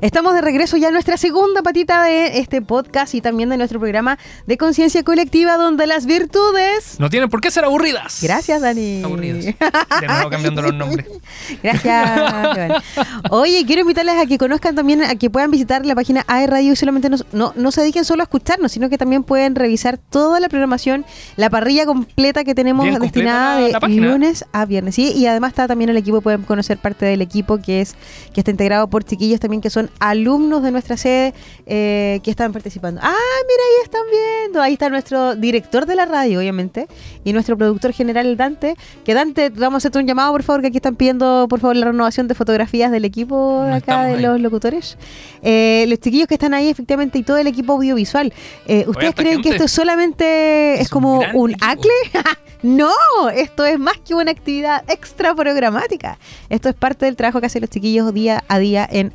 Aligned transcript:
Estamos 0.00 0.32
de 0.32 0.42
regreso 0.42 0.76
ya 0.76 0.88
a 0.88 0.90
nuestra 0.92 1.16
segunda 1.16 1.60
patita 1.60 2.04
de 2.04 2.38
este 2.38 2.62
podcast 2.62 3.16
y 3.16 3.20
también 3.20 3.48
de 3.48 3.56
nuestro 3.56 3.80
programa 3.80 4.16
de 4.46 4.56
conciencia 4.56 5.02
colectiva 5.02 5.56
donde 5.56 5.88
las 5.88 6.06
virtudes... 6.06 7.00
No 7.00 7.10
tienen 7.10 7.28
por 7.28 7.40
qué 7.40 7.50
ser 7.50 7.64
aburridas. 7.64 8.20
Gracias, 8.22 8.62
Dani. 8.62 9.02
Aburridas. 9.02 9.44
De 9.44 10.06
nuevo 10.06 10.30
cambiando 10.30 10.62
los 10.62 10.72
nombres. 10.72 11.04
Gracias. 11.64 12.84
Oye, 13.30 13.64
quiero 13.66 13.82
invitarles 13.82 14.14
a 14.18 14.26
que 14.26 14.38
conozcan 14.38 14.76
también, 14.76 15.02
a 15.02 15.16
que 15.16 15.30
puedan 15.30 15.50
visitar 15.50 15.84
la 15.84 15.96
página 15.96 16.24
AE 16.28 16.46
Radio 16.46 16.72
y 16.74 16.76
solamente 16.76 17.10
no, 17.10 17.16
no, 17.32 17.52
no 17.56 17.72
se 17.72 17.80
dediquen 17.80 18.04
solo 18.04 18.22
a 18.22 18.24
escucharnos, 18.24 18.70
sino 18.70 18.88
que 18.88 18.98
también 18.98 19.24
pueden 19.24 19.56
revisar 19.56 19.98
toda 19.98 20.38
la 20.38 20.48
programación, 20.48 21.04
la 21.34 21.50
parrilla 21.50 21.86
completa 21.86 22.44
que 22.44 22.54
tenemos 22.54 22.84
Bien 22.84 23.00
destinada 23.00 23.56
de 23.58 23.88
lunes 23.88 24.44
a 24.52 24.64
viernes. 24.64 24.94
Sí, 24.94 25.12
y 25.12 25.26
además 25.26 25.50
está 25.50 25.66
también 25.66 25.90
el 25.90 25.96
equipo, 25.96 26.20
pueden 26.20 26.44
conocer 26.44 26.78
parte 26.78 27.04
del 27.04 27.20
equipo 27.20 27.58
que 27.58 27.80
es 27.80 27.96
que 28.32 28.42
está 28.42 28.52
integrado 28.52 28.88
por 28.88 29.02
chiquillos 29.02 29.40
también 29.40 29.60
que 29.60 29.70
son 29.70 29.87
alumnos 29.98 30.62
de 30.62 30.70
nuestra 30.70 30.96
sede 30.96 31.34
eh, 31.66 32.20
que 32.22 32.30
están 32.30 32.52
participando. 32.52 33.00
Ah, 33.02 33.08
mira, 33.12 33.62
ahí 33.64 33.84
están 33.84 34.02
viendo. 34.10 34.62
Ahí 34.62 34.72
está 34.74 34.88
nuestro 34.88 35.34
director 35.36 35.86
de 35.86 35.94
la 35.96 36.06
radio, 36.06 36.38
obviamente, 36.38 36.86
y 37.24 37.32
nuestro 37.32 37.56
productor 37.58 37.92
general, 37.92 38.36
Dante. 38.36 38.76
Que 39.04 39.14
Dante, 39.14 39.50
vamos 39.50 39.74
a 39.74 39.78
hacerte 39.78 39.98
un 39.98 40.06
llamado, 40.06 40.32
por 40.32 40.42
favor, 40.42 40.60
que 40.62 40.68
aquí 40.68 40.76
están 40.78 40.96
pidiendo, 40.96 41.46
por 41.48 41.60
favor, 41.60 41.76
la 41.76 41.86
renovación 41.86 42.28
de 42.28 42.34
fotografías 42.34 42.90
del 42.90 43.04
equipo 43.04 43.64
No 43.68 43.74
acá 43.74 44.04
de 44.04 44.14
ahí. 44.14 44.22
los 44.22 44.40
locutores. 44.40 44.96
Eh, 45.42 45.84
los 45.88 45.98
chiquillos 46.00 46.26
que 46.28 46.34
están 46.34 46.54
ahí, 46.54 46.68
efectivamente, 46.68 47.18
y 47.18 47.22
todo 47.22 47.36
el 47.38 47.46
equipo 47.46 47.74
audiovisual. 47.74 48.32
Eh, 48.66 48.84
¿Ustedes 48.86 49.14
creen 49.14 49.42
que 49.42 49.50
esto 49.50 49.68
solamente 49.68 50.74
es, 50.74 50.80
Es 50.80 50.86
un 50.86 50.90
como 51.02 51.20
un 51.34 51.50
equipo. 51.52 51.66
acle? 51.66 51.90
no, 52.62 52.90
esto 53.34 53.64
es 53.64 53.78
más 53.78 53.94
que 54.04 54.14
una 54.14 54.30
actividad 54.30 54.82
extra 54.88 55.34
programática. 55.34 56.18
Esto 56.48 56.68
es 56.68 56.74
parte 56.74 57.06
del 57.06 57.16
trabajo 57.16 57.40
que 57.40 57.46
hacen 57.46 57.60
los 57.62 57.70
chiquillos 57.70 58.12
día 58.12 58.42
a 58.48 58.58
día 58.58 58.88
en 58.90 59.12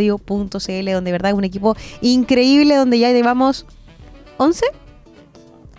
aerradio.cl, 0.00 0.92
donde 0.92 1.08
de 1.08 1.12
verdad 1.12 1.30
es 1.32 1.36
un 1.36 1.44
equipo 1.44 1.76
increíble, 2.00 2.74
donde 2.76 2.98
ya 2.98 3.10
llevamos 3.12 3.66
11, 4.38 4.64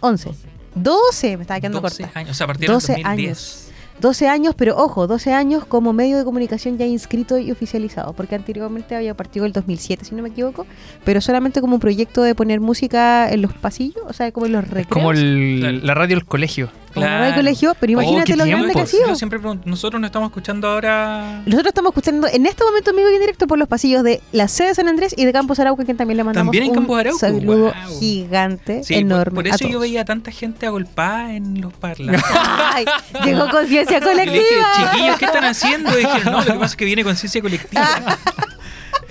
11, 0.02 0.31
12, 0.75 1.38
me 1.38 1.44
estaba 1.44 1.59
quedando 1.59 1.81
12 1.81 2.03
corta. 2.03 2.19
años, 2.19 2.31
o 2.31 2.33
sea, 2.33 2.47
partieron 2.47 2.75
12 2.75 2.94
en 2.94 3.03
2010. 3.03 3.67
12 4.00 4.28
años, 4.28 4.55
pero 4.58 4.75
ojo, 4.78 5.05
12 5.05 5.31
años 5.31 5.63
como 5.66 5.94
medio 5.94 6.17
de 6.17 6.23
comunicación 6.23 6.75
ya 6.80 6.88
inscrito 6.88 7.38
y 7.38 7.52
oficializado, 7.52 8.13
porque 8.13 8.33
anteriormente 8.33 8.95
había 8.95 9.13
partido 9.13 9.45
el 9.45 9.53
2007, 9.53 10.05
si 10.05 10.16
no 10.16 10.23
me 10.23 10.30
equivoco, 10.30 10.66
pero 11.06 11.22
solamente 11.22 11.61
como 11.61 11.75
un 11.75 11.80
proyecto 11.80 12.23
de 12.23 12.33
poner 12.33 12.61
música 12.61 13.31
en 13.31 13.44
los 13.44 13.53
pasillos, 13.53 14.03
o 14.08 14.13
sea, 14.13 14.31
como 14.31 14.47
en 14.47 14.53
los 14.53 14.63
recreos. 14.63 14.88
Como 14.88 15.11
el- 15.11 15.85
la 15.85 15.94
radio 15.94 16.16
del 16.16 16.25
colegio. 16.25 16.69
Como 16.92 17.06
en 17.06 17.11
el 17.14 17.17
Claro. 17.20 17.36
colegio, 17.36 17.75
pero 17.80 17.97
Oh, 17.97 18.02
imagínate 18.02 18.36
lo 18.36 18.45
grande 18.45 18.73
que 18.73 18.81
ha 18.81 18.86
sido. 18.86 19.08
Yo 19.08 19.16
siempre 19.16 19.39
pregunto, 19.39 19.67
nosotros 19.70 20.00
nos 20.02 20.08
estamos 20.09 20.30
escuchando 20.30 20.67
ahora. 20.67 21.42
Nosotros 21.45 21.67
estamos 21.67 21.89
escuchando 21.92 22.28
en 22.28 22.45
este 22.45 22.64
momento 22.64 22.92
y 22.95 23.14
en 23.14 23.20
directo 23.20 23.47
por 23.47 23.58
los 23.58 23.67
pasillos 23.67 24.03
de 24.03 24.22
la 24.31 24.47
sede 24.47 24.70
de 24.70 24.75
San 24.75 24.88
Andrés 24.88 25.14
y 25.17 25.25
de 25.25 25.34
Campos 25.34 25.59
Arauco, 25.59 25.84
que 25.86 25.94
también 25.94 26.17
le 26.17 26.23
mandamos 26.23 26.47
También 26.47 26.64
en 26.66 26.69
un 26.72 26.75
Campos 26.75 27.00
Arauco, 27.00 27.19
saludo 27.19 27.73
wow. 27.73 28.00
gigante, 28.00 28.84
Sí, 28.84 28.95
enorme. 28.95 29.36
por, 29.36 29.47
eso 29.47 29.67
yo 29.67 29.80
veía 29.80 30.06
tanta 30.06 30.31
gente 30.31 30.66
agolpada 30.67 31.34
en 31.34 31.62
los 31.62 31.73
parlantes. 31.81 32.23
Ay, 32.34 32.86
llegó 33.23 33.50
conciencia 33.50 33.97
Y 33.97 34.02
le 34.02 34.25
dije, 34.25 34.25
colectiva. 34.25 34.92
chiquillos, 34.92 35.17
¿qué 35.19 35.25
están 35.25 35.44
haciendo? 35.45 35.94
Y 35.94 35.97
dije, 36.06 36.25
no, 36.25 36.39
lo 36.39 36.45
que 36.45 36.53
pasa 36.53 36.66
es 36.66 36.75
que 36.75 36.86
viene 36.86 37.03
conciencia 37.03 37.42
colectiva. 37.42 37.88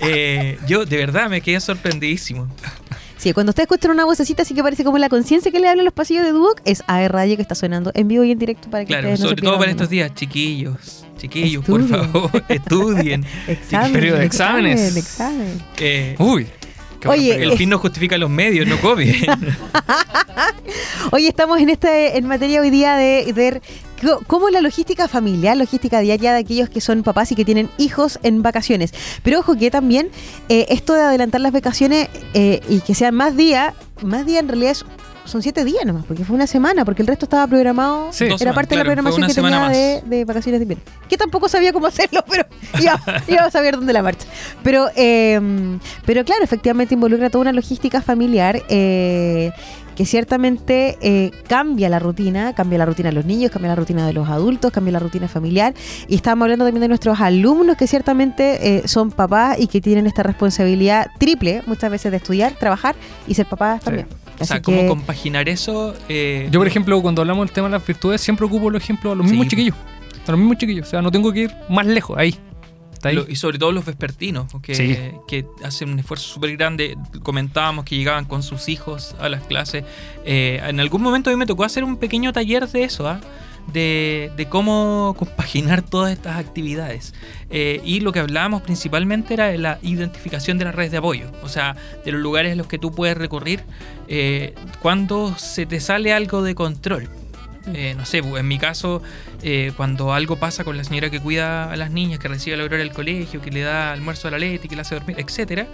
Eh, 0.03 0.57
yo, 0.67 0.83
de 0.85 0.97
verdad, 0.97 1.29
me 1.29 1.41
quedé 1.41 1.59
sorprendidísimo. 1.59 2.47
Sí, 3.21 3.33
cuando 3.33 3.51
usted 3.51 3.63
escucha 3.63 3.91
una 3.91 4.03
vocecita 4.05 4.41
así 4.41 4.55
que 4.55 4.63
parece 4.63 4.83
como 4.83 4.97
la 4.97 5.07
conciencia 5.07 5.51
que 5.51 5.59
le 5.59 5.67
habla 5.69 5.81
en 5.81 5.85
los 5.85 5.93
pasillos 5.93 6.25
de 6.25 6.31
Duoc, 6.31 6.59
es 6.65 6.81
AR 6.87 7.11
Radio 7.13 7.35
que 7.35 7.43
está 7.43 7.53
sonando 7.53 7.91
en 7.93 8.07
vivo 8.07 8.23
y 8.23 8.31
en 8.31 8.39
directo 8.39 8.67
para 8.71 8.83
que 8.83 8.87
Claro, 8.87 9.01
ustedes 9.09 9.19
no 9.19 9.25
se 9.25 9.29
sobre 9.29 9.41
todo 9.43 9.53
para 9.59 9.65
de 9.65 9.71
estos 9.71 9.89
días, 9.89 10.11
chiquillos, 10.15 11.05
chiquillos, 11.19 11.63
por 11.63 11.87
favor, 11.87 12.31
estudien. 12.49 13.23
Examen, 13.47 13.93
Periodo 13.93 14.17
de 14.17 14.25
exámenes. 14.25 14.97
examen, 14.97 15.41
examen. 15.41 15.63
Eh, 15.79 16.15
Uy. 16.17 16.47
Oye, 17.05 17.43
el 17.43 17.53
fin 17.57 17.69
no 17.69 17.77
justifica 17.79 18.17
los 18.17 18.29
medios, 18.29 18.67
no 18.67 18.77
copien. 18.79 19.15
Hoy 21.11 21.27
estamos 21.27 21.59
en 21.59 21.69
este 21.69 22.17
en 22.17 22.25
materia 22.27 22.61
hoy 22.61 22.69
día 22.69 22.95
de 22.95 23.31
ver 23.33 23.59
co- 23.59 23.90
cómo 24.27 24.47
es 24.47 24.53
la 24.53 24.61
logística 24.61 25.07
familiar, 25.07 25.55
logística 25.57 25.99
diaria 25.99 26.33
de 26.33 26.39
aquellos 26.39 26.69
que 26.69 26.81
son 26.81 27.03
papás 27.03 27.31
y 27.31 27.35
que 27.35 27.45
tienen 27.45 27.69
hijos 27.77 28.19
en 28.23 28.41
vacaciones. 28.41 28.93
Pero 29.23 29.39
ojo 29.39 29.55
que 29.55 29.69
también 29.71 30.09
eh, 30.49 30.65
esto 30.69 30.93
de 30.93 31.01
adelantar 31.01 31.41
las 31.41 31.51
vacaciones 31.51 32.09
eh, 32.33 32.61
y 32.69 32.79
que 32.81 32.95
sean 32.95 33.15
más 33.15 33.35
días, 33.37 33.73
más 34.01 34.25
días 34.25 34.41
en 34.41 34.47
realidad 34.47 34.71
es- 34.71 34.85
son 35.23 35.43
siete 35.43 35.63
días 35.63 35.85
nomás, 35.85 36.03
porque 36.07 36.25
fue 36.25 36.35
una 36.35 36.47
semana, 36.47 36.83
porque 36.83 37.03
el 37.03 37.07
resto 37.07 37.25
estaba 37.25 37.45
programado, 37.45 38.11
Sí. 38.11 38.25
era 38.25 38.37
semanas, 38.39 38.55
parte 38.55 38.73
de 38.75 38.79
la 38.79 38.83
programación 38.85 39.27
que 39.27 39.33
tenía 39.35 39.69
de, 39.69 40.01
de 40.03 40.25
vacaciones 40.25 40.59
de 40.59 40.63
invierno. 40.63 40.83
Que 41.07 41.15
tampoco 41.15 41.47
sabía 41.47 41.71
cómo 41.71 41.85
hacerlo, 41.85 42.25
pero 42.29 42.45
iba, 42.81 42.99
iba 43.27 43.41
a 43.43 43.51
saber 43.51 43.75
dónde 43.75 43.93
la 43.93 44.01
marcha. 44.01 44.25
Pero, 44.63 44.87
eh, 44.95 45.39
pero 46.07 46.25
claro, 46.25 46.43
efectivamente 46.43 46.95
involucra 46.95 47.29
toda 47.29 47.43
una 47.43 47.53
logística 47.53 48.01
familiar 48.01 48.63
eh, 48.67 49.51
que 49.95 50.05
ciertamente 50.05 50.97
eh, 51.01 51.31
cambia 51.47 51.89
la 51.89 51.99
rutina, 51.99 52.53
cambia 52.53 52.77
la 52.79 52.85
rutina 52.85 53.09
de 53.09 53.15
los 53.15 53.25
niños, 53.25 53.51
cambia 53.51 53.69
la 53.69 53.75
rutina 53.75 54.05
de 54.07 54.13
los 54.13 54.27
adultos, 54.29 54.71
cambia 54.71 54.93
la 54.93 54.99
rutina 54.99 55.27
familiar. 55.27 55.73
Y 56.07 56.15
estábamos 56.15 56.45
hablando 56.45 56.65
también 56.65 56.81
de 56.81 56.87
nuestros 56.87 57.19
alumnos 57.19 57.77
que 57.77 57.87
ciertamente 57.87 58.77
eh, 58.77 58.87
son 58.87 59.11
papás 59.11 59.57
y 59.59 59.67
que 59.67 59.81
tienen 59.81 60.07
esta 60.07 60.23
responsabilidad 60.23 61.07
triple 61.19 61.61
muchas 61.67 61.91
veces 61.91 62.11
de 62.11 62.17
estudiar, 62.17 62.53
trabajar 62.53 62.95
y 63.27 63.33
ser 63.33 63.45
papás 63.45 63.81
también. 63.81 64.07
O 64.39 64.45
sea, 64.45 64.55
Así 64.55 64.63
cómo 64.63 64.79
que- 64.81 64.87
compaginar 64.87 65.47
eso. 65.49 65.93
eh, 66.09 66.47
Yo, 66.51 66.59
por 66.59 66.67
ejemplo, 66.67 66.99
cuando 67.01 67.21
hablamos 67.21 67.45
del 67.47 67.53
tema 67.53 67.67
de 67.67 67.73
las 67.73 67.85
virtudes, 67.85 68.21
siempre 68.21 68.45
ocupo 68.45 68.69
el 68.69 68.75
ejemplo 68.75 69.11
a 69.11 69.15
los 69.15 69.25
Sí. 69.27 69.31
mismos 69.33 69.47
chiquillos. 69.49 69.75
A 70.27 70.31
los 70.31 70.39
mismos 70.39 70.57
chiquillos. 70.57 70.87
O 70.87 70.89
sea, 70.89 71.01
no 71.01 71.11
tengo 71.11 71.31
que 71.31 71.41
ir 71.41 71.51
más 71.69 71.85
lejos. 71.85 72.17
Ahí. 72.17 72.35
Lo- 73.03 73.27
y 73.29 73.35
sobre 73.35 73.57
todo 73.59 73.71
los 73.71 73.85
vespertinos, 73.85 74.47
que, 74.61 74.75
Sí. 74.75 74.97
que 75.27 75.45
hacen 75.63 75.89
un 75.91 75.99
esfuerzo 75.99 76.27
súper 76.33 76.55
grande. 76.57 76.97
Comentábamos 77.23 77.85
que 77.85 77.95
llegaban 77.95 78.25
con 78.25 78.43
sus 78.43 78.69
hijos 78.69 79.15
a 79.19 79.27
las 79.29 79.45
clases. 79.45 79.83
Eh, 80.25 80.61
en 80.65 80.79
algún 80.79 81.01
momento 81.01 81.29
a 81.29 81.33
mí 81.33 81.37
me 81.37 81.45
tocó 81.45 81.63
hacer 81.63 81.83
un 81.83 81.97
pequeño 81.97 82.31
taller 82.33 82.67
de 82.67 82.83
eso, 82.83 83.07
¿ah? 83.07 83.19
de, 83.73 84.31
de 84.37 84.47
cómo 84.47 85.15
compaginar 85.19 85.83
todas 85.83 86.11
estas 86.11 86.37
actividades. 86.37 87.13
Eh, 87.51 87.79
y 87.85 87.99
lo 87.99 88.11
que 88.11 88.19
hablábamos 88.19 88.63
principalmente 88.63 89.35
era 89.35 89.47
de 89.47 89.57
la 89.59 89.77
identificación 89.83 90.57
de 90.57 90.65
las 90.65 90.73
redes 90.75 90.91
de 90.91 90.97
apoyo, 90.97 91.31
o 91.43 91.47
sea, 91.49 91.75
de 92.03 92.11
los 92.11 92.21
lugares 92.21 92.53
a 92.53 92.55
los 92.55 92.65
que 92.67 92.79
tú 92.79 92.91
puedes 92.91 93.15
recurrir 93.17 93.61
eh, 94.07 94.55
cuando 94.81 95.35
se 95.37 95.65
te 95.67 95.79
sale 95.79 96.11
algo 96.11 96.41
de 96.41 96.55
control. 96.55 97.07
Eh, 97.73 97.93
no 97.95 98.05
sé, 98.05 98.19
en 98.19 98.47
mi 98.47 98.57
caso, 98.57 99.01
eh, 99.43 99.71
cuando 99.77 100.13
algo 100.13 100.37
pasa 100.37 100.63
con 100.63 100.77
la 100.77 100.83
señora 100.83 101.09
que 101.11 101.19
cuida 101.19 101.71
a 101.71 101.75
las 101.75 101.91
niñas, 101.91 102.19
que 102.19 102.27
recibe 102.27 102.57
la 102.57 102.63
aurora 102.63 102.79
del 102.83 102.91
colegio, 102.91 103.39
que 103.41 103.51
le 103.51 103.61
da 103.61 103.91
almuerzo 103.93 104.27
a 104.27 104.31
la 104.31 104.39
Leti, 104.39 104.67
que 104.67 104.75
la 104.75 104.81
hace 104.81 104.95
dormir, 104.95 105.17
etcétera, 105.19 105.67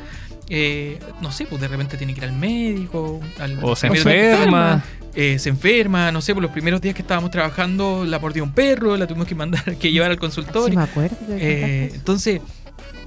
eh, 0.50 1.00
no 1.22 1.32
sé, 1.32 1.46
pues 1.46 1.62
de 1.62 1.68
repente 1.68 1.96
tiene 1.98 2.14
que 2.14 2.20
ir 2.20 2.26
al 2.26 2.34
médico, 2.34 3.22
al 3.40 3.58
O 3.64 3.76
se 3.76 3.88
enferma. 3.88 4.84
eh, 5.16 5.40
se 5.40 5.50
enferma, 5.50 6.12
no 6.12 6.22
sé, 6.22 6.34
por 6.34 6.44
los 6.44 6.52
primeros 6.52 6.82
días 6.82 6.94
que 6.94 7.02
estábamos 7.02 7.32
trabajando 7.32 8.04
la 8.06 8.20
mordió 8.20 8.44
un 8.44 8.52
perro, 8.54 8.98
la 8.98 9.08
tuvimos 9.08 9.28
que 9.28 9.36
mandar, 9.36 9.64
que 9.78 9.92
llevar 9.92 10.10
al 10.12 10.18
Sí, 10.18 10.20
consultorio. 10.20 10.78
me 10.78 10.84
acuerdo. 10.84 11.16
que 11.28 11.36
Eh, 11.86 11.92
entonces, 11.94 12.42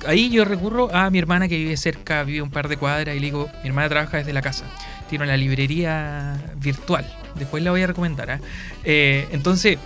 ahí 0.07 0.31
yo 0.31 0.45
recurro 0.47 0.95
a 0.95 1.11
mi 1.11 1.19
hermana 1.19 1.49
que 1.49 1.57
vive 1.57 1.77
cerca, 1.77 2.23
vive 2.25 2.41
un 2.43 2.51
par 2.51 2.69
de 2.69 2.77
cuadras, 2.79 3.15
y 3.15 3.21
le 3.21 3.27
digo, 3.27 3.51
mi 3.63 3.69
hermana 3.69 3.89
trabaja 3.91 4.17
desde 4.19 4.33
la 4.33 4.41
casa, 4.43 4.65
tiene 5.11 5.25
una 5.25 5.37
librería 5.37 6.41
virtual, 6.57 7.05
después 7.35 7.63
la 7.63 7.71
voy 7.71 7.83
a 7.83 7.87
recomendar. 7.87 8.31
¿ah? 8.31 8.41
Eh, 8.85 9.29
entonces, 9.33 9.79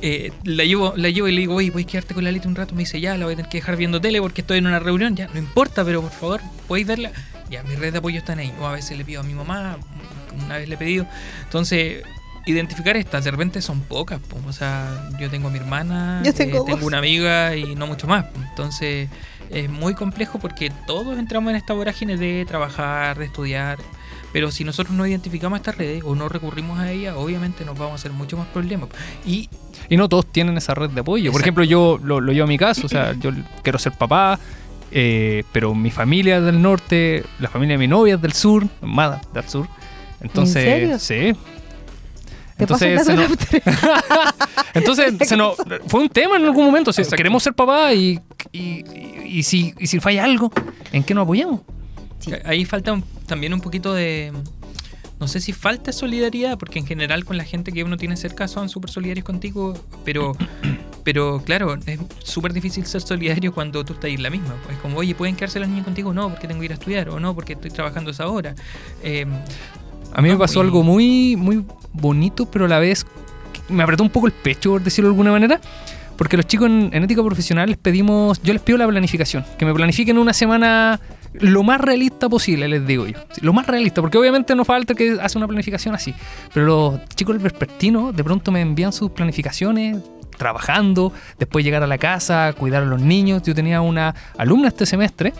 eh, 0.00 0.32
la, 0.44 0.64
llevo, 0.64 0.94
la 0.96 1.10
llevo 1.10 1.28
y 1.28 1.32
le 1.32 1.40
digo, 1.42 1.54
oye, 1.54 1.70
¿puedes 1.70 1.86
quedarte 1.86 2.14
con 2.14 2.24
la 2.24 2.32
Leti 2.32 2.48
un 2.48 2.56
rato? 2.56 2.74
Me 2.74 2.80
dice, 2.80 3.00
ya, 3.00 3.16
la 3.16 3.24
voy 3.24 3.34
a 3.34 3.36
tener 3.36 3.50
que 3.50 3.58
dejar 3.58 3.76
viendo 3.76 4.00
tele 4.00 4.20
porque 4.20 4.40
estoy 4.40 4.58
en 4.58 4.66
una 4.66 4.78
reunión, 4.78 5.14
ya, 5.14 5.28
no 5.32 5.38
importa, 5.38 5.84
pero 5.84 6.02
por 6.02 6.10
favor, 6.10 6.40
¿podéis 6.66 6.86
verla? 6.86 7.12
Ya, 7.50 7.62
mis 7.62 7.78
redes 7.78 7.92
de 7.92 7.98
apoyo 7.98 8.18
están 8.18 8.38
ahí. 8.38 8.52
O 8.60 8.66
a 8.66 8.72
veces 8.72 8.96
le 8.96 9.04
pido 9.04 9.20
a 9.20 9.24
mi 9.24 9.34
mamá, 9.34 9.78
una 10.44 10.56
vez 10.56 10.68
le 10.68 10.74
he 10.74 10.78
pedido. 10.78 11.06
Entonces, 11.44 12.02
identificar 12.46 12.96
estas, 12.96 13.24
de 13.24 13.30
repente 13.30 13.62
son 13.62 13.80
pocas, 13.80 14.18
po. 14.20 14.38
o 14.46 14.52
sea, 14.52 15.08
yo 15.20 15.30
tengo 15.30 15.48
a 15.48 15.50
mi 15.50 15.58
hermana, 15.58 16.20
Yo 16.24 16.34
tengo 16.34 16.64
dos. 16.64 16.82
una 16.82 16.98
amiga 16.98 17.54
y 17.54 17.74
no 17.74 17.86
mucho 17.86 18.06
más. 18.06 18.26
Entonces, 18.50 19.08
es 19.50 19.70
muy 19.70 19.94
complejo 19.94 20.38
porque 20.38 20.72
todos 20.86 21.18
entramos 21.18 21.50
en 21.50 21.56
esta 21.56 21.74
vorágine 21.74 22.16
de 22.16 22.44
trabajar, 22.46 23.18
de 23.18 23.26
estudiar. 23.26 23.78
Pero 24.32 24.50
si 24.50 24.64
nosotros 24.64 24.94
no 24.96 25.06
identificamos 25.06 25.58
estas 25.58 25.76
redes 25.76 26.02
o 26.06 26.14
no 26.14 26.28
recurrimos 26.28 26.78
a 26.78 26.90
ellas, 26.90 27.14
obviamente 27.16 27.64
nos 27.64 27.76
vamos 27.78 27.92
a 27.92 27.94
hacer 27.96 28.12
mucho 28.12 28.36
más 28.36 28.46
problemas. 28.48 28.88
Y 29.26 29.48
Y 29.88 29.96
no 29.96 30.08
todos 30.08 30.26
tienen 30.26 30.56
esa 30.56 30.74
red 30.74 30.90
de 30.90 31.00
apoyo. 31.00 31.32
Por 31.32 31.40
ejemplo, 31.42 31.64
yo 31.64 31.98
lo, 32.02 32.20
lo 32.20 32.32
llevo 32.32 32.44
a 32.44 32.48
mi 32.48 32.56
caso. 32.58 32.86
O 32.86 32.88
sea, 32.88 33.12
yo 33.18 33.30
quiero 33.62 33.78
ser 33.78 33.92
papá. 33.92 34.38
eh, 34.90 35.44
pero 35.52 35.74
mi 35.74 35.90
familia 35.90 36.38
es 36.38 36.44
del 36.44 36.60
norte, 36.60 37.24
la 37.40 37.48
familia 37.48 37.74
de 37.74 37.78
mi 37.78 37.88
novia 37.88 38.14
es 38.16 38.20
del 38.22 38.32
sur, 38.34 38.66
más 38.82 39.20
del 39.32 39.48
sur. 39.48 39.66
Entonces, 40.20 40.64
serio? 40.64 40.98
sí. 40.98 41.34
Entonces, 42.58 43.04
se 43.04 43.14
nos- 43.14 43.32
Entonces, 44.74 45.14
se 45.28 45.36
nos- 45.36 45.56
fue 45.86 46.00
un 46.02 46.08
tema 46.08 46.36
en 46.36 46.44
algún 46.44 46.64
momento. 46.66 46.90
o 46.90 46.92
sea, 46.92 47.02
Exacto. 47.02 47.16
queremos 47.16 47.42
ser 47.42 47.54
papá 47.54 47.92
y, 47.92 48.20
y, 48.52 48.60
y- 48.60 49.22
y 49.38 49.42
si, 49.42 49.74
y 49.78 49.86
si 49.86 49.98
falla 50.00 50.24
algo, 50.24 50.52
¿en 50.92 51.02
qué 51.02 51.14
nos 51.14 51.24
apoyamos? 51.24 51.60
Sí. 52.24 52.32
Ahí 52.44 52.64
falta 52.64 52.92
un- 52.92 53.04
también 53.26 53.52
un 53.54 53.60
poquito 53.60 53.92
de. 53.94 54.32
No 55.20 55.28
sé 55.28 55.40
si 55.40 55.52
falta 55.52 55.92
solidaridad, 55.92 56.58
porque 56.58 56.80
en 56.80 56.86
general 56.86 57.24
con 57.24 57.36
la 57.36 57.44
gente 57.44 57.70
que 57.70 57.84
uno 57.84 57.96
tiene 57.96 58.16
cerca 58.16 58.48
son 58.48 58.68
súper 58.68 58.90
solidarios 58.90 59.24
contigo, 59.24 59.74
pero 60.04 60.32
Pero 61.04 61.42
claro, 61.44 61.74
es 61.84 61.98
súper 62.22 62.52
difícil 62.52 62.86
ser 62.86 63.00
solidario 63.00 63.52
cuando 63.52 63.84
tú 63.84 63.94
estás 63.94 64.04
ahí 64.04 64.14
en 64.14 64.22
la 64.22 64.30
misma. 64.30 64.54
Es 64.70 64.78
como, 64.78 64.98
oye, 64.98 65.16
¿pueden 65.16 65.34
quedarse 65.34 65.58
los 65.58 65.68
niños 65.68 65.84
contigo? 65.84 66.14
No, 66.14 66.28
porque 66.30 66.46
tengo 66.46 66.60
que 66.60 66.66
ir 66.66 66.70
a 66.70 66.74
estudiar. 66.74 67.08
O 67.08 67.18
no, 67.18 67.34
porque 67.34 67.54
estoy 67.54 67.72
trabajando 67.72 68.12
esa 68.12 68.28
hora. 68.28 68.54
Eh, 69.02 69.26
A 70.12 70.22
mí 70.22 70.28
me 70.28 70.36
pasó 70.36 70.60
y- 70.60 70.62
algo 70.62 70.84
muy, 70.84 71.34
muy 71.34 71.64
bonito, 71.92 72.48
pero 72.48 72.66
a 72.66 72.68
la 72.68 72.78
vez 72.78 73.04
me 73.68 73.82
apretó 73.82 74.04
un 74.04 74.10
poco 74.10 74.28
el 74.28 74.32
pecho, 74.32 74.70
por 74.70 74.84
decirlo 74.84 75.08
de 75.08 75.14
alguna 75.14 75.32
manera. 75.32 75.60
Porque 76.16 76.36
los 76.36 76.46
chicos 76.46 76.68
en, 76.68 76.90
en 76.92 77.02
ética 77.02 77.20
profesional 77.24 77.68
les 77.68 77.78
pedimos, 77.78 78.40
yo 78.44 78.52
les 78.52 78.62
pido 78.62 78.78
la 78.78 78.86
planificación, 78.86 79.44
que 79.58 79.64
me 79.64 79.74
planifiquen 79.74 80.18
una 80.18 80.32
semana 80.32 81.00
lo 81.34 81.62
más 81.62 81.80
realista 81.80 82.28
posible, 82.28 82.68
les 82.68 82.86
digo 82.86 83.06
yo. 83.06 83.18
Lo 83.40 83.52
más 83.52 83.66
realista, 83.66 84.00
porque 84.00 84.18
obviamente 84.18 84.54
no 84.54 84.64
falta 84.64 84.94
que 84.94 85.18
hace 85.20 85.38
una 85.38 85.46
planificación 85.48 85.94
así. 85.94 86.14
Pero 86.52 86.66
los 86.66 87.04
chicos 87.14 87.34
del 87.34 87.42
vespertino 87.42 88.12
de 88.12 88.22
pronto 88.24 88.52
me 88.52 88.60
envían 88.60 88.92
sus 88.92 89.10
planificaciones 89.10 89.98
trabajando, 90.36 91.12
después 91.38 91.64
llegar 91.64 91.82
a 91.82 91.86
la 91.86 91.98
casa, 91.98 92.52
cuidar 92.58 92.82
a 92.82 92.86
los 92.86 93.00
niños. 93.00 93.42
Yo 93.42 93.54
tenía 93.54 93.80
una 93.80 94.14
alumna 94.36 94.68
este 94.68 94.86
semestre 94.86 95.32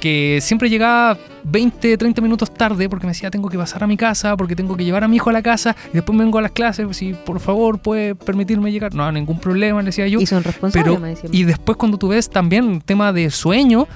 que 0.00 0.38
siempre 0.40 0.70
llegaba 0.70 1.18
20, 1.44 1.96
30 1.96 2.22
minutos 2.22 2.54
tarde 2.54 2.88
porque 2.88 3.04
me 3.06 3.12
decía 3.12 3.30
tengo 3.30 3.48
que 3.48 3.58
pasar 3.58 3.82
a 3.82 3.86
mi 3.86 3.96
casa, 3.96 4.36
porque 4.36 4.54
tengo 4.54 4.76
que 4.76 4.84
llevar 4.84 5.02
a 5.04 5.08
mi 5.08 5.16
hijo 5.16 5.30
a 5.30 5.32
la 5.32 5.42
casa 5.42 5.74
y 5.90 5.94
después 5.94 6.16
me 6.16 6.24
vengo 6.24 6.38
a 6.38 6.42
las 6.42 6.52
clases, 6.52 6.96
si 6.96 7.14
por 7.14 7.40
favor 7.40 7.78
puede 7.80 8.14
permitirme 8.14 8.70
llegar. 8.70 8.94
No, 8.94 9.10
ningún 9.10 9.40
problema, 9.40 9.80
le 9.80 9.86
decía 9.86 10.06
yo. 10.06 10.20
Y 10.20 10.26
son 10.26 10.44
responsables, 10.44 10.84
Pero, 10.88 11.00
me 11.00 11.08
decían. 11.10 11.34
y 11.34 11.44
después 11.44 11.76
cuando 11.76 11.98
tú 11.98 12.08
ves 12.08 12.30
también 12.30 12.80
tema 12.80 13.12
de 13.12 13.30
sueño, 13.30 13.88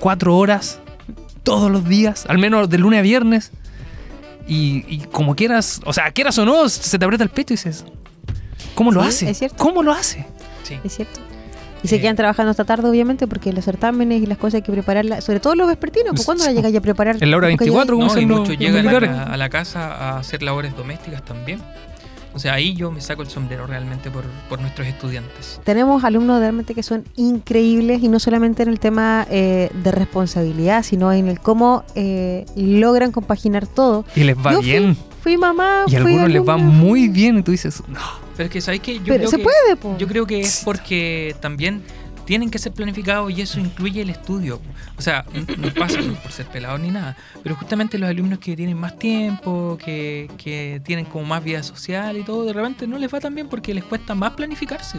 cuatro 0.00 0.36
horas 0.36 0.80
todos 1.44 1.70
los 1.70 1.84
días, 1.84 2.26
al 2.28 2.38
menos 2.38 2.68
de 2.68 2.78
lunes 2.78 2.98
a 2.98 3.02
viernes, 3.02 3.52
y, 4.48 4.84
y 4.88 4.98
como 5.12 5.36
quieras, 5.36 5.80
o 5.84 5.92
sea, 5.92 6.10
quieras 6.10 6.36
o 6.38 6.44
no, 6.44 6.68
se 6.68 6.98
te 6.98 7.04
aprieta 7.04 7.22
el 7.22 7.30
pecho 7.30 7.54
y 7.54 7.56
dices, 7.56 7.84
¿cómo 8.74 8.90
lo 8.90 9.02
Sí, 9.04 9.08
hace? 9.08 9.30
es 9.30 9.38
cierto. 9.38 9.56
¿Cómo 9.58 9.82
lo 9.82 9.92
hace? 9.92 10.26
sí. 10.64 10.78
Es 10.82 10.94
cierto. 10.96 11.20
Y 11.82 11.88
se 11.88 11.96
Eh, 11.96 12.00
quedan 12.02 12.14
trabajando 12.16 12.50
hasta 12.50 12.64
tarde, 12.64 12.88
obviamente, 12.90 13.26
porque 13.26 13.54
los 13.54 13.64
certámenes 13.64 14.22
y 14.22 14.26
las 14.26 14.36
cosas 14.36 14.56
hay 14.56 14.62
que 14.62 14.70
prepararlas, 14.72 15.24
sobre 15.24 15.40
todo 15.40 15.54
los 15.54 15.66
vespertinos. 15.66 16.10
¿pues 16.14 16.26
¿Cuándo 16.26 16.44
la 16.44 16.52
llegáis 16.52 16.76
a 16.76 16.80
preparar? 16.82 17.16
En 17.18 17.30
la 17.30 17.36
hora 17.38 17.48
¿Nunca 17.48 17.64
24, 17.64 17.96
llegáis? 17.96 18.12
¿cómo 18.12 18.26
No, 18.26 18.36
y 18.36 18.38
muchos 18.40 18.58
llegan 18.58 18.86
a 18.86 19.00
la, 19.00 19.22
a 19.24 19.36
la 19.38 19.48
casa 19.48 19.86
a 19.94 20.18
hacer 20.18 20.42
labores 20.42 20.76
domésticas 20.76 21.24
también. 21.24 21.58
O 22.34 22.38
sea, 22.38 22.54
ahí 22.54 22.74
yo 22.74 22.90
me 22.92 23.00
saco 23.00 23.22
el 23.22 23.28
sombrero 23.28 23.66
realmente 23.66 24.10
por, 24.10 24.24
por 24.48 24.60
nuestros 24.60 24.86
estudiantes. 24.86 25.60
Tenemos 25.64 26.04
alumnos 26.04 26.38
realmente 26.38 26.74
que 26.74 26.82
son 26.82 27.04
increíbles 27.16 28.02
y 28.02 28.08
no 28.08 28.20
solamente 28.20 28.62
en 28.62 28.68
el 28.68 28.78
tema 28.78 29.26
eh, 29.30 29.70
de 29.82 29.90
responsabilidad, 29.92 30.82
sino 30.84 31.12
en 31.12 31.28
el 31.28 31.40
cómo 31.40 31.84
eh, 31.94 32.46
logran 32.56 33.10
compaginar 33.12 33.66
todo. 33.66 34.04
Y 34.14 34.22
les 34.24 34.36
va 34.36 34.52
Yo 34.52 34.58
fui- 34.58 34.66
bien. 34.70 34.96
Fui 35.22 35.36
mamá, 35.36 35.82
Y 35.86 35.90
fui 35.90 35.96
a 35.96 36.00
algunos 36.00 36.30
les 36.30 36.48
va 36.48 36.54
alumna, 36.54 36.72
muy 36.72 37.08
bien 37.08 37.38
y 37.38 37.42
tú 37.42 37.50
dices, 37.50 37.82
no. 37.88 37.98
Pero 38.38 38.46
es 38.46 38.50
que, 38.52 38.60
¿sabes 38.62 38.80
qué? 38.80 38.94
Yo 38.94 39.02
Pero 39.04 39.16
creo 39.18 39.30
se 39.30 39.36
que, 39.36 39.42
puede, 39.42 39.76
po. 39.76 39.98
Yo 39.98 40.06
creo 40.08 40.26
que 40.26 40.40
es 40.40 40.62
porque 40.64 41.36
también 41.40 41.82
tienen 42.30 42.48
que 42.48 42.60
ser 42.60 42.70
planificados 42.70 43.28
y 43.32 43.40
eso 43.40 43.58
incluye 43.58 44.02
el 44.02 44.08
estudio. 44.08 44.60
O 44.96 45.02
sea, 45.02 45.26
no 45.58 45.74
pasa 45.74 45.98
por 46.22 46.30
ser 46.30 46.46
pelados 46.46 46.78
ni 46.78 46.88
nada, 46.88 47.16
pero 47.42 47.56
justamente 47.56 47.98
los 47.98 48.08
alumnos 48.08 48.38
que 48.38 48.54
tienen 48.54 48.78
más 48.78 48.96
tiempo, 48.96 49.76
que, 49.84 50.30
que 50.38 50.80
tienen 50.84 51.06
como 51.06 51.24
más 51.24 51.42
vida 51.42 51.60
social 51.64 52.16
y 52.16 52.22
todo, 52.22 52.44
de 52.44 52.52
repente 52.52 52.86
no 52.86 52.98
les 52.98 53.12
va 53.12 53.18
tan 53.18 53.34
bien 53.34 53.48
porque 53.48 53.74
les 53.74 53.82
cuesta 53.82 54.14
más 54.14 54.34
planificarse. 54.34 54.98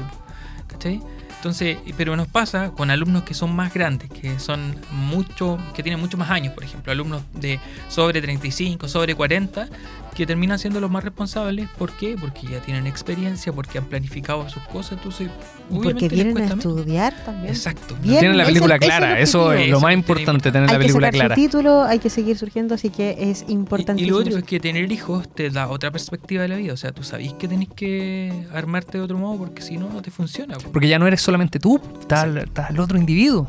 ¿Cachai? 0.68 1.00
Entonces, 1.38 1.78
pero 1.96 2.18
nos 2.18 2.28
pasa 2.28 2.72
con 2.72 2.92
alumnos 2.92 3.24
que 3.24 3.34
son 3.34 3.56
más 3.56 3.74
grandes, 3.74 4.10
que 4.10 4.38
son 4.38 4.76
mucho, 4.92 5.58
que 5.74 5.84
tienen 5.84 6.02
mucho 6.02 6.18
más 6.18 6.30
años, 6.32 6.54
por 6.54 6.66
ejemplo, 6.66 6.92
alumnos 6.92 7.24
de 7.34 7.62
sobre 7.88 8.22
35, 8.22 8.90
sobre 8.90 9.16
40, 9.16 9.70
que 10.16 10.26
terminan 10.26 10.60
siendo 10.60 10.80
los 10.82 10.92
más 10.92 11.04
responsables. 11.04 11.70
¿Por 11.78 11.94
qué? 11.96 12.16
Porque 12.20 12.46
ya 12.48 12.60
tienen 12.60 12.86
experiencia, 12.86 13.54
porque 13.54 13.78
han 13.78 13.86
planificado 13.86 14.48
sus 14.50 14.62
cosas, 14.64 14.94
entonces 14.94 15.30
porque 15.70 16.10
vienen 16.10 16.38
a 16.38 16.42
menos. 16.42 16.58
estudiar 16.58 17.14
también. 17.24 17.48
Exacto. 17.54 17.96
Bien, 18.02 18.20
Tienen 18.20 18.38
la 18.38 18.44
ese- 18.44 18.52
película 18.52 18.76
ese 18.76 18.86
es 18.86 18.92
el 18.92 18.98
clara, 18.98 19.20
eso 19.20 19.54
es 19.54 19.70
lo 19.70 19.80
más 19.80 19.94
importante, 19.94 20.52
tener 20.52 20.68
la 20.68 20.74
hay 20.74 20.78
que 20.80 20.82
película 20.84 21.08
sacar 21.08 21.20
clara. 21.20 21.36
su 21.36 21.42
título, 21.42 21.84
hay 21.84 22.00
que 22.00 22.10
seguir 22.10 22.38
surgiendo, 22.38 22.76
así 22.76 22.90
que 22.90 23.16
es 23.20 23.46
Y, 23.48 23.54
importante. 23.54 24.02
y 24.02 24.06
lo 24.06 24.18
otro 24.18 24.38
es 24.38 24.44
que 24.44 24.60
tener 24.60 24.92
hijos 24.92 25.34
te 25.34 25.50
da 25.50 25.70
otra 25.70 25.92
perspectiva 25.92 26.42
de 26.42 26.50
la 26.50 26.56
vida. 26.58 26.74
O 26.74 26.78
sea, 26.78 26.92
tú 26.92 27.04
sabés 27.04 27.34
que 27.34 27.48
tenés 27.48 27.70
que 27.70 28.46
armarte 28.54 28.98
de 28.98 29.04
otro 29.06 29.18
modo 29.18 29.38
porque 29.38 29.62
si 29.62 29.78
no, 29.78 29.90
no 29.90 30.02
te 30.02 30.12
funciona. 30.12 30.56
po. 30.58 30.72
Porque 30.74 30.90
ya 30.90 31.00
no 31.00 31.08
eres 31.08 31.22
solamente 31.22 31.58
tú, 31.60 31.80
está, 32.02 32.28
está 32.38 32.68
el 32.68 32.80
otro 32.82 32.98
individuo. 32.98 33.48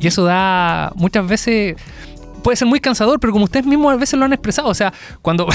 Y 0.00 0.08
eso 0.08 0.24
da 0.24 0.90
muchas 0.96 1.24
veces. 1.28 1.76
Puede 2.42 2.56
ser 2.56 2.66
muy 2.68 2.80
cansador, 2.80 3.20
pero 3.20 3.32
como 3.32 3.44
ustedes 3.44 3.66
mismos 3.66 3.92
a 3.92 3.96
veces 3.96 4.18
lo 4.18 4.24
han 4.24 4.32
expresado, 4.32 4.68
o 4.68 4.74
sea, 4.74 4.92
cuando 5.20 5.46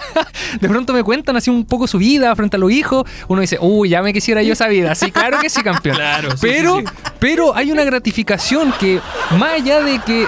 de 0.60 0.68
pronto 0.68 0.92
me 0.92 1.02
cuentan 1.02 1.36
así 1.36 1.50
un 1.50 1.64
poco 1.64 1.86
su 1.86 1.98
vida 1.98 2.34
frente 2.36 2.56
a 2.56 2.58
los 2.58 2.70
hijos, 2.70 3.04
uno 3.28 3.40
dice, 3.40 3.58
uy, 3.60 3.88
ya 3.90 4.02
me 4.02 4.12
quisiera 4.12 4.42
yo 4.42 4.52
esa 4.52 4.68
vida. 4.68 4.94
Sí, 4.94 5.10
claro 5.10 5.38
que 5.40 5.48
sí, 5.50 5.62
campeón. 5.62 5.96
Claro, 5.96 6.30
sí, 6.32 6.36
pero, 6.40 6.76
sí, 6.80 6.84
sí. 6.86 7.10
pero 7.18 7.56
hay 7.56 7.72
una 7.72 7.84
gratificación 7.84 8.72
que, 8.78 9.00
más 9.38 9.54
allá 9.54 9.80
de 9.80 9.98
que 10.00 10.26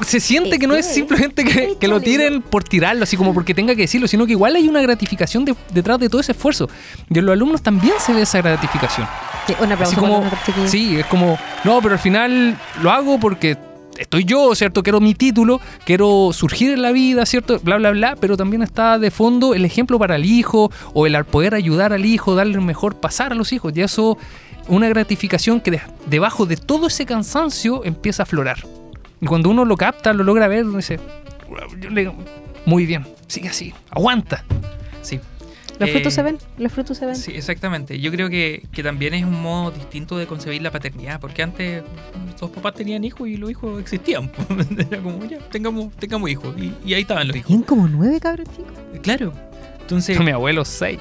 se 0.00 0.18
siente 0.18 0.58
que 0.58 0.66
no 0.66 0.74
es 0.74 0.86
simplemente 0.86 1.44
que, 1.44 1.76
que 1.78 1.86
lo 1.88 2.00
tiren 2.00 2.42
por 2.42 2.64
tirarlo, 2.64 3.04
así 3.04 3.16
como 3.16 3.32
porque 3.32 3.54
tenga 3.54 3.74
que 3.74 3.82
decirlo, 3.82 4.08
sino 4.08 4.26
que 4.26 4.32
igual 4.32 4.56
hay 4.56 4.68
una 4.68 4.80
gratificación 4.80 5.44
de- 5.44 5.54
detrás 5.72 5.98
de 5.98 6.08
todo 6.08 6.20
ese 6.20 6.32
esfuerzo. 6.32 6.68
Y 7.08 7.18
en 7.18 7.26
los 7.26 7.32
alumnos 7.32 7.62
también 7.62 7.94
se 8.00 8.12
ve 8.12 8.22
esa 8.22 8.42
gratificación. 8.42 9.06
Sí, 9.46 9.54
un 9.60 9.72
aplauso 9.72 9.92
Así 9.92 10.00
como, 10.00 10.30
sí, 10.66 10.98
es 10.98 11.06
como, 11.06 11.38
no, 11.64 11.80
pero 11.80 11.94
al 11.94 12.00
final 12.00 12.58
lo 12.82 12.90
hago 12.90 13.18
porque 13.20 13.56
estoy 13.98 14.24
yo, 14.24 14.54
¿cierto? 14.54 14.82
Quiero 14.82 15.00
mi 15.00 15.14
título, 15.14 15.60
quiero 15.84 16.30
surgir 16.32 16.70
en 16.72 16.82
la 16.82 16.92
vida, 16.92 17.26
¿cierto? 17.26 17.58
Bla, 17.60 17.76
bla, 17.76 17.90
bla, 17.90 18.16
pero 18.20 18.36
también 18.36 18.62
está 18.62 18.98
de 18.98 19.10
fondo 19.10 19.54
el 19.54 19.64
ejemplo 19.64 19.98
para 19.98 20.16
el 20.16 20.24
hijo 20.24 20.70
o 20.94 21.06
el 21.06 21.24
poder 21.24 21.54
ayudar 21.54 21.92
al 21.92 22.04
hijo, 22.06 22.34
darle 22.34 22.58
un 22.58 22.64
mejor 22.66 22.96
pasar 22.96 23.32
a 23.32 23.34
los 23.34 23.52
hijos. 23.52 23.72
Y 23.76 23.82
eso, 23.82 24.16
una 24.68 24.88
gratificación 24.88 25.60
que 25.60 25.72
de- 25.72 25.80
debajo 26.06 26.46
de 26.46 26.56
todo 26.56 26.86
ese 26.86 27.04
cansancio 27.06 27.84
empieza 27.84 28.22
a 28.22 28.24
aflorar. 28.24 28.58
Y 29.20 29.26
cuando 29.26 29.50
uno 29.50 29.64
lo 29.64 29.76
capta, 29.76 30.12
lo 30.12 30.22
logra 30.24 30.46
ver, 30.48 30.64
dice, 30.70 31.00
muy 32.66 32.86
bien, 32.86 33.06
sigue 33.26 33.48
así, 33.48 33.74
aguanta. 33.90 34.44
Sí. 35.02 35.20
Los 35.78 35.88
Eh, 35.88 35.92
frutos 35.92 36.14
se 36.14 36.22
ven, 36.22 36.38
los 36.58 36.72
frutos 36.72 36.96
se 36.98 37.06
ven. 37.06 37.14
Sí, 37.16 37.32
exactamente. 37.34 38.00
Yo 38.00 38.10
creo 38.10 38.28
que, 38.28 38.66
que 38.72 38.82
también 38.82 39.14
es 39.14 39.24
un 39.24 39.40
modo 39.40 39.70
distinto 39.70 40.18
de 40.18 40.26
concebir 40.26 40.60
la 40.62 40.70
paternidad, 40.72 41.20
porque 41.20 41.42
antes 41.42 41.82
los 42.40 42.50
papás 42.50 42.74
tenían 42.74 43.04
hijos 43.04 43.28
y 43.28 43.36
los 43.36 43.50
hijos 43.50 43.80
existían. 43.80 44.30
Era 44.90 45.00
como, 45.02 45.24
ya, 45.24 45.38
tengamos, 45.50 45.94
tengamos 45.96 46.28
hijos. 46.30 46.54
Y, 46.58 46.72
y 46.84 46.94
ahí 46.94 47.02
estaban 47.02 47.28
los 47.28 47.36
hijos. 47.36 47.46
Tienen 47.46 47.64
como 47.64 47.86
nueve 47.86 48.18
cabros 48.20 48.48
chicos. 48.56 48.72
Claro. 49.02 49.32
Entonces, 49.80 50.18
Mi 50.20 50.30
abuelo, 50.32 50.64
seis. 50.64 50.98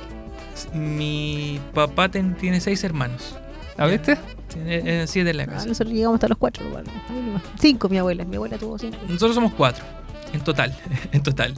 mi 0.73 1.59
papá 1.73 2.09
ten- 2.09 2.35
tiene 2.35 2.59
seis 2.61 2.83
hermanos. 2.83 3.35
¿A 3.77 3.85
viste? 3.85 4.17
Tiene 4.51 5.03
eh, 5.03 5.07
siete 5.07 5.29
en 5.31 5.37
la 5.37 5.43
Ah, 5.43 5.47
casa. 5.47 5.65
nosotros 5.67 5.93
llegamos 5.93 6.15
hasta 6.15 6.27
los 6.29 6.37
cuatro. 6.37 6.67
bueno. 6.69 6.89
Cinco, 7.59 7.89
mi 7.89 7.97
abuela. 7.97 8.25
Mi 8.25 8.35
abuela 8.37 8.57
tuvo 8.57 8.77
cinco. 8.79 8.97
Nosotros 9.07 9.35
somos 9.35 9.53
cuatro. 9.53 9.83
En 10.33 10.41
total, 10.41 10.77
en 11.11 11.23
total. 11.23 11.53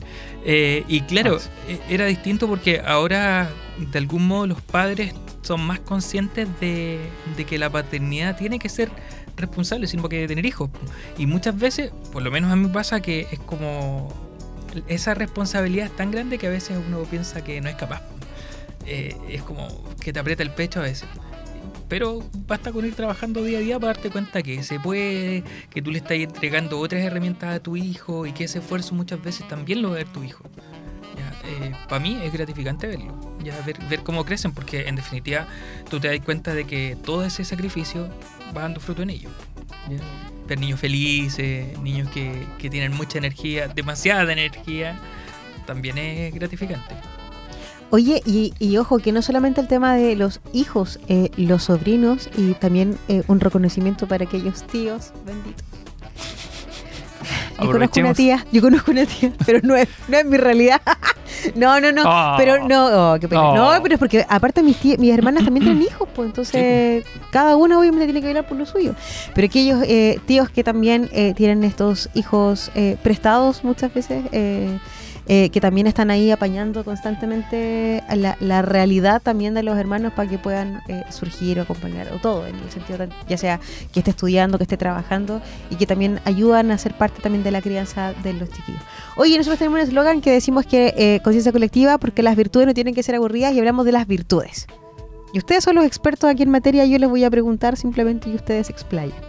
Eh, 0.46 0.84
y 0.88 1.02
claro, 1.02 1.38
Ah, 1.40 1.50
eh, 1.68 1.80
era 1.90 2.06
distinto 2.06 2.48
porque 2.48 2.82
ahora, 2.86 3.50
de 3.78 3.98
algún 3.98 4.28
modo, 4.28 4.48
los 4.48 4.62
padres 4.62 5.14
son 5.42 5.62
más 5.62 5.80
conscientes 5.80 6.48
de, 6.60 7.00
de 7.36 7.46
que 7.46 7.58
la 7.58 7.70
paternidad 7.70 8.38
tiene 8.38 8.60
que 8.60 8.70
ser 8.70 8.90
responsable, 9.38 9.88
sino 9.88 10.08
que 10.10 10.28
tener 10.28 10.46
hijos. 10.46 10.70
Y 11.18 11.26
muchas 11.26 11.58
veces, 11.58 11.92
por 12.12 12.22
lo 12.22 12.32
menos 12.32 12.52
a 12.52 12.56
mí 12.56 12.68
me 12.68 12.74
pasa 12.74 13.02
que 13.02 13.28
es 13.32 13.40
como 13.40 14.14
esa 14.88 15.14
responsabilidad 15.14 15.88
es 15.88 15.96
tan 15.96 16.12
grande 16.12 16.38
que 16.38 16.48
a 16.48 16.50
veces 16.50 16.78
uno 16.88 17.00
piensa 17.04 17.44
que 17.44 17.60
no 17.62 17.70
es 17.70 17.76
capaz. 17.76 18.02
Eh, 18.86 19.16
es 19.30 19.44
como 19.44 19.68
que 20.00 20.14
te 20.14 20.20
aprieta 20.20 20.44
el 20.44 20.52
pecho 20.52 20.80
a 20.80 20.84
veces. 20.84 21.08
Pero 21.90 22.24
basta 22.48 22.72
con 22.72 22.86
ir 22.86 22.94
trabajando 22.94 23.44
día 23.44 23.58
a 23.58 23.62
día 23.62 23.80
para 23.80 23.94
darte 23.94 24.12
cuenta 24.12 24.44
que 24.44 24.62
se 24.64 24.80
puede, 24.80 25.44
que 25.72 25.82
tú 25.82 25.92
le 25.92 25.98
estás 25.98 26.18
entregando 26.18 26.80
otras 26.80 27.02
herramientas 27.02 27.56
a 27.56 27.60
tu 27.60 27.76
hijo 27.76 28.28
y 28.28 28.32
que 28.32 28.44
ese 28.46 28.60
esfuerzo 28.60 28.94
muchas 28.94 29.22
veces 29.22 29.48
también 29.48 29.82
lo 29.82 29.90
va 29.90 29.96
a 29.96 29.98
ver 29.98 30.08
tu 30.08 30.24
hijo. 30.24 30.44
Para 31.90 32.00
mí 32.00 32.20
es 32.24 32.32
gratificante 32.32 32.86
verlo, 32.86 33.20
ya 33.44 33.60
ver, 33.66 33.78
ver 33.90 34.04
cómo 34.04 34.24
crecen, 34.24 34.52
porque 34.52 34.88
en 34.88 34.96
definitiva 34.96 35.48
tú 35.90 36.00
te 36.00 36.08
das 36.08 36.20
cuenta 36.24 36.54
de 36.54 36.66
que 36.66 36.96
todo 37.04 37.26
ese 37.26 37.44
sacrificio 37.44 38.08
va 38.56 38.62
dando 38.62 38.80
fruto 38.80 39.02
en 39.02 39.10
ellos. 39.10 39.32
Ver 40.48 40.60
niños 40.60 40.80
felices, 40.80 41.78
niños 41.80 42.10
que, 42.12 42.46
que 42.60 42.70
tienen 42.70 42.96
mucha 42.96 43.18
energía, 43.18 43.68
demasiada 43.68 44.32
energía, 44.32 45.00
también 45.66 45.98
es 45.98 46.34
gratificante. 46.34 46.96
Oye, 47.92 48.22
y, 48.26 48.54
y 48.60 48.78
ojo, 48.78 49.00
que 49.00 49.12
no 49.12 49.22
solamente 49.22 49.62
el 49.62 49.68
tema 49.68 49.96
de 49.96 50.16
los 50.16 50.42
hijos, 50.54 51.00
eh, 51.08 51.32
los 51.38 51.64
sobrinos 51.64 52.30
y 52.38 52.54
también 52.54 52.98
eh, 53.08 53.24
un 53.28 53.40
reconocimiento 53.40 54.08
para 54.08 54.26
aquellos 54.26 54.64
tíos 54.64 55.12
benditos. 55.26 55.66
Yo 57.62 57.72
conozco 57.72 58.00
una 58.00 58.14
tía, 58.14 58.46
yo 58.54 58.62
conozco 58.62 58.92
una 58.92 59.06
tía, 59.06 59.34
pero 59.46 59.60
no 59.64 59.76
es, 59.76 59.88
no 60.08 60.18
es 60.18 60.26
mi 60.26 60.38
realidad. 60.38 60.82
no, 61.56 61.80
no, 61.82 61.92
no, 61.92 62.04
Oh. 62.06 62.36
pero 62.38 62.66
no, 62.68 63.14
oh, 63.14 63.20
qué 63.20 63.28
pena. 63.28 63.42
Oh. 63.42 63.56
No, 63.56 63.84
pero 63.84 63.96
es 63.96 64.00
porque 64.00 64.26
aparte 64.30 64.64
mis 64.64 64.78
tías, 64.78 64.98
mis 64.98 65.14
hermanas 65.14 65.44
también 65.44 65.66
tienen 65.66 65.84
hijos, 65.84 66.08
pues 66.16 66.28
entonces 66.28 67.04
cada 67.32 67.58
una 67.58 67.78
obviamente 67.80 68.06
tiene 68.06 68.22
que 68.22 68.28
velar 68.28 68.48
por 68.48 68.58
lo 68.58 68.66
suyo. 68.66 68.96
Pero 69.36 69.46
aquellos 69.48 69.84
eh, 69.84 70.20
tíos 70.26 70.50
que 70.50 70.64
también 70.64 71.10
eh, 71.12 71.34
tienen 71.36 71.64
estos 71.66 72.10
hijos 72.14 72.72
eh, 72.76 72.98
prestados 73.04 73.64
muchas 73.64 73.94
veces, 73.94 74.24
eh, 75.32 75.52
que 75.52 75.62
también 75.62 75.86
están 75.86 76.10
ahí 76.10 76.32
apañando 76.32 76.84
constantemente 76.84 78.04
la, 78.16 78.62
realidad 78.64 79.22
también 79.22 79.54
de 79.54 79.62
los 79.62 79.78
hermanos 79.78 80.12
para 80.14 80.28
que 80.28 80.40
puedan 80.40 80.82
eh, 80.88 81.04
surgir 81.12 81.60
o 81.60 81.62
acompañar, 81.62 82.12
o 82.12 82.18
todo, 82.18 82.48
en 82.48 82.56
el 82.56 82.72
sentido, 82.72 83.08
ya 83.28 83.38
sea 83.38 83.60
que 83.94 84.00
esté 84.00 84.10
estudiando, 84.10 84.58
que 84.58 84.64
esté 84.64 84.76
trabajando, 84.76 85.40
y 85.70 85.76
que 85.76 85.86
también 85.86 86.20
ayudan 86.26 86.72
a 86.72 86.80
ser 86.80 86.96
parte 86.96 87.22
también 87.22 87.44
de 87.44 87.52
la 87.52 87.62
crianza 87.62 88.14
de 88.24 88.34
los 88.34 88.50
chiquillos. 88.50 88.82
Oye, 89.18 89.38
nosotros 89.38 89.60
tenemos 89.60 89.80
un 89.80 89.88
eslogan 89.88 90.22
que 90.22 90.32
decimos 90.32 90.66
que 90.66 90.96
eh, 90.98 91.20
conciencia 91.24 91.52
colectiva, 91.52 92.00
porque 92.00 92.24
las 92.24 92.36
virtudes 92.36 92.66
no 92.66 92.74
tienen 92.74 92.96
que 92.96 93.04
ser 93.04 93.14
aburridas, 93.14 93.54
y 93.54 93.60
hablamos 93.60 93.86
de 93.86 93.92
las 93.92 94.08
virtudes. 94.08 94.66
Y 95.32 95.38
ustedes 95.38 95.64
son 95.64 95.76
los 95.76 95.86
expertos 95.86 96.28
aquí 96.28 96.42
en 96.42 96.50
materia, 96.50 96.88
yo 96.88 96.98
les 96.98 97.08
voy 97.08 97.24
a 97.24 97.30
preguntar 97.30 97.78
simplemente 97.78 98.32
y 98.32 98.34
ustedes 98.34 98.72
explayan. 98.72 99.22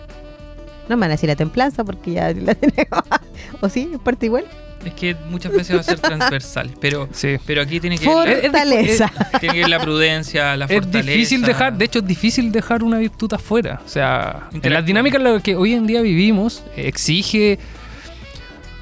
No 0.89 0.97
me 0.97 1.01
van 1.01 1.11
a 1.11 1.15
decir 1.15 1.29
la 1.29 1.37
templanza 1.37 1.85
porque 1.85 2.13
ya 2.13 2.33
la 2.33 2.55
tenemos. 2.57 3.05
¿O 3.61 3.69
sí? 3.69 3.91
¿Es 3.93 4.01
parte 4.01 4.25
igual? 4.25 4.47
Es 4.85 4.95
que 4.95 5.15
muchas 5.29 5.53
veces 5.53 5.77
va 5.77 5.81
a 5.81 5.83
ser 5.85 5.99
transversal, 6.01 6.71
pero, 6.81 7.09
Sí. 7.13 7.37
pero 7.47 7.61
aquí 7.63 7.81
tiene 7.81 7.99
que 7.99 8.05
ir 8.05 8.11
la, 8.11 8.25
Fortaleza. 8.41 9.13
tiene 9.39 9.55
que 9.55 9.61
ir 9.61 9.69
la 9.69 9.81
prudencia, 9.81 10.57
la 10.57 10.65
Es 10.65 10.73
fortaleza. 10.73 11.11
difícil 11.11 11.43
dejar, 11.43 11.77
de 11.77 11.85
hecho 11.85 11.99
es 11.99 12.07
difícil 12.07 12.51
dejar 12.51 12.83
una 12.83 12.99
virtud 12.99 13.33
afuera. 13.35 13.83
O 13.85 13.89
sea, 13.89 14.49
en 14.53 14.73
las 14.73 14.85
dinámicas 14.87 15.19
en 15.21 15.25
las 15.35 15.43
que 15.43 15.55
hoy 15.57 15.75
en 15.75 15.87
día 15.87 16.01
vivimos 16.01 16.63
eh, 16.77 16.89
exige 16.89 17.59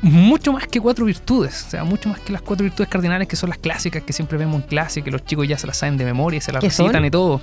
mucho 0.01 0.53
más 0.53 0.69
que 0.69 0.81
cuatro 0.81 1.05
virtudes. 1.05 1.65
O 1.67 1.71
sea, 1.71 1.83
mucho 1.85 2.09
más 2.09 2.21
que 2.21 2.33
las 2.33 2.43
cuatro 2.43 2.63
virtudes 2.63 2.89
cardinales 2.89 3.27
que 3.27 3.35
son 3.35 3.49
las 3.49 3.59
clásicas 3.59 4.03
que 4.05 4.13
siempre 4.13 4.39
vemos 4.39 4.63
en 4.63 4.69
clase, 4.69 5.03
que 5.03 5.11
los 5.11 5.25
chicos 5.25 5.49
ya 5.49 5.59
se 5.59 5.67
las 5.67 5.77
saben 5.79 5.97
de 5.97 6.05
memoria 6.05 6.39
y 6.39 6.41
se 6.41 6.53
las 6.53 6.63
recitan 6.63 7.05
y 7.05 7.11
todo. 7.11 7.41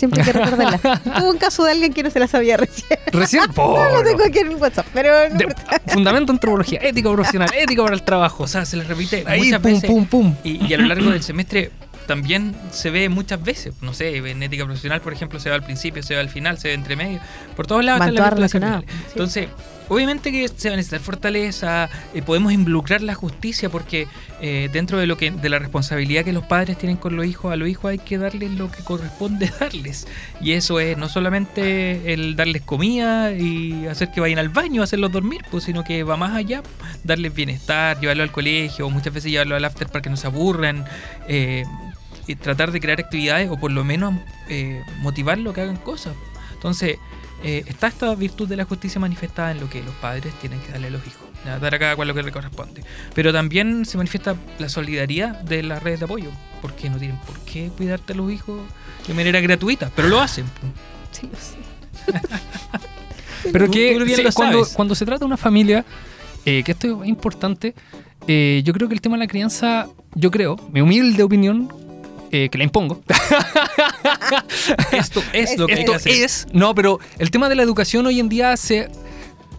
Siempre 0.00 0.22
hay 0.22 0.26
que 0.26 0.32
recordarla. 0.32 0.78
Tuve 0.78 1.30
un 1.30 1.38
caso 1.38 1.64
de 1.64 1.70
alguien 1.72 1.92
que 1.92 2.02
no 2.02 2.10
se 2.10 2.18
la 2.18 2.26
sabía 2.26 2.56
recién. 2.56 2.98
Recién, 3.12 3.44
No 3.56 3.90
lo 3.92 4.02
tengo 4.02 4.24
aquí 4.24 4.38
en 4.38 4.48
el 4.48 4.56
WhatsApp, 4.56 4.86
pero 4.92 5.28
no 5.28 5.36
de- 5.36 5.54
fundamento 5.86 6.32
antropología, 6.32 6.80
ética 6.82 7.12
profesional, 7.12 7.48
ética 7.56 7.82
para 7.82 7.94
el 7.94 8.02
trabajo. 8.02 8.44
O 8.44 8.48
sea, 8.48 8.64
se 8.64 8.76
les 8.76 8.86
repite 8.88 9.22
Ahí, 9.26 9.42
muchas 9.44 9.60
pum, 9.60 9.72
veces. 9.72 9.90
pum, 9.90 10.06
pum. 10.06 10.34
Y, 10.42 10.66
y 10.66 10.74
a 10.74 10.78
lo 10.78 10.86
largo 10.86 11.10
del 11.10 11.22
semestre 11.22 11.70
también 12.06 12.56
se 12.72 12.90
ve 12.90 13.08
muchas 13.08 13.40
veces. 13.42 13.74
No 13.82 13.94
sé, 13.94 14.16
en 14.16 14.42
ética 14.42 14.64
profesional, 14.64 15.00
por 15.00 15.12
ejemplo, 15.12 15.38
se 15.38 15.48
va 15.50 15.54
al 15.56 15.62
principio, 15.62 16.02
se 16.02 16.14
va 16.14 16.20
al 16.20 16.28
final, 16.28 16.58
se 16.58 16.68
va 16.68 16.74
entre 16.74 16.96
medio. 16.96 17.20
Por 17.54 17.66
todos 17.68 17.84
lados 17.84 18.00
Van 18.00 18.14
todas 18.14 18.32
relacionadas. 18.32 18.84
Sí. 19.14 19.46
Obviamente 19.90 20.32
que 20.32 20.48
se 20.48 20.68
va 20.68 20.74
a 20.74 20.76
necesitar 20.76 21.00
fortaleza, 21.00 21.90
eh, 22.14 22.22
podemos 22.22 22.52
involucrar 22.52 23.02
la 23.02 23.14
justicia 23.14 23.68
porque 23.68 24.06
eh, 24.40 24.70
dentro 24.72 24.98
de 24.98 25.06
lo 25.06 25.16
que 25.16 25.30
de 25.32 25.48
la 25.48 25.58
responsabilidad 25.58 26.24
que 26.24 26.32
los 26.32 26.44
padres 26.44 26.78
tienen 26.78 26.96
con 26.96 27.16
los 27.16 27.26
hijos, 27.26 27.52
a 27.52 27.56
los 27.56 27.68
hijos 27.68 27.90
hay 27.90 27.98
que 27.98 28.16
darles 28.16 28.52
lo 28.52 28.70
que 28.70 28.82
corresponde 28.82 29.52
darles. 29.60 30.06
Y 30.40 30.52
eso 30.52 30.80
es 30.80 30.96
no 30.96 31.08
solamente 31.08 32.14
el 32.14 32.36
darles 32.36 32.62
comida 32.62 33.32
y 33.32 33.86
hacer 33.86 34.10
que 34.10 34.20
vayan 34.20 34.38
al 34.38 34.48
baño, 34.48 34.82
hacerlos 34.82 35.12
dormir, 35.12 35.42
pues, 35.50 35.64
sino 35.64 35.84
que 35.84 36.04
va 36.04 36.16
más 36.16 36.36
allá, 36.36 36.62
darles 37.04 37.34
bienestar, 37.34 38.00
llevarlo 38.00 38.22
al 38.22 38.32
colegio, 38.32 38.88
muchas 38.88 39.12
veces 39.12 39.30
llevarlo 39.30 39.56
al 39.56 39.64
after 39.64 39.88
para 39.88 40.00
que 40.00 40.08
no 40.10 40.16
se 40.16 40.26
aburran. 40.26 40.84
eh, 41.28 41.64
y 42.30 42.36
tratar 42.36 42.70
de 42.70 42.80
crear 42.80 43.00
actividades 43.00 43.50
o 43.50 43.56
por 43.56 43.72
lo 43.72 43.82
menos 43.82 44.14
eh, 44.48 44.84
motivarlo 44.98 45.50
a 45.50 45.54
que 45.54 45.62
hagan 45.62 45.76
cosas. 45.76 46.14
Entonces, 46.54 46.98
eh, 47.42 47.64
está 47.66 47.86
esta 47.88 48.14
virtud 48.14 48.48
de 48.48 48.56
la 48.56 48.64
justicia 48.64 49.00
manifestada 49.00 49.50
en 49.52 49.60
lo 49.60 49.68
que 49.70 49.82
los 49.82 49.94
padres 49.96 50.32
tienen 50.40 50.60
que 50.60 50.72
darle 50.72 50.88
a 50.88 50.90
los 50.90 51.06
hijos, 51.06 51.22
dar 51.60 51.74
a 51.74 51.78
cada 51.78 51.96
cual 51.96 52.08
lo 52.08 52.14
que 52.14 52.22
le 52.22 52.32
corresponde. 52.32 52.82
Pero 53.14 53.32
también 53.32 53.84
se 53.86 53.96
manifiesta 53.96 54.36
la 54.58 54.68
solidaridad 54.68 55.40
de 55.40 55.62
las 55.62 55.82
redes 55.82 56.00
de 56.00 56.04
apoyo, 56.04 56.30
porque 56.62 56.90
no 56.90 56.98
tienen 56.98 57.16
por 57.18 57.38
qué 57.40 57.70
cuidarte 57.76 58.12
a 58.12 58.16
los 58.16 58.30
hijos 58.30 58.60
de 59.06 59.14
manera 59.14 59.40
gratuita, 59.40 59.90
pero 59.96 60.08
lo 60.08 60.20
hacen. 60.20 60.44
Sí, 61.12 61.28
lo 61.32 61.38
sé. 61.38 61.56
Pero 63.52 63.66
Tú- 63.66 63.72
que 63.72 63.96
tú 63.98 64.04
bien 64.04 64.16
sí, 64.18 64.22
lo 64.22 64.32
cuando, 64.32 64.58
sabes. 64.64 64.74
cuando 64.76 64.94
se 64.94 65.04
trata 65.06 65.20
de 65.20 65.24
una 65.24 65.36
familia, 65.38 65.84
eh, 66.44 66.62
que 66.62 66.72
esto 66.72 67.02
es 67.02 67.08
importante, 67.08 67.74
eh, 68.26 68.60
yo 68.64 68.72
creo 68.74 68.86
que 68.88 68.94
el 68.94 69.00
tema 69.00 69.16
de 69.16 69.20
la 69.20 69.26
crianza, 69.28 69.88
yo 70.14 70.30
creo, 70.30 70.56
mi 70.72 70.82
humilde 70.82 71.22
opinión, 71.22 71.72
eh, 72.30 72.48
que 72.48 72.58
la 72.58 72.64
impongo, 72.64 73.00
Esto 74.92 75.22
es 75.32 75.58
lo 75.58 75.66
que 75.66 75.74
hay 75.74 75.84
que 75.84 75.92
esto 75.92 75.94
hacer. 75.94 76.12
es, 76.12 76.46
no, 76.52 76.74
pero 76.74 77.00
el 77.18 77.30
tema 77.30 77.48
de 77.48 77.56
la 77.56 77.62
educación 77.62 78.06
hoy 78.06 78.20
en 78.20 78.28
día 78.28 78.56
se 78.56 78.88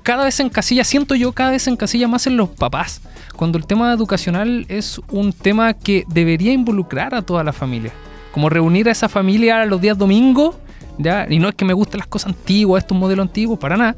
cada 0.03 0.23
vez 0.23 0.35
se 0.35 0.43
encasilla, 0.43 0.83
siento 0.83 1.15
yo, 1.15 1.31
cada 1.31 1.51
vez 1.51 1.63
se 1.63 1.69
encasilla 1.69 2.07
más 2.07 2.25
en 2.27 2.37
los 2.37 2.49
papás, 2.49 3.01
cuando 3.35 3.57
el 3.57 3.65
tema 3.65 3.93
educacional 3.93 4.65
es 4.67 4.99
un 5.09 5.33
tema 5.33 5.73
que 5.73 6.05
debería 6.07 6.53
involucrar 6.53 7.13
a 7.13 7.21
toda 7.21 7.43
la 7.43 7.53
familia, 7.53 7.91
como 8.31 8.49
reunir 8.49 8.89
a 8.89 8.91
esa 8.91 9.09
familia 9.09 9.63
los 9.65 9.79
días 9.81 9.97
domingos, 9.97 10.55
¿ya? 10.97 11.27
y 11.29 11.39
no 11.39 11.49
es 11.49 11.55
que 11.55 11.65
me 11.65 11.73
gusten 11.73 11.99
las 11.99 12.07
cosas 12.07 12.29
antiguas, 12.29 12.83
estos 12.83 12.97
modelos 12.97 13.27
antiguos, 13.27 13.59
para 13.59 13.77
nada, 13.77 13.95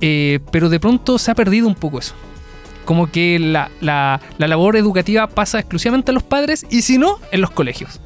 eh, 0.00 0.40
pero 0.50 0.68
de 0.68 0.80
pronto 0.80 1.18
se 1.18 1.30
ha 1.30 1.34
perdido 1.34 1.68
un 1.68 1.74
poco 1.74 1.98
eso. 1.98 2.14
Como 2.88 3.10
que 3.12 3.38
la, 3.38 3.70
la- 3.82 4.18
la 4.38 4.48
labor 4.48 4.74
educativa 4.74 5.26
pasa 5.26 5.58
exclusivamente 5.58 6.10
a 6.10 6.14
los 6.14 6.22
padres 6.22 6.64
y 6.70 6.80
si 6.80 6.96
no, 6.96 7.18
en 7.32 7.42
los 7.42 7.50
colegios. 7.50 8.00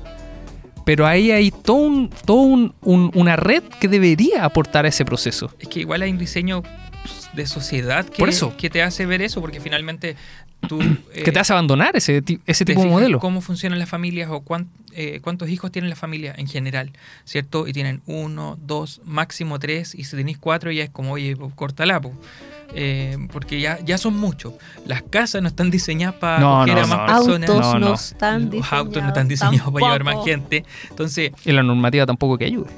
Pero 0.85 1.07
ahí 1.07 1.31
hay 1.31 1.53
todo 1.53 1.77
un, 1.77 2.11
todo 2.27 2.39
un- 2.39 2.75
un- 2.83 3.12
una 3.15 3.37
red 3.37 3.62
que 3.81 3.87
debería 3.87 4.45
aportar 4.45 4.85
a 4.85 4.89
ese 4.89 5.05
proceso. 5.05 5.55
Es 5.61 5.69
que 5.69 5.79
igual 5.79 6.03
hay 6.03 6.11
un 6.11 6.19
diseño 6.19 6.65
de 7.33 7.47
sociedad 7.47 8.05
que, 8.05 8.19
Por 8.19 8.29
eso. 8.29 8.57
que 8.57 8.71
te 8.71 8.83
hace 8.83 9.07
ver 9.07 9.23
eso, 9.23 9.41
porque 9.41 9.61
finalmente 9.61 10.17
tú... 10.69 10.78
que 11.14 11.31
te 11.33 11.38
eh, 11.38 11.40
hace 11.40 11.52
abandonar 11.52 11.97
ese, 11.97 12.23
ese 12.47 12.64
tipo 12.64 12.83
de 12.83 12.88
modelo. 12.88 13.19
cómo 13.19 13.40
funcionan 13.40 13.78
las 13.78 13.88
familias 13.88 14.28
o 14.31 14.40
cuán- 14.40 14.69
eh, 14.95 15.21
cuántos 15.23 15.49
hijos 15.49 15.71
tienen 15.73 15.88
la 15.90 15.97
familia 15.97 16.35
en 16.37 16.47
general, 16.47 16.92
¿cierto? 17.25 17.66
Y 17.66 17.73
tienen 17.73 18.02
uno, 18.07 18.59
dos, 18.61 19.00
máximo 19.04 19.59
tres, 19.59 19.95
y 19.95 20.04
si 20.04 20.16
tenéis 20.16 20.38
cuatro 20.38 20.71
ya 20.71 20.85
es 20.85 20.90
como, 20.90 21.12
oye, 21.12 21.37
pues, 21.37 21.52
córtala, 21.54 22.00
po. 22.00 22.12
Eh, 22.75 23.19
porque 23.33 23.61
ya, 23.61 23.78
ya 23.85 23.99
son 23.99 24.16
muchos. 24.16 24.54
Las 24.87 25.02
casas 25.02 25.42
no 25.42 25.49
están 25.49 25.71
diseñadas 25.71 26.14
para 26.16 26.40
No, 26.40 26.62
acoger 26.62 26.78
no, 26.78 26.83
a 26.83 26.87
más 26.87 26.99
no. 26.99 27.07
personas. 27.16 27.50
Autos 27.50 27.66
No, 27.66 27.73
no, 27.75 27.88
no. 27.88 27.95
están 27.95 28.50
Los 28.50 28.73
autos 28.73 29.02
no 29.02 29.09
están 29.09 29.28
diseñados 29.28 29.73
para 29.73 29.87
llevar 29.87 30.04
más 30.04 30.14
tampoco. 30.14 30.31
gente. 30.31 30.64
Entonces, 30.88 31.33
Y 31.45 31.52
la 31.52 31.62
normativa 31.62 32.07
tampoco 32.07 32.38
que 32.38 32.47
ayude. 32.47 32.71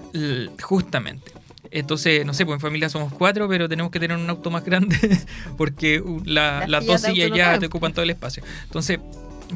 Justamente. 0.62 1.30
Entonces, 1.74 2.24
no 2.24 2.32
sé, 2.34 2.46
pues 2.46 2.54
en 2.54 2.60
familia 2.60 2.88
somos 2.88 3.12
cuatro, 3.12 3.48
pero 3.48 3.68
tenemos 3.68 3.90
que 3.90 3.98
tener 4.00 4.16
un 4.16 4.30
auto 4.30 4.48
más 4.50 4.64
grande 4.64 4.96
porque 5.58 6.02
la- 6.24 6.66
Las 6.68 6.86
dos 6.86 7.00
sillas 7.02 7.30
ya 7.34 7.58
te 7.58 7.66
ocupan 7.66 7.92
todo 7.92 8.04
el 8.04 8.10
espacio. 8.10 8.42
Entonces, 8.64 9.00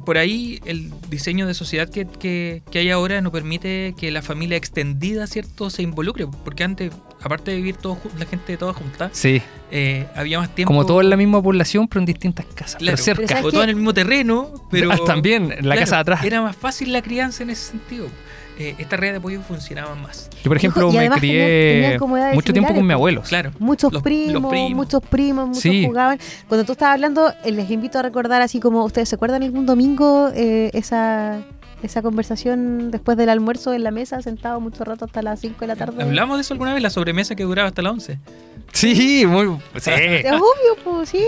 por 0.04 0.18
ahí 0.18 0.60
el 0.66 0.92
diseño 1.08 1.46
de 1.46 1.54
sociedad 1.54 1.88
que, 1.88 2.06
que- 2.06 2.62
que 2.70 2.80
hay 2.80 2.90
ahora 2.90 3.20
no 3.20 3.30
permite 3.32 3.94
que 3.96 4.10
la 4.10 4.20
familia 4.20 4.56
extendida, 4.56 5.26
¿cierto?, 5.28 5.70
se 5.70 5.82
involucre. 5.82 6.26
Porque 6.44 6.64
antes, 6.64 6.92
aparte 7.22 7.52
de 7.52 7.56
vivir 7.58 7.76
todo, 7.76 7.98
la 8.18 8.26
gente 8.26 8.56
toda 8.56 8.72
junta, 8.74 9.10
Sí, 9.12 9.40
eh, 9.70 10.06
había 10.16 10.38
más 10.40 10.52
tiempo. 10.54 10.70
como 10.70 10.84
todo 10.86 11.00
en 11.00 11.10
la 11.10 11.16
misma 11.16 11.40
población, 11.42 11.86
pero 11.88 12.00
en 12.00 12.06
distintas 12.06 12.46
casas. 12.46 12.76
Claro, 12.76 12.96
pero 12.96 13.04
cerca. 13.04 13.20
Pero 13.22 13.28
¿sabes 13.28 13.44
o 13.46 13.50
todo 13.52 13.62
en 13.62 13.70
el 13.70 13.76
mismo 13.76 13.94
terreno, 13.94 14.52
pero. 14.70 14.90
Ah, 14.92 14.98
también, 15.06 15.44
en 15.44 15.68
la 15.68 15.74
Claro, 15.74 15.80
casa 15.80 15.94
de 15.96 16.00
atrás. 16.02 16.24
Era 16.24 16.42
más 16.42 16.56
fácil 16.56 16.92
la 16.92 17.00
crianza 17.00 17.42
en 17.44 17.50
ese 17.50 17.70
sentido. 17.70 18.08
Eh, 18.58 18.74
estas 18.78 18.98
redes 18.98 19.14
de 19.14 19.18
apoyo 19.18 19.40
funcionaban 19.42 20.02
más. 20.02 20.28
Yo, 20.42 20.48
por 20.50 20.56
ejemplo, 20.56 20.90
me 20.90 21.08
crié 21.10 21.96
mucho 22.34 22.52
tiempo 22.52 22.68
con 22.74 22.76
mis 22.78 22.80
similares, 22.80 22.94
abuelos. 22.94 23.28
Claro. 23.28 23.52
Muchos 23.60 23.92
Los- 23.92 24.02
primos, 24.02 24.42
los 24.42 24.50
primos. 24.50 24.72
muchos 24.74 25.02
primos, 25.02 25.46
muchos 25.48 25.62
Sí. 25.62 25.84
jugaban. 25.86 26.18
Cuando 26.48 26.64
tú 26.66 26.72
estabas 26.72 26.94
hablando, 26.94 27.32
eh, 27.44 27.52
les 27.52 27.70
invito 27.70 27.98
a 27.98 28.02
recordar 28.02 28.42
así 28.42 28.58
como, 28.58 28.84
¿ustedes 28.84 29.08
se 29.08 29.14
acuerdan 29.14 29.42
algún 29.44 29.64
domingo 29.64 30.30
eh, 30.34 30.70
esa, 30.74 31.38
esa 31.82 32.02
conversación 32.02 32.90
después 32.90 33.16
del 33.16 33.28
almuerzo 33.28 33.72
en 33.74 33.84
la 33.84 33.92
mesa, 33.92 34.20
sentado 34.22 34.60
mucho 34.60 34.82
rato 34.82 35.04
hasta 35.04 35.22
las 35.22 35.38
5 35.38 35.60
de 35.60 35.66
la 35.68 35.76
tarde? 35.76 36.02
¿Hablamos 36.02 36.36
de 36.38 36.40
eso 36.40 36.54
alguna 36.54 36.74
vez? 36.74 36.82
La 36.82 36.90
sobremesa 36.90 37.36
que 37.36 37.44
duraba 37.44 37.68
hasta 37.68 37.82
las 37.82 37.92
11. 37.92 38.18
Sí, 38.78 39.24
muy. 39.26 39.58
Sí. 39.80 39.90
Es 39.90 40.32
obvio, 40.32 40.76
pues 40.84 41.08
sí. 41.08 41.24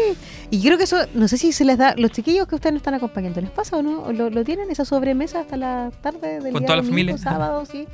Y 0.53 0.61
creo 0.63 0.77
que 0.79 0.83
eso, 0.85 0.97
no 1.15 1.29
sé 1.29 1.39
si 1.39 1.53
se 1.53 1.65
les 1.65 1.79
da, 1.79 1.95
los 1.97 2.11
chiquillos 2.11 2.49
que 2.49 2.57
ustedes 2.57 2.73
no 2.73 2.79
están 2.79 2.95
acompañando, 2.95 3.41
¿les 3.41 3.51
pasa 3.51 3.77
o 3.77 3.83
no? 3.83 4.03
¿O 4.03 4.13
¿Lo, 4.13 4.31
lo 4.31 4.43
tienen 4.43 4.69
esa 4.69 4.85
sobremesa 4.85 5.41
hasta 5.41 5.57
la 5.57 5.93
tarde 6.03 6.41
del 6.41 6.53
Con 6.53 6.63
día 6.63 6.67
toda 6.67 6.77
la 6.79 6.83
domingo, 6.83 7.13
familia. 7.13 7.19
sábado, 7.19 7.65
sí? 7.67 7.87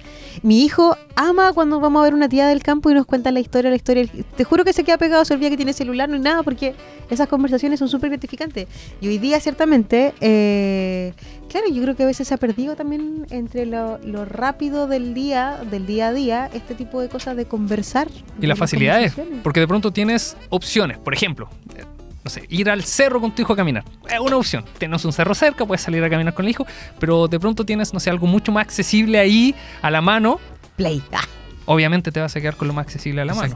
Mi 0.42 0.64
hijo 0.64 0.96
ama 1.16 1.52
cuando 1.52 1.80
vamos 1.80 2.00
a 2.00 2.04
ver 2.04 2.14
una 2.14 2.30
tía 2.30 2.48
del 2.48 2.62
campo 2.62 2.90
y 2.90 2.94
nos 2.94 3.04
cuenta 3.04 3.30
la 3.30 3.40
historia, 3.40 3.68
la 3.68 3.76
historia. 3.76 4.06
Te 4.36 4.44
juro 4.44 4.64
que 4.64 4.72
se 4.72 4.84
queda 4.84 4.96
pegado, 4.96 5.22
se 5.26 5.34
olvida 5.34 5.50
que 5.50 5.56
tiene 5.58 5.74
celular, 5.74 6.08
no 6.08 6.14
hay 6.14 6.22
nada, 6.22 6.42
porque 6.42 6.74
esas 7.10 7.28
conversaciones 7.28 7.78
son 7.78 7.90
súper 7.90 8.08
gratificantes. 8.08 8.66
Y 9.02 9.08
hoy 9.08 9.18
día, 9.18 9.38
ciertamente, 9.38 10.14
eh, 10.22 11.12
claro, 11.50 11.66
yo 11.70 11.82
creo 11.82 11.94
que 11.94 12.04
a 12.04 12.06
veces 12.06 12.26
se 12.26 12.32
ha 12.32 12.38
perdido 12.38 12.74
también 12.74 13.26
entre 13.28 13.66
lo, 13.66 13.98
lo 13.98 14.24
rápido 14.24 14.86
del 14.86 15.12
día, 15.12 15.60
del 15.70 15.84
día 15.84 16.08
a 16.08 16.12
día, 16.14 16.50
este 16.54 16.74
tipo 16.74 17.02
de 17.02 17.10
cosas 17.10 17.36
de 17.36 17.44
conversar. 17.44 18.08
Y 18.38 18.40
de 18.40 18.46
las 18.46 18.58
facilidades. 18.58 19.12
Porque 19.46 19.60
de 19.60 19.68
pronto 19.68 19.92
tienes 19.92 20.36
opciones. 20.48 20.98
Por 20.98 21.14
ejemplo, 21.14 21.48
no 22.24 22.28
sé, 22.28 22.46
ir 22.48 22.68
al 22.68 22.82
cerro 22.82 23.20
con 23.20 23.32
tu 23.32 23.42
hijo 23.42 23.52
a 23.52 23.56
caminar. 23.56 23.84
Es 24.10 24.18
una 24.18 24.38
opción. 24.38 24.64
Tienes 24.76 25.04
un 25.04 25.12
cerro 25.12 25.36
cerca, 25.36 25.64
puedes 25.64 25.82
salir 25.82 26.02
a 26.02 26.10
caminar 26.10 26.34
con 26.34 26.46
el 26.46 26.50
hijo. 26.50 26.66
Pero 26.98 27.28
de 27.28 27.38
pronto 27.38 27.64
tienes, 27.64 27.94
no 27.94 28.00
sé, 28.00 28.10
algo 28.10 28.26
mucho 28.26 28.50
más 28.50 28.64
accesible 28.64 29.20
ahí 29.20 29.54
a 29.82 29.92
la 29.92 30.00
mano. 30.00 30.40
Play. 30.74 31.00
Ah, 31.12 31.20
Obviamente 31.66 32.10
te 32.10 32.18
vas 32.18 32.34
a 32.34 32.40
quedar 32.40 32.56
con 32.56 32.66
lo 32.66 32.74
más 32.74 32.86
accesible 32.86 33.20
a 33.20 33.24
la 33.24 33.34
mano. 33.34 33.54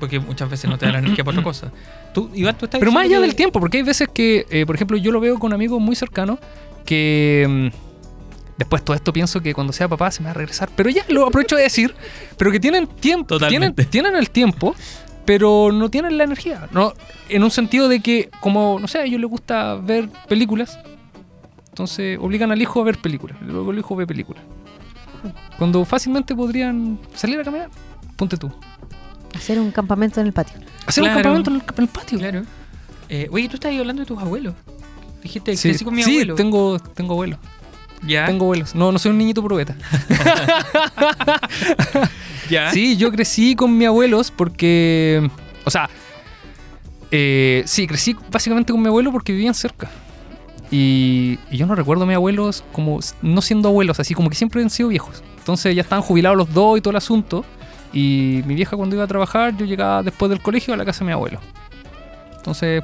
Porque 0.00 0.18
muchas 0.18 0.50
veces 0.50 0.68
no 0.68 0.76
te 0.76 0.86
da 0.86 0.92
la 0.94 0.98
energía 0.98 1.22
para 1.22 1.38
otra 1.38 1.44
cosa. 1.44 1.70
Tú, 2.12 2.32
Iván, 2.34 2.58
tú 2.58 2.64
estás 2.64 2.80
Pero 2.80 2.90
más 2.90 3.04
allá 3.04 3.20
del 3.20 3.36
tiempo, 3.36 3.60
porque 3.60 3.76
hay 3.76 3.84
veces 3.84 4.08
que, 4.12 4.44
eh, 4.50 4.66
por 4.66 4.74
ejemplo, 4.74 4.96
yo 4.96 5.12
lo 5.12 5.20
veo 5.20 5.38
con 5.38 5.52
amigos 5.52 5.80
muy 5.80 5.94
cercanos 5.94 6.40
que 6.84 7.46
mm, 7.48 8.56
después 8.56 8.84
todo 8.84 8.96
esto 8.96 9.12
pienso 9.12 9.40
que 9.40 9.54
cuando 9.54 9.72
sea 9.72 9.86
papá 9.86 10.10
se 10.10 10.20
me 10.20 10.24
va 10.24 10.30
a 10.32 10.34
regresar, 10.34 10.68
pero 10.74 10.90
ya 10.90 11.04
lo 11.10 11.28
aprovecho 11.28 11.54
de 11.54 11.62
decir, 11.62 11.94
pero 12.36 12.50
que 12.50 12.58
tienen 12.58 12.88
tiempo, 12.88 13.38
tienen 13.38 14.16
el 14.16 14.30
tiempo, 14.30 14.74
pero 15.28 15.68
no 15.74 15.90
tienen 15.90 16.16
la 16.16 16.24
energía, 16.24 16.68
no, 16.72 16.94
en 17.28 17.44
un 17.44 17.50
sentido 17.50 17.86
de 17.86 18.00
que 18.00 18.30
como 18.40 18.78
no 18.80 18.88
sé, 18.88 19.00
a 19.00 19.04
ellos 19.04 19.20
les 19.20 19.28
gusta 19.28 19.74
ver 19.74 20.08
películas 20.26 20.78
Entonces 21.68 22.16
obligan 22.18 22.50
al 22.50 22.62
hijo 22.62 22.80
a 22.80 22.84
ver 22.84 22.96
películas. 22.96 23.36
Luego 23.42 23.72
el 23.72 23.78
hijo 23.80 23.94
ve 23.94 24.06
películas. 24.06 24.42
Cuando 25.58 25.84
fácilmente 25.84 26.34
podrían 26.34 26.98
salir 27.14 27.38
a 27.40 27.44
caminar. 27.44 27.68
Ponte 28.16 28.38
tú. 28.38 28.50
Hacer 29.36 29.60
un 29.60 29.70
campamento 29.70 30.18
en 30.22 30.28
el 30.28 30.32
patio. 30.32 30.56
Hacer 30.86 31.04
Claro. 31.04 31.18
un 31.18 31.22
campamento 31.22 31.50
en 31.50 31.56
el, 31.56 31.62
en 31.76 31.82
el 31.84 31.88
patio. 31.88 32.18
Claro. 32.18 32.42
Eh, 33.10 33.28
oye, 33.30 33.48
tú 33.50 33.56
estás 33.56 33.70
ahí 33.70 33.78
hablando 33.78 34.00
de 34.00 34.06
tus 34.06 34.18
abuelos. 34.18 34.54
Dijiste, 35.22 35.54
Sí, 35.58 35.68
crecí 35.68 35.84
con 35.84 35.94
mi 35.94 36.02
sí, 36.04 36.12
abuelo. 36.12 36.36
tengo, 36.36 36.78
tengo 36.78 37.12
abuelos. 37.12 37.38
Ya, 38.06 38.24
Tengo 38.24 38.46
abuelos. 38.46 38.74
No, 38.74 38.92
no 38.92 38.98
soy 38.98 39.10
un 39.10 39.18
niñito 39.18 39.44
probeta. 39.44 39.76
Sí, 42.72 42.96
yo 42.96 43.10
crecí 43.10 43.54
con 43.54 43.76
mis 43.76 43.88
abuelos 43.88 44.30
porque. 44.30 45.28
O 45.64 45.70
sea. 45.70 45.88
eh, 47.10 47.62
sí, 47.66 47.86
crecí 47.86 48.16
básicamente 48.30 48.72
con 48.72 48.80
mi 48.82 48.88
abuelo 48.88 49.12
porque 49.12 49.32
vivían 49.32 49.54
cerca. 49.54 49.90
Y, 50.70 51.38
y 51.50 51.56
yo 51.56 51.66
no 51.66 51.74
recuerdo 51.74 52.04
a 52.04 52.06
mis 52.06 52.16
abuelos 52.16 52.62
como 52.72 53.00
no 53.22 53.40
siendo 53.40 53.68
abuelos, 53.70 54.00
así 54.00 54.14
como 54.14 54.28
que 54.28 54.36
siempre 54.36 54.60
han 54.62 54.70
sido 54.70 54.90
viejos. 54.90 55.22
Entonces 55.38 55.74
ya 55.74 55.80
estaban 55.82 56.02
jubilados 56.02 56.36
los 56.36 56.52
dos 56.52 56.76
y 56.78 56.80
todo 56.82 56.90
el 56.90 56.96
asunto. 56.96 57.44
Y 57.92 58.42
mi 58.44 58.54
vieja 58.54 58.76
cuando 58.76 58.94
iba 58.96 59.04
a 59.04 59.08
trabajar, 59.08 59.56
yo 59.56 59.64
llegaba 59.64 60.02
después 60.02 60.28
del 60.28 60.42
colegio 60.42 60.74
a 60.74 60.76
la 60.76 60.84
casa 60.84 61.00
de 61.00 61.06
mi 61.06 61.12
abuelo. 61.12 61.40
Entonces 62.36 62.82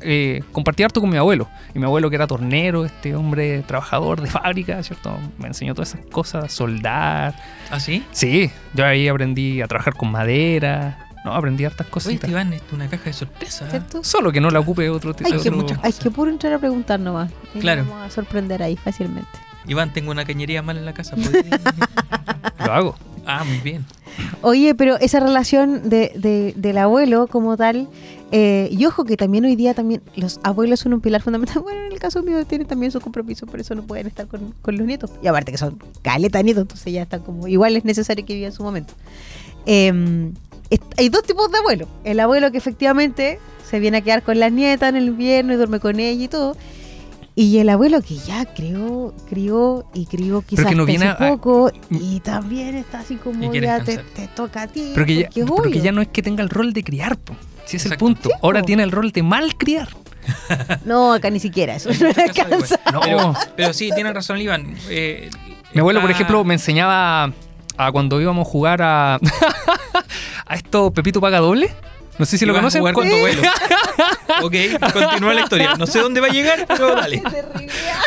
eh, 0.00 0.42
compartí 0.52 0.82
harto 0.82 1.00
con 1.00 1.10
mi 1.10 1.16
abuelo. 1.16 1.48
Y 1.74 1.78
mi 1.78 1.84
abuelo 1.84 2.08
que 2.10 2.16
era 2.16 2.26
tornero, 2.26 2.84
este 2.84 3.14
hombre 3.14 3.62
trabajador 3.62 4.20
de 4.20 4.28
fábrica, 4.30 4.82
¿cierto? 4.82 5.16
Me 5.38 5.48
enseñó 5.48 5.74
todas 5.74 5.94
esas 5.94 6.06
cosas, 6.06 6.52
soldar. 6.52 7.34
¿Ah, 7.70 7.80
sí? 7.80 8.04
Sí, 8.12 8.50
yo 8.74 8.84
ahí 8.86 9.08
aprendí 9.08 9.60
a 9.62 9.66
trabajar 9.68 9.94
con 9.94 10.10
madera. 10.10 11.06
No, 11.24 11.34
aprendí 11.34 11.64
hartas 11.66 11.86
Oye, 11.86 11.90
cositas. 11.92 12.24
Esteban, 12.24 12.52
esto 12.54 12.66
es 12.68 12.72
una 12.72 12.88
caja 12.88 13.04
de 13.04 13.12
sorpresa. 13.12 13.66
¿eh? 13.66 13.70
¿Cierto? 13.70 14.02
Solo 14.04 14.32
que 14.32 14.40
no 14.40 14.50
la 14.50 14.60
ocupe 14.60 14.88
otro 14.88 15.12
tipo. 15.14 15.28
Hay 15.30 15.50
muchas 15.50 15.78
hay 15.82 15.92
que 15.92 16.10
puro 16.10 16.30
entrar 16.30 16.52
a 16.54 16.58
preguntar 16.58 16.98
nomás. 16.98 17.30
Y 17.54 17.58
Claro. 17.58 17.84
Vamos 17.88 18.06
a 18.06 18.10
sorprender 18.10 18.62
ahí 18.62 18.76
fácilmente. 18.76 19.28
Iván, 19.66 19.92
tengo 19.92 20.10
una 20.10 20.24
cañería 20.24 20.62
mal 20.62 20.78
en 20.78 20.86
la 20.86 20.94
casa. 20.94 21.16
¿podría- 21.16 21.60
Lo 22.64 22.72
hago. 22.72 22.96
ah, 23.26 23.44
muy 23.44 23.58
bien. 23.58 23.84
Oye, 24.42 24.74
pero 24.74 24.98
esa 24.98 25.20
relación 25.20 25.90
de, 25.90 26.12
de- 26.16 26.54
del 26.56 26.78
abuelo 26.78 27.26
como 27.26 27.56
tal, 27.58 27.88
eh, 28.32 28.68
y 28.70 28.84
ojo 28.86 29.04
que 29.04 29.16
también 29.16 29.44
hoy 29.44 29.56
día 29.56 29.74
también 29.74 30.02
los 30.16 30.38
abuelos 30.42 30.80
son 30.80 30.92
un 30.94 31.00
pilar 31.00 31.22
fundamental. 31.22 31.62
Bueno, 31.62 31.80
en 31.86 31.92
el 31.92 31.98
caso 31.98 32.22
mío 32.22 32.44
tienen 32.46 32.66
también 32.66 32.92
su 32.92 33.00
compromiso, 33.00 33.46
por 33.46 33.60
eso 33.60 33.74
no 33.74 33.82
pueden 33.82 34.06
estar 34.06 34.26
con, 34.26 34.54
con 34.62 34.76
los 34.76 34.86
nietos. 34.86 35.10
Y 35.22 35.26
aparte 35.26 35.52
que 35.52 35.58
son 35.58 35.78
caleta 36.02 36.42
nietos, 36.42 36.62
entonces 36.62 36.92
ya 36.92 37.02
están 37.02 37.20
como, 37.22 37.48
igual 37.48 37.76
es 37.76 37.84
necesario 37.84 38.24
que 38.24 38.34
vivan 38.34 38.52
su 38.52 38.62
momento. 38.62 38.94
Eh, 39.66 40.30
est- 40.70 40.82
hay 40.98 41.08
dos 41.08 41.22
tipos 41.24 41.50
de 41.50 41.58
abuelos. 41.58 41.88
El 42.04 42.20
abuelo 42.20 42.50
que 42.52 42.58
efectivamente 42.58 43.38
se 43.68 43.78
viene 43.80 43.98
a 43.98 44.00
quedar 44.00 44.22
con 44.22 44.38
las 44.40 44.52
nietas 44.52 44.88
en 44.90 44.96
el 44.96 45.06
invierno 45.08 45.52
y 45.52 45.56
duerme 45.56 45.80
con 45.80 46.00
ella 46.00 46.24
y 46.24 46.28
todo. 46.28 46.56
Y 47.36 47.58
el 47.58 47.68
abuelo 47.68 48.02
que 48.02 48.16
ya 48.16 48.44
crió, 48.44 49.14
crió 49.28 49.86
y 49.94 50.06
crió 50.06 50.42
quizás 50.42 50.66
que 50.66 50.74
no 50.74 50.82
hasta 50.82 50.90
viene 50.92 51.06
hace 51.06 51.24
a- 51.24 51.30
poco 51.30 51.70
y 51.88 52.20
también 52.20 52.74
está 52.76 53.00
así 53.00 53.14
como 53.16 53.52
ya 53.54 53.82
te, 53.84 53.98
toca 54.34 54.62
a 54.62 54.66
ti. 54.66 54.90
Pero 54.94 55.06
que, 55.06 55.14
ya, 55.16 55.46
porque 55.46 55.80
ya 55.80 55.92
no 55.92 56.02
es 56.02 56.08
que 56.08 56.22
tenga 56.22 56.42
el 56.42 56.50
rol 56.50 56.72
de 56.72 56.82
criar, 56.82 57.16
po. 57.16 57.34
Si 57.70 57.76
es 57.76 57.86
el 57.86 57.96
punto. 57.96 58.28
Sí, 58.28 58.34
Ahora 58.42 58.62
tiene 58.62 58.82
el 58.82 58.90
rol 58.90 59.12
de 59.12 59.22
mal 59.22 59.56
criar. 59.56 59.88
No, 60.84 61.12
acá 61.14 61.30
ni 61.30 61.40
siquiera 61.40 61.74
eso. 61.76 61.90
No 61.90 62.12
casos 62.14 62.18
alcanza. 62.18 62.80
No. 62.92 63.00
Pero, 63.00 63.34
pero 63.56 63.72
sí, 63.72 63.90
tiene 63.94 64.12
razón, 64.12 64.38
Iván. 64.40 64.74
Eh, 64.88 65.30
Mi 65.72 65.80
abuelo, 65.80 66.00
por 66.00 66.10
ejemplo, 66.10 66.44
me 66.44 66.54
enseñaba 66.54 67.32
a 67.76 67.92
cuando 67.92 68.20
íbamos 68.20 68.46
a 68.46 68.50
jugar 68.50 68.82
a. 68.82 69.14
a 70.46 70.54
esto 70.54 70.90
Pepito 70.92 71.20
Paga 71.20 71.38
Doble. 71.38 71.72
No 72.18 72.26
sé 72.26 72.36
si 72.36 72.44
lo 72.44 72.52
a 72.52 72.56
conocen. 72.56 72.80
jugar 72.82 72.94
con 72.94 73.08
tu 73.08 73.14
abuelo. 73.16 73.42
ok, 74.42 74.54
continúa 74.92 75.32
la 75.34 75.40
historia. 75.40 75.74
No 75.78 75.86
sé 75.86 76.00
dónde 76.00 76.20
va 76.20 76.26
a 76.26 76.30
llegar, 76.30 76.66
pero 76.68 76.94
dale. 76.94 77.22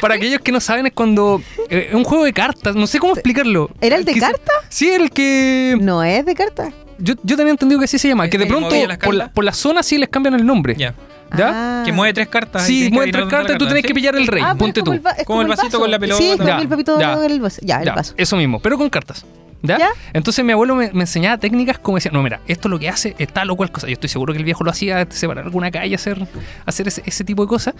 Para 0.01 0.13
aquellos 0.15 0.39
que 0.41 0.51
no 0.51 0.60
saben, 0.60 0.86
es 0.86 0.93
cuando. 0.93 1.41
eh, 1.70 1.88
Es 1.89 1.96
un 1.96 2.03
juego 2.03 2.24
de 2.24 2.32
cartas. 2.34 2.75
No 2.75 2.86
sé 2.86 3.00
cómo 3.00 3.13
explicarlo. 3.13 3.72
¿Era 3.82 3.96
el 3.96 4.05
de 4.05 4.13
Quizá- 4.13 4.27
carta? 4.32 4.51
Sí, 4.70 4.89
el 4.89 5.10
que. 5.10 5.77
No 5.82 6.03
es 6.03 6.25
de 6.25 6.36
carta. 6.36 6.72
Yo, 7.03 7.15
yo 7.24 7.36
tenía 7.38 7.51
entendido 7.51 7.79
que 7.79 7.86
así 7.86 7.98
se 8.00 8.07
llama. 8.07 8.25
¿Es 8.25 8.31
Que 8.31 8.38
de 8.38 8.45
pronto 8.45 8.69
por 9.03 9.13
la, 9.13 9.27
por 9.31 9.43
la 9.43 9.51
zona 9.53 9.83
sí 9.83 9.98
les 9.98 10.09
cambian 10.09 10.33
el 10.35 10.46
nombre. 10.46 10.75
Ya. 10.77 10.94
¿Ya? 11.35 11.81
Ah. 11.81 11.83
Que 11.83 11.92
mueve 11.92 12.13
tres 12.13 12.27
cartas. 12.27 12.63
Sí, 12.66 12.89
mueven 12.92 13.11
tres 13.11 13.25
cartas 13.25 13.55
y 13.55 13.57
tú 13.57 13.66
tienes 13.66 13.81
carta, 13.81 13.87
que 13.87 13.94
pillar 13.96 14.16
el 14.16 14.27
rey. 14.27 14.44
Ah, 14.46 14.55
Ponte 14.55 14.81
como 14.81 14.98
tú. 15.00 15.07
el 15.09 15.18
es 15.20 15.25
Como 15.25 15.42
el 15.42 15.48
vasito 15.48 15.68
vaso. 15.68 15.79
con 15.79 15.92
la 15.92 16.00
pelota. 16.00 16.22
Sí, 16.22 16.29
es 16.29 16.37
como 16.37 16.48
Ya, 16.48 16.59
el 16.59 16.68
papito 16.68 17.00
ya. 17.00 17.18
del 17.18 17.39
vaso. 17.42 17.61
Ya, 17.63 17.79
el 17.79 17.85
Ya, 17.85 17.96
vaso. 17.96 18.13
eso 18.18 18.37
mismo, 18.37 18.59
pero 18.59 18.77
con 18.77 18.89
cartas. 18.89 19.25
¿Ya? 19.63 19.79
¿Ya? 19.79 19.89
Entonces 20.13 20.44
mi 20.46 20.51
abuelo 20.51 20.75
me, 20.75 20.92
me 20.94 21.01
enseñaba 21.01 21.37
técnicas 21.37 21.79
como 21.79 21.98
decía, 21.98 22.11
no, 22.11 22.22
mira, 22.22 22.39
esto 22.48 22.70
lo 22.70 22.77
que 22.77 22.89
hace 22.89 23.16
es 23.18 23.29
tal 23.33 23.50
o 23.50 23.55
cual 23.55 23.72
cosa. 23.72 23.87
Yo 23.87 23.94
estoy 23.94 24.09
seguro 24.09 24.33
que 24.33 24.39
el 24.39 24.46
viejo 24.46 24.63
lo 24.63 24.70
hacía, 24.72 25.07
separar 25.09 25.46
alguna 25.46 25.72
calle, 25.72 25.96
hacer, 25.96 26.27
hacer 26.66 26.87
ese, 26.87 27.01
ese 27.05 27.24
tipo 27.24 27.42
de 27.44 27.48
cosas. 27.50 27.74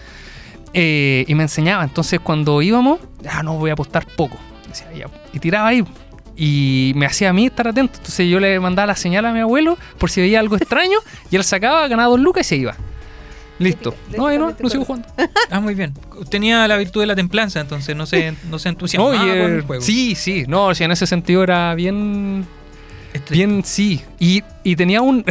Eh, 0.74 1.26
y 1.28 1.36
me 1.36 1.44
enseñaba. 1.44 1.84
Entonces 1.84 2.20
cuando 2.20 2.62
íbamos, 2.62 3.00
ah, 3.30 3.44
no, 3.44 3.58
voy 3.58 3.70
a 3.70 3.74
apostar 3.74 4.06
poco. 4.16 4.38
Decía. 4.68 5.08
Y 5.34 5.40
tiraba 5.40 5.68
ahí. 5.68 5.84
Y 6.36 6.94
me 6.96 7.06
hacía 7.06 7.30
a 7.30 7.34
mí 7.34 7.46
estar 7.46 7.68
atento. 7.68 7.98
Entonces 7.98 8.28
yo 8.28 8.40
le 8.40 8.60
mandaba 8.60 8.88
la 8.88 8.96
señal 8.96 9.26
a 9.26 9.34
mi 9.34 9.40
abuelo 9.40 9.78
por 9.98 10.10
si 10.10 10.22
veía 10.22 10.40
algo 10.40 10.56
extraño. 10.56 11.00
y 11.32 11.36
él 11.36 11.44
sacaba, 11.44 11.88
ganaba 11.88 12.10
dos 12.10 12.20
lucas 12.20 12.46
y 12.48 12.50
se 12.50 12.56
iba. 12.58 12.76
Listo. 13.60 13.96
No, 14.18 14.32
ya 14.32 14.40
no, 14.40 14.56
no 14.60 14.70
sigo 14.70 14.84
jugando. 14.84 15.08
Ah, 15.52 15.60
muy 15.60 15.76
bien. 15.76 15.94
Tenía 16.30 16.68
la 16.68 16.76
virtud 16.76 17.02
de 17.02 17.08
la 17.08 17.16
templanza, 17.16 17.60
entonces 17.62 17.96
no 17.96 18.06
se, 18.06 18.34
no 18.50 18.58
se 18.58 18.70
entusiasmaba 18.70 19.16
No, 19.16 19.26
y, 19.26 19.28
con 19.40 19.52
eh, 19.52 19.56
el 19.56 19.62
juego. 19.62 19.84
sí, 19.84 20.16
sí. 20.16 20.46
No, 20.48 20.74
sí, 20.74 20.84
en 20.84 20.92
ese 20.92 21.06
sentido 21.06 21.44
era 21.44 21.76
bien 21.76 22.46
Estricto. 23.14 23.34
Bien, 23.34 23.64
sí. 23.64 24.02
Y, 24.20 24.44
y 24.64 24.76
tenía 24.76 25.02
un. 25.02 25.24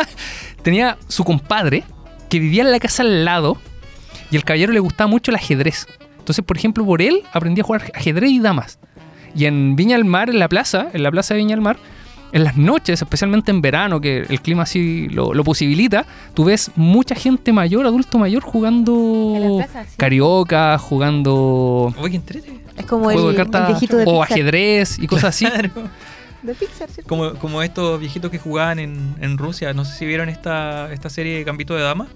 tenía 0.62 0.98
su 1.06 1.24
compadre 1.24 1.84
que 2.28 2.40
vivía 2.40 2.62
en 2.62 2.72
la 2.72 2.80
casa 2.80 3.02
al 3.02 3.24
lado 3.24 3.56
y 4.30 4.36
el 4.36 4.44
caballero 4.44 4.72
le 4.72 4.80
gustaba 4.80 5.08
mucho 5.08 5.30
el 5.30 5.36
ajedrez. 5.36 5.86
Entonces, 6.18 6.44
por 6.44 6.56
ejemplo, 6.56 6.84
por 6.84 7.02
él 7.02 7.22
aprendí 7.32 7.60
a 7.60 7.64
jugar 7.64 7.90
ajedrez 7.94 8.30
y 8.30 8.40
damas. 8.40 8.78
Y 9.34 9.46
en 9.46 9.76
Viña 9.76 9.96
del 9.96 10.04
Mar, 10.04 10.30
en 10.30 10.38
la 10.38 10.48
plaza, 10.48 10.88
en 10.92 11.02
la 11.02 11.10
plaza 11.10 11.34
de 11.34 11.38
Viña 11.38 11.54
del 11.54 11.60
Mar, 11.62 11.78
en 12.32 12.44
las 12.44 12.56
noches, 12.56 13.02
especialmente 13.02 13.50
en 13.50 13.60
verano, 13.60 14.00
que 14.00 14.18
el 14.28 14.40
clima 14.40 14.62
así 14.62 15.08
lo, 15.08 15.34
lo 15.34 15.42
posibilita, 15.44 16.06
tú 16.34 16.44
ves 16.44 16.70
mucha 16.76 17.14
gente 17.14 17.52
mayor, 17.52 17.86
adulto 17.86 18.18
mayor, 18.18 18.42
jugando 18.42 19.56
plaza, 19.58 19.84
sí. 19.84 19.96
carioca, 19.96 20.78
jugando 20.78 21.92
Oye, 21.98 22.16
entrete. 22.16 22.60
Es 22.76 22.86
como 22.86 23.04
juego 23.04 23.30
el, 23.30 23.36
de 23.36 23.42
el 23.42 23.50
cartas 23.50 23.68
viejito 23.68 23.96
de 23.96 24.04
o 24.04 24.20
Pixar. 24.20 24.32
ajedrez 24.32 24.98
y 24.98 25.06
cosas 25.06 25.24
así. 25.30 25.46
Claro. 25.46 25.70
De 26.42 26.54
Pixar, 26.54 26.88
¿cierto? 26.88 27.08
Como, 27.08 27.34
como 27.34 27.62
estos 27.62 28.00
viejitos 28.00 28.30
que 28.30 28.38
jugaban 28.38 28.78
en, 28.78 29.14
en 29.20 29.36
Rusia. 29.36 29.74
No 29.74 29.84
sé 29.84 29.98
si 29.98 30.06
vieron 30.06 30.28
esta, 30.28 30.90
esta 30.92 31.10
serie 31.10 31.36
de 31.36 31.44
Gambito 31.44 31.74
de 31.74 31.82
Dama. 31.82 32.06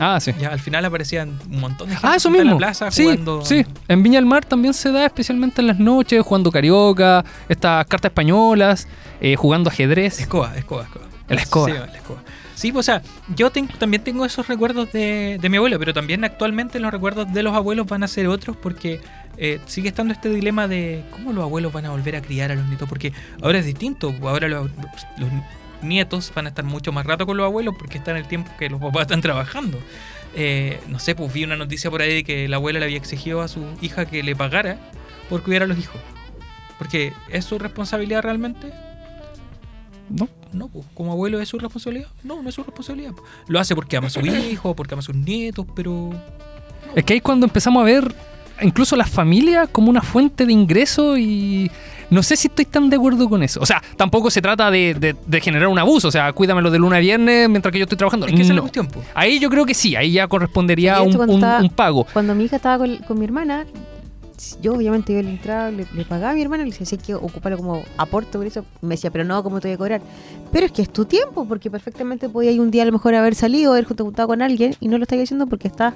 Ah, 0.00 0.18
sí. 0.20 0.32
Ya 0.40 0.48
al 0.48 0.60
final 0.60 0.84
aparecían 0.84 1.38
un 1.50 1.60
montón 1.60 1.88
de 1.88 1.94
gente 1.96 2.06
Ah, 2.08 2.16
eso 2.16 2.28
junta 2.28 2.42
en 2.42 2.50
la 2.50 2.56
plaza 2.56 2.90
sí, 2.90 3.02
jugando. 3.04 3.44
sí. 3.44 3.64
En 3.88 4.02
Viña 4.02 4.18
del 4.18 4.26
Mar 4.26 4.44
también 4.44 4.74
se 4.74 4.90
da, 4.92 5.06
especialmente 5.06 5.60
en 5.60 5.66
las 5.68 5.78
noches, 5.78 6.22
jugando 6.24 6.50
carioca, 6.50 7.24
estas 7.48 7.86
cartas 7.86 8.10
españolas, 8.10 8.88
eh, 9.20 9.36
jugando 9.36 9.70
ajedrez. 9.70 10.20
Escoba, 10.20 10.56
escoba, 10.56 10.84
escoba. 10.84 11.04
El 11.28 11.38
escoba. 11.38 11.66
Sí, 11.66 11.72
la 11.72 11.96
escoba. 11.96 12.22
Sí, 12.54 12.72
pues, 12.72 12.88
o 12.88 12.92
sea, 12.92 13.02
yo 13.34 13.50
ten- 13.50 13.68
también 13.68 14.02
tengo 14.02 14.24
esos 14.24 14.48
recuerdos 14.48 14.90
de, 14.92 15.38
de 15.40 15.48
mi 15.50 15.58
abuelo, 15.58 15.78
pero 15.78 15.92
también 15.92 16.24
actualmente 16.24 16.80
los 16.80 16.90
recuerdos 16.90 17.30
de 17.32 17.42
los 17.42 17.54
abuelos 17.54 17.86
van 17.86 18.02
a 18.02 18.08
ser 18.08 18.28
otros 18.28 18.56
porque 18.56 19.00
eh, 19.36 19.60
sigue 19.66 19.88
estando 19.88 20.14
este 20.14 20.30
dilema 20.30 20.66
de 20.66 21.04
cómo 21.10 21.34
los 21.34 21.42
abuelos 21.44 21.70
van 21.72 21.84
a 21.84 21.90
volver 21.90 22.16
a 22.16 22.22
criar 22.22 22.52
a 22.52 22.54
los 22.54 22.66
nietos, 22.66 22.88
porque 22.88 23.12
ahora 23.42 23.58
es 23.58 23.66
distinto, 23.66 24.14
ahora 24.22 24.48
los, 24.48 24.70
los 25.18 25.28
nietos 25.82 26.32
van 26.34 26.46
a 26.46 26.48
estar 26.50 26.64
mucho 26.64 26.92
más 26.92 27.06
rato 27.06 27.26
con 27.26 27.36
los 27.36 27.44
abuelos 27.44 27.74
porque 27.78 27.98
está 27.98 28.10
en 28.12 28.18
el 28.18 28.28
tiempo 28.28 28.50
que 28.58 28.68
los 28.70 28.80
papás 28.80 29.02
están 29.02 29.20
trabajando. 29.20 29.78
Eh, 30.34 30.80
no 30.88 30.98
sé, 30.98 31.14
pues 31.14 31.32
vi 31.32 31.44
una 31.44 31.56
noticia 31.56 31.90
por 31.90 32.02
ahí 32.02 32.14
de 32.14 32.24
que 32.24 32.48
la 32.48 32.56
abuela 32.56 32.78
le 32.78 32.84
había 32.84 32.98
exigido 32.98 33.40
a 33.40 33.48
su 33.48 33.64
hija 33.80 34.06
que 34.06 34.22
le 34.22 34.36
pagara 34.36 34.78
por 35.28 35.42
cuidar 35.42 35.62
a 35.62 35.66
los 35.66 35.78
hijos. 35.78 36.00
Porque 36.78 37.12
es 37.30 37.44
su 37.44 37.58
responsabilidad 37.58 38.22
realmente. 38.22 38.72
¿No? 40.08 40.28
No, 40.52 40.68
pues, 40.68 40.84
como 40.94 41.12
abuelo 41.12 41.40
es 41.40 41.48
su 41.48 41.58
responsabilidad. 41.58 42.08
No, 42.22 42.42
no 42.42 42.48
es 42.48 42.54
su 42.54 42.62
responsabilidad. 42.62 43.12
Lo 43.48 43.58
hace 43.58 43.74
porque 43.74 43.96
ama 43.96 44.06
a 44.08 44.10
su 44.10 44.20
hijo, 44.20 44.76
porque 44.76 44.94
ama 44.94 45.00
a 45.00 45.02
sus 45.02 45.16
nietos, 45.16 45.66
pero. 45.74 46.10
Es 46.94 47.04
que 47.04 47.14
ahí 47.14 47.16
es 47.18 47.22
cuando 47.22 47.46
empezamos 47.46 47.82
a 47.82 47.84
ver 47.84 48.14
incluso 48.62 48.96
las 48.96 49.10
familias 49.10 49.68
como 49.70 49.90
una 49.90 50.02
fuente 50.02 50.46
de 50.46 50.52
ingreso 50.52 51.16
y 51.18 51.70
no 52.10 52.22
sé 52.22 52.36
si 52.36 52.48
estoy 52.48 52.64
tan 52.64 52.88
de 52.88 52.96
acuerdo 52.96 53.28
con 53.28 53.42
eso. 53.42 53.60
O 53.60 53.66
sea, 53.66 53.82
tampoco 53.96 54.30
se 54.30 54.40
trata 54.40 54.70
de, 54.70 54.94
de- 54.94 55.16
de 55.26 55.40
generar 55.40 55.68
un 55.68 55.78
abuso, 55.78 56.08
o 56.08 56.10
sea, 56.12 56.32
cuídamelo 56.32 56.70
de 56.70 56.78
lunes 56.78 56.96
a 56.98 57.00
viernes 57.00 57.48
mientras 57.48 57.72
que 57.72 57.78
yo 57.78 57.84
estoy 57.84 57.98
trabajando. 57.98 58.26
Es 58.26 58.32
que 58.32 58.42
esa 58.42 58.44
es 58.44 58.48
la 58.50 58.54
No. 58.56 58.62
cuestión, 58.62 58.86
pues. 58.86 59.06
Ahí 59.14 59.38
yo 59.38 59.50
creo 59.50 59.64
que 59.66 59.74
sí, 59.74 59.96
ahí 59.96 60.12
ya 60.12 60.28
correspondería 60.28 61.02
un, 61.02 61.16
un- 61.20 61.30
estaba- 61.30 61.60
un 61.60 61.70
pago. 61.70 62.06
Cuando 62.12 62.34
mi 62.34 62.44
hija 62.44 62.56
estaba 62.56 62.78
con, 62.78 62.96
con 62.98 63.18
mi 63.18 63.24
hermana, 63.24 63.66
yo 64.62 64.74
obviamente 64.74 65.14
yo 65.14 65.22
le 65.22 65.30
entraba, 65.30 65.70
le, 65.70 65.86
le 65.94 66.04
pagaba 66.04 66.32
a 66.32 66.34
mi 66.34 66.42
hermana 66.42 66.62
y 66.62 66.66
le 66.66 66.72
decía, 66.72 66.86
sí, 66.86 66.98
que 66.98 67.14
ocúpalo 67.14 67.56
como 67.56 67.82
aporte 67.96 68.36
por 68.38 68.46
eso. 68.46 68.64
Me 68.82 68.90
decía, 68.94 69.10
pero 69.10 69.24
no, 69.24 69.42
¿cómo 69.42 69.60
te 69.60 69.68
voy 69.68 69.74
a 69.74 69.78
cobrar? 69.78 70.00
Pero 70.52 70.66
es 70.66 70.72
que 70.72 70.82
es 70.82 70.92
tu 70.92 71.06
tiempo, 71.06 71.46
porque 71.48 71.70
perfectamente 71.70 72.28
podía 72.28 72.50
ir 72.52 72.60
un 72.60 72.70
día 72.70 72.82
a 72.82 72.86
lo 72.86 72.92
mejor 72.92 73.14
haber 73.14 73.34
salido, 73.34 73.72
haber 73.72 73.84
juntado 73.84 74.28
con 74.28 74.42
alguien 74.42 74.76
y 74.78 74.88
no 74.88 74.98
lo 74.98 75.02
estás 75.04 75.18
haciendo 75.20 75.46
porque 75.46 75.68
estás 75.68 75.94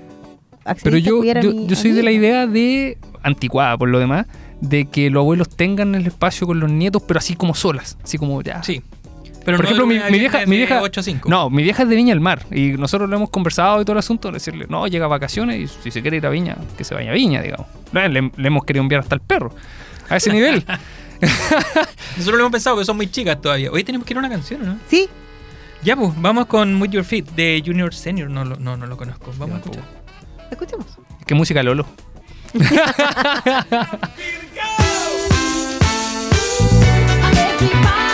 Pero 0.83 0.97
yo, 0.99 1.23
yo, 1.25 1.53
mi- 1.53 1.67
yo 1.67 1.73
a 1.73 1.77
soy 1.77 1.93
de 1.93 2.03
la 2.03 2.11
idea 2.13 2.47
de, 2.47 2.99
anticuada 3.23 3.77
por 3.79 3.89
lo 3.89 3.99
demás, 3.99 4.27
de 4.61 4.85
que 4.87 5.11
los 5.11 5.21
abuelos 5.23 5.49
tengan 5.49 5.95
el 5.95 6.07
espacio 6.07 6.47
con 6.47 6.61
los 6.61 6.71
nietos, 6.71 7.03
pero 7.07 7.19
así 7.19 7.35
como 7.35 7.55
solas. 7.55 7.97
Así 8.03 8.19
como 8.19 8.43
ya. 8.43 8.63
Sí. 8.63 8.83
Pero 9.45 9.57
Por 9.57 9.65
no 9.65 9.71
ejemplo, 9.71 9.87
mi, 9.87 10.19
vieja, 10.19 10.45
mi 10.47 10.57
vieja, 10.59 10.83
8 10.83 11.01
a 11.01 11.03
5. 11.03 11.29
no, 11.31 11.49
mi 11.49 11.63
vieja 11.63 11.85
es 11.85 11.89
de 11.89 11.97
Viña 11.97 12.11
del 12.13 12.21
Mar 12.21 12.45
y 12.51 12.73
nosotros 12.73 13.09
lo 13.09 13.17
hemos 13.17 13.31
conversado 13.31 13.81
y 13.81 13.85
todo 13.87 13.95
el 13.95 13.99
asunto, 14.01 14.31
decirle, 14.31 14.67
no, 14.69 14.87
llega 14.87 15.07
a 15.07 15.09
vacaciones 15.09 15.59
y 15.59 15.67
si 15.83 15.91
se 15.91 16.03
quiere 16.03 16.19
ir 16.19 16.27
a 16.27 16.29
Viña, 16.29 16.59
que 16.77 16.85
se 16.85 16.95
vaya 16.95 17.11
a 17.11 17.15
Viña, 17.15 17.41
digamos. 17.41 17.67
Le, 17.93 18.31
hemos 18.47 18.65
querido 18.65 18.83
enviar 18.83 19.01
hasta 19.01 19.15
el 19.15 19.23
perro, 19.23 19.55
a 20.11 20.17
ese 20.19 20.31
nivel. 20.31 20.63
Nosotros 21.21 22.35
lo 22.35 22.41
hemos 22.41 22.53
pensado 22.53 22.77
que 22.79 22.85
son 22.85 22.97
muy 22.97 23.11
chicas 23.11 23.41
todavía. 23.41 23.71
Hoy 23.71 23.83
tenemos 23.83 24.07
que 24.07 24.13
ir 24.13 24.19
a 24.19 24.21
una 24.21 24.29
canción, 24.29 24.65
¿no? 24.65 24.77
Sí, 24.89 25.09
Ya, 25.83 25.97
pues, 25.97 26.11
vamos 26.21 26.45
con 26.47 26.81
With 26.81 26.91
Your 26.91 27.05
Feet 27.05 27.31
de 27.31 27.63
Junior 27.65 27.95
Senior. 27.95 28.29
No, 28.29 28.45
lo- 28.45 28.57
no, 28.57 28.77
no 28.77 28.87
lo 28.87 28.99
conozco. 28.99 29.33
Vamos 29.39 29.59
a 29.59 29.63
pues. 29.63 29.77
escuchar. 29.79 30.00
Escuchemos. 30.51 30.87
¿Qué 31.27 31.35
música, 31.35 31.63
Lolo? 31.63 31.87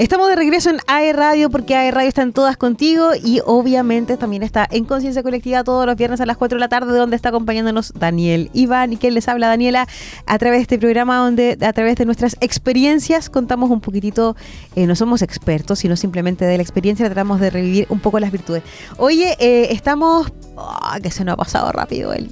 Estamos 0.00 0.30
de 0.30 0.36
regreso 0.36 0.70
en 0.70 0.78
AE 0.86 1.12
Radio 1.12 1.50
porque 1.50 1.76
AE 1.76 1.90
Radio 1.90 2.08
está 2.08 2.22
en 2.22 2.32
todas 2.32 2.56
contigo 2.56 3.10
y 3.22 3.42
obviamente 3.44 4.16
también 4.16 4.42
está 4.42 4.66
en 4.70 4.86
Conciencia 4.86 5.22
Colectiva 5.22 5.62
todos 5.62 5.84
los 5.84 5.94
viernes 5.94 6.22
a 6.22 6.24
las 6.24 6.38
4 6.38 6.56
de 6.56 6.60
la 6.60 6.70
tarde 6.70 6.96
donde 6.96 7.16
está 7.16 7.28
acompañándonos 7.28 7.92
Daniel 7.92 8.48
Iván 8.54 8.94
y 8.94 8.96
quien 8.96 9.12
les 9.12 9.28
habla 9.28 9.48
Daniela 9.48 9.86
a 10.24 10.38
través 10.38 10.60
de 10.60 10.62
este 10.62 10.78
programa 10.78 11.18
donde 11.18 11.58
a 11.60 11.72
través 11.74 11.96
de 11.96 12.06
nuestras 12.06 12.38
experiencias 12.40 13.28
contamos 13.28 13.68
un 13.68 13.82
poquitito, 13.82 14.36
eh, 14.74 14.86
no 14.86 14.96
somos 14.96 15.20
expertos 15.20 15.80
sino 15.80 15.96
simplemente 15.96 16.46
de 16.46 16.56
la 16.56 16.62
experiencia 16.62 17.04
tratamos 17.04 17.38
de 17.38 17.50
revivir 17.50 17.86
un 17.90 18.00
poco 18.00 18.18
las 18.20 18.32
virtudes. 18.32 18.62
Oye, 18.96 19.36
eh, 19.38 19.68
estamos... 19.72 20.32
ah, 20.56 20.98
que 21.02 21.10
se 21.10 21.26
nos 21.26 21.34
ha 21.34 21.36
pasado 21.36 21.72
rápido 21.72 22.14
el 22.14 22.30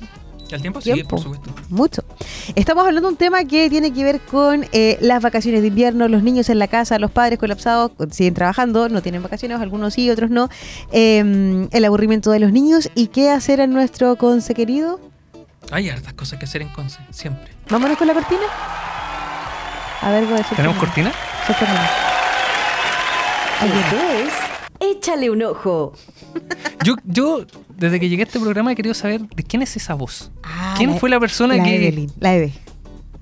¿El 0.51 0.63
tiempo? 0.63 0.81
Sí, 0.81 1.05
por 1.05 1.21
supuesto. 1.21 1.51
Mucho. 1.69 2.03
Estamos 2.55 2.87
hablando 2.87 3.09
de 3.09 3.13
un 3.13 3.17
tema 3.19 3.45
que 3.45 3.69
tiene 3.69 3.93
que 3.93 4.03
ver 4.05 4.21
con 4.21 4.67
eh, 4.73 4.97
las 5.01 5.23
vacaciones 5.23 5.61
de 5.61 5.69
invierno, 5.69 6.09
los 6.09 6.23
niños 6.23 6.49
en 6.49 6.59
la 6.59 6.69
casa, 6.69 6.99
los 6.99 7.11
padres 7.11 7.39
colapsados, 7.39 7.93
siguen 8.11 8.35
trabajando, 8.35 8.89
no 8.89 9.03
tienen 9.03 9.23
vacaciones, 9.23 9.61
algunos 9.61 9.95
sí, 9.95 10.11
otros 10.11 10.31
no. 10.31 10.49
eh, 10.93 11.69
el 11.71 11.85
aburrimiento 11.85 12.31
de 12.31 12.41
los 12.41 12.53
niños 12.53 12.91
y 12.95 13.09
qué 13.09 13.31
hacer 13.31 13.61
en 13.61 13.73
nuestro 13.73 14.17
conce 14.17 14.55
querido. 14.55 15.01
Hay 15.71 15.91
hartas 15.91 16.15
cosas 16.15 16.39
que 16.39 16.47
hacer 16.47 16.63
en 16.63 16.69
Conce, 16.69 16.99
siempre. 17.11 17.53
Vámonos 17.69 17.99
con 17.99 18.07
la 18.07 18.15
cortina. 18.15 18.41
A 20.01 20.11
ver, 20.11 20.25
voy 20.25 20.35
a 20.35 20.37
decir. 20.39 20.57
¿Tenemos 20.57 20.79
cortina? 20.79 21.13
Esto 21.43 21.53
es 24.25 24.48
Échale 24.81 25.31
un 25.31 25.43
ojo. 25.43 25.93
Yo, 26.85 26.95
yo, 27.05 27.45
desde 27.77 27.99
que 28.01 28.09
llegué 28.09 28.23
a 28.23 28.27
este 28.27 28.39
programa, 28.41 28.73
he 28.73 28.77
querido 28.77 28.95
saber 28.95 29.21
de 29.23 29.43
quién 29.43 29.63
es 29.63 29.77
esa 29.77 29.95
voz. 29.95 30.31
Ah, 30.43 30.75
¿Quién 30.77 30.99
fue 30.99 31.11
la 31.11 31.19
persona 31.21 31.57
la 31.57 31.65
que- 31.65 31.77
Evelyn, 31.77 32.11
la 32.21 32.35
Eve. 32.37 32.53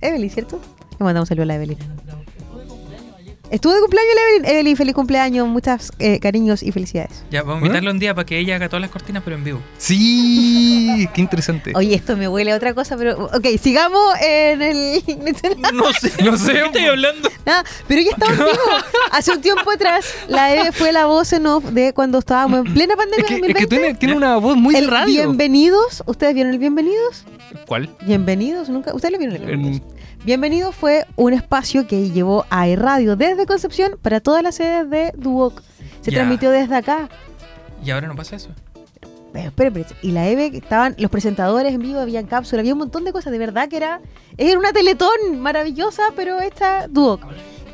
Evelyn, 0.01 0.31
¿cierto? 0.31 0.61
Le 0.99 1.05
mandamos 1.05 1.27
un 1.27 1.29
saludo 1.29 1.43
a 1.45 1.47
la 1.47 1.55
Evelyn. 1.57 1.79
Estuvo 3.51 3.73
de 3.75 3.81
cumpleaños 3.81 4.13
Evelyn. 4.31 4.51
Evelyn, 4.51 4.77
feliz 4.77 4.95
cumpleaños, 4.95 5.49
muchos 5.49 5.93
cariños 6.21 6.63
y 6.63 6.73
felicidades. 6.73 7.23
Ya, 7.31 7.43
vamos 7.43 7.63
a 7.63 7.67
invitarle 7.67 7.91
un 7.91 7.99
día 7.99 8.15
para 8.15 8.27
que 8.27 8.39
ella 8.39 8.57
haga 8.57 8.69
todas 8.69 8.81
las 8.81 8.91
cortinas, 8.91 9.23
pero 9.25 9.37
en 9.37 9.45
vivo. 9.45 9.61
Sí, 9.79 11.09
qué 11.15 11.21
interesante. 11.21 11.73
Oye, 11.75 11.95
esto 11.95 12.17
me 12.17 12.29
huele 12.29 12.53
a 12.53 12.57
otra 12.57 12.75
cosa, 12.75 12.97
pero. 12.97 13.27
Ok, 13.27 13.47
sigamos 13.61 14.03
en 14.21 14.63
el. 14.63 15.03
No 15.73 15.93
sé, 15.93 16.13
No 16.25 16.37
sé, 16.37 16.53
¿Qué 16.53 16.65
estoy 16.65 16.85
hablando? 16.87 17.29
Nada, 17.45 17.65
pero 17.87 18.01
ya 18.03 18.11
estaba 18.11 18.33
en 18.33 18.39
vivo. 18.39 18.51
Hace 19.13 19.33
un 19.33 19.41
tiempo 19.41 19.71
atrás, 19.71 20.07
la 20.29 20.55
Eve 20.55 20.73
fue 20.73 20.93
la 20.93 21.07
voz 21.07 21.33
en 21.33 21.47
off 21.47 21.65
de 21.67 21.93
cuando 21.93 22.19
estábamos 22.19 22.67
en 22.67 22.75
plena 22.75 22.95
Es 22.95 22.99
pandemia 22.99 23.27
que, 23.27 23.35
es 23.35 23.41
2020. 23.41 23.61
que 23.61 23.67
tiene, 23.67 23.95
tiene 23.95 24.15
una 24.17 24.37
voz 24.39 24.57
muy 24.57 24.75
de 24.75 24.81
el 24.81 24.89
radio. 24.89 25.13
Bienvenidos. 25.23 26.03
¿Ustedes 26.07 26.35
vieron 26.35 26.53
el 26.53 26.59
Bienvenidos? 26.59 27.25
¿Cuál? 27.67 27.91
Bienvenidos, 28.07 28.69
nunca. 28.69 28.95
¿Ustedes 28.95 29.13
lo 29.13 29.19
vieron? 29.19 29.49
En- 29.49 29.97
Bienvenidos 30.25 30.75
fue 30.75 31.05
un 31.15 31.35
espacio 31.35 31.87
que 31.87 32.11
llevó 32.11 32.47
a 32.51 32.67
Radio 32.75 33.15
desde 33.15 33.36
Concepción 33.45 33.99
para 34.01 34.21
todas 34.21 34.43
las 34.43 34.55
sedes 34.55 34.89
de 34.89 35.13
Duoc. 35.17 35.61
Se 36.01 36.11
Ya. 36.11 36.19
transmitió 36.19 36.51
desde 36.51 36.75
acá. 36.77 37.11
Y 37.85 37.91
ahora 37.91 38.09
no 38.09 38.17
pasa 38.17 38.37
eso. 38.37 38.49
Pero, 39.33 39.49
espera, 39.49 39.69
espera, 39.69 40.01
Y 40.01 40.13
la 40.13 40.27
EVE, 40.29 40.51
que 40.53 40.57
estaban 40.59 40.95
los 40.99 41.11
presentadores 41.11 41.75
en 41.75 41.83
vivo, 41.83 42.01
había 42.01 42.23
cápsula, 42.27 42.61
había 42.61 42.73
un 42.73 42.79
montón 42.79 43.05
de 43.05 43.13
cosas. 43.13 43.33
De 43.33 43.39
verdad 43.39 43.69
que 43.69 43.77
era, 43.77 44.01
era 44.39 44.59
una 44.59 44.73
teletón 44.73 45.11
maravillosa, 45.41 46.05
pero 46.17 46.41
esta 46.41 46.89
Duoc. 46.89 47.21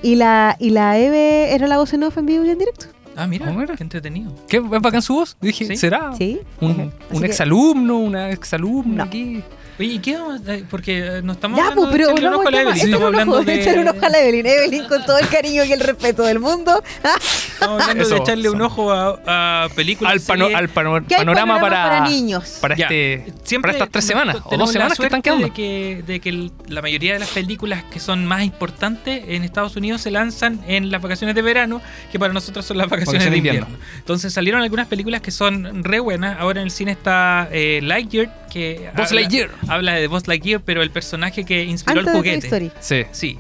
Y 0.03 0.17
la, 0.17 0.57
y 0.59 0.71
la 0.71 0.99
EVE 0.99 1.55
era 1.55 1.69
la 1.69 1.79
voz 1.79 1.93
en 1.93 2.03
off 2.03 2.19
en 2.19 2.27
vivo 2.27 2.45
y 2.45 2.51
en 2.51 2.59
directo. 2.59 2.87
Ah, 3.15 3.27
mira, 3.29 3.47
mira. 3.53 3.77
qué 3.77 3.83
entretenido. 3.85 4.33
¿Qué? 4.49 4.57
¿Es 4.57 4.63
bacán 4.81 5.03
su 5.03 5.15
voz? 5.15 5.37
Dije, 5.41 5.67
Sí. 5.67 5.77
¿será? 5.77 6.13
Sí. 6.17 6.41
Un, 6.61 6.91
un 7.13 7.25
exalumno, 7.25 7.99
una 7.99 8.31
exalumna 8.31 8.97
No. 8.97 9.05
aquí. 9.05 9.45
Oye, 9.79 9.95
¿y 9.95 9.99
qué 10.01 10.17
vamos 10.17 10.41
a- 10.49 10.59
Porque 10.71 10.99
eh, 10.99 11.21
no 11.23 11.33
estamos 11.33 11.57
Ya, 11.59 11.69
hablando 11.69 11.83
pues, 11.91 11.93
pero 11.93 12.07
de 12.09 12.13
echarle 12.13 12.29
un 12.29 12.35
ojo 12.35 12.49
a 12.49 12.51
la. 12.51 12.61
Evelyn, 12.63 12.77
estamos 12.85 12.99
un 13.01 13.07
hablando 13.07 13.43
de... 13.45 13.55
échale 13.61 13.79
un 13.81 13.89
ojo 13.89 13.99
a 14.07 14.09
la 14.09 14.19
Evelyn. 14.21 14.47
Evelyn, 14.47 14.85
con 14.89 15.05
todo 15.07 15.19
el 15.19 15.29
cariño 15.29 15.65
y 15.65 15.73
el 15.73 15.81
respeto 15.81 16.23
del 16.23 16.39
mundo. 16.41 16.83
Estamos 17.03 17.81
hablando 17.83 18.03
Eso, 18.05 18.15
de 18.15 18.21
echarle 18.21 18.51
un 18.51 18.57
eso. 18.57 18.65
ojo 18.67 18.93
a, 18.93 19.65
a 19.65 19.69
películas. 19.71 20.13
Al, 20.13 20.21
pano- 20.21 20.49
al 20.55 20.69
pano- 20.69 21.07
¿Qué 21.07 21.15
hay 21.15 21.21
panorama 21.21 21.61
para, 21.61 21.83
para 21.85 22.09
niños? 22.09 22.59
para, 22.61 22.75
este, 22.75 23.33
siempre 23.45 23.73
para 23.73 23.85
estas 23.85 23.91
tres 23.93 24.05
semanas 24.05 24.37
o 24.45 24.57
dos 24.57 24.73
semanas 24.73 24.99
que 24.99 25.05
están 25.05 25.23
quedando. 25.23 25.47
De 25.47 25.53
que, 25.53 26.03
de 26.07 26.21
que 26.21 26.51
la 26.69 26.83
mayoría 26.83 27.15
de 27.15 27.19
las 27.19 27.31
películas 27.31 27.85
que 27.85 27.99
son 28.01 28.27
más 28.27 28.43
importantes 28.45 29.25
en 29.29 29.43
Estados 29.43 29.75
Unidos 29.77 30.01
se 30.03 30.11
lanzan 30.11 30.61
en 30.67 30.91
las 30.91 31.01
vacaciones 31.03 31.35
de 31.35 31.43
verano, 31.43 31.81
que 32.11 32.19
para 32.19 32.33
nosotros 32.33 32.65
son 32.67 32.77
las 32.79 32.89
vacaciones 32.89 33.25
de 33.25 33.31
de 33.31 33.37
invierno. 33.39 33.67
Entonces 33.97 34.33
salieron 34.33 34.63
algunas 34.63 34.87
películas 34.87 35.21
que 35.23 35.31
son 35.31 35.83
re 35.83 35.99
buenas. 36.01 36.39
Ahora 36.39 36.61
en 36.61 36.67
el 36.67 36.71
cine 36.71 36.93
está 36.93 37.49
eh, 37.51 37.81
Lightyear, 37.83 38.47
que 38.53 38.91
Buzz 38.95 39.07
habla, 39.07 39.21
Lightyear. 39.21 39.51
Habla 39.69 39.95
de 39.95 40.07
Buzz 40.07 40.27
Lightyear, 40.29 40.61
pero 40.63 40.83
el 40.83 40.91
personaje 40.91 41.45
que 41.45 41.65
inspiró 41.65 42.01
Antes 42.01 42.15
el 42.15 42.23
de 42.23 42.31
Toy 42.31 42.31
juguete. 42.41 42.47
Story. 42.47 42.73
Sí. 42.81 43.05
Sí. 43.13 43.39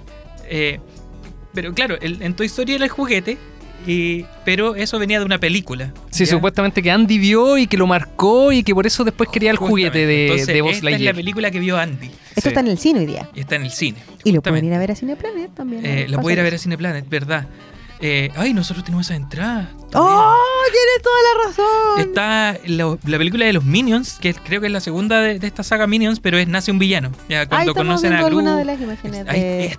Eh, 0.49 0.81
pero 1.55 1.73
claro, 1.75 1.97
el- 2.01 2.23
en 2.23 2.35
Toy 2.35 2.47
Story 2.47 2.75
era 2.75 2.85
el 2.85 2.91
juguete, 2.91 3.39
y, 3.87 4.25
pero 4.45 4.77
eso 4.77 4.99
venía 5.01 5.19
de 5.19 5.25
una 5.25 5.39
película. 5.39 5.93
Sí, 6.11 6.25
¿ya? 6.25 6.31
supuestamente 6.33 6.83
que 6.83 6.91
Andy 6.91 7.19
vio 7.19 7.59
y 7.59 7.67
que 7.67 7.77
lo 7.77 7.87
marcó 7.89 8.53
y 8.53 8.63
que 8.63 8.75
por 8.75 8.87
eso 8.87 9.03
después 9.03 9.29
quería 9.29 9.51
el 9.51 9.57
juguete 9.57 10.07
de, 10.07 10.23
Entonces, 10.27 10.47
de 10.47 10.63
Buzz 10.63 10.77
esta 10.77 10.91
es 10.91 11.01
la 11.01 11.13
película 11.15 11.51
que 11.51 11.59
vio 11.59 11.77
Andy. 11.77 12.07
Esto 12.07 12.43
Sí. 12.43 12.49
está 12.49 12.61
en 12.61 12.69
el 12.69 12.79
cine 12.79 13.01
hoy 13.01 13.07
día. 13.07 13.29
Y 13.35 13.41
está 13.41 13.57
en 13.57 13.63
el 13.65 13.71
cine. 13.73 13.99
Y 14.25 14.31
lo 14.33 14.41
pueden 14.41 14.65
ir 14.65 14.73
a 14.75 14.79
ver 14.79 14.93
a 14.93 14.95
Cineplanet 14.97 15.53
también. 15.55 15.85
Eh, 15.85 16.05
lo 16.09 16.13
Pasa 16.17 16.23
puede 16.23 16.35
ir 16.35 16.41
a 16.41 16.43
ver 16.45 16.55
a. 16.55 16.59
Cineplanet, 16.59 17.09
verdad. 17.09 17.47
Eh, 18.01 18.31
ay, 18.37 18.53
nosotros 18.55 18.85
tenemos 18.85 19.07
esa 19.07 19.17
entrada. 19.17 19.71
¡Oh! 19.95 20.37
Tienes 20.71 21.03
toda 21.03 21.17
la. 21.23 21.32
Está 21.99 22.59
la, 22.67 22.97
la 23.07 23.19
película 23.19 23.45
de 23.45 23.53
los 23.53 23.65
Minions, 23.65 24.19
que 24.21 24.35
creo 24.35 24.61
que 24.61 24.67
es 24.69 24.73
la 24.73 24.81
segunda 24.81 25.21
de, 25.21 25.39
de 25.39 25.47
esta 25.47 25.63
saga 25.63 25.87
Minions, 25.87 26.21
pero 26.21 26.39
es 26.39 26.49
Nace 26.49 26.71
un 26.71 26.79
villano. 26.79 27.11
Ya 27.29 27.41
Ahí 27.41 27.47
cuando 27.47 27.75
conocen 27.75 28.13
a 28.13 28.19
Gru. 28.19 28.27
alguna 28.27 28.57
de 28.57 28.65
las 28.65 28.81
imágenes. 28.81 29.27
De- 29.27 29.67
es- 29.67 29.79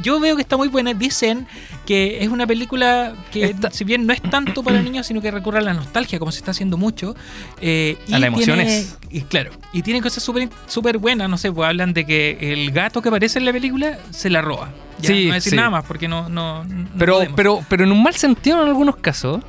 yo 0.00 0.20
veo 0.20 0.36
que 0.36 0.42
está 0.42 0.56
muy 0.56 0.68
buena. 0.68 0.94
Dicen 0.94 1.48
que 1.84 2.22
es 2.22 2.28
una 2.28 2.46
película 2.46 3.14
que, 3.32 3.46
Está- 3.46 3.72
si 3.72 3.82
bien 3.82 4.06
no 4.06 4.12
es 4.12 4.22
tanto 4.22 4.62
para 4.62 4.80
niños, 4.80 5.06
sino 5.08 5.20
que 5.20 5.30
recurre 5.32 5.58
a 5.58 5.60
la 5.60 5.74
nostalgia, 5.74 6.20
como 6.20 6.30
se 6.30 6.38
está 6.38 6.52
haciendo 6.52 6.76
mucho. 6.76 7.16
eh, 7.60 7.96
y 8.06 8.14
A 8.14 8.18
las 8.20 8.32
tiene- 8.32 8.52
emociones. 8.52 8.96
y 9.10 9.22
claro, 9.22 9.50
y 9.72 9.82
tiene 9.82 10.00
cosas 10.00 10.22
súper 10.22 10.48
súper 10.66 10.98
buenas. 10.98 11.28
No 11.28 11.36
sé, 11.36 11.50
pues 11.50 11.68
hablan 11.68 11.94
de 11.94 12.06
que 12.06 12.38
el 12.52 12.70
gato 12.70 13.02
que 13.02 13.08
aparece 13.08 13.40
en 13.40 13.44
la 13.46 13.52
película 13.52 13.98
se 14.10 14.30
la 14.30 14.40
roba. 14.40 14.70
Ya, 15.00 15.08
Sí, 15.08 15.12
no 15.14 15.20
voy 15.22 15.30
a 15.30 15.34
decir 15.34 15.50
sí. 15.50 15.56
nada 15.56 15.70
más 15.70 15.84
porque 15.84 16.06
no. 16.06 16.28
no, 16.28 16.62
no 16.64 16.88
Pero, 16.96 17.14
podemos. 17.14 17.36
pero, 17.36 17.64
pero 17.68 17.82
en 17.84 17.90
un 17.92 18.02
mal 18.02 18.14
sentido 18.14 18.62
en 18.62 18.68
algunos 18.68 18.96
casos. 18.96 19.40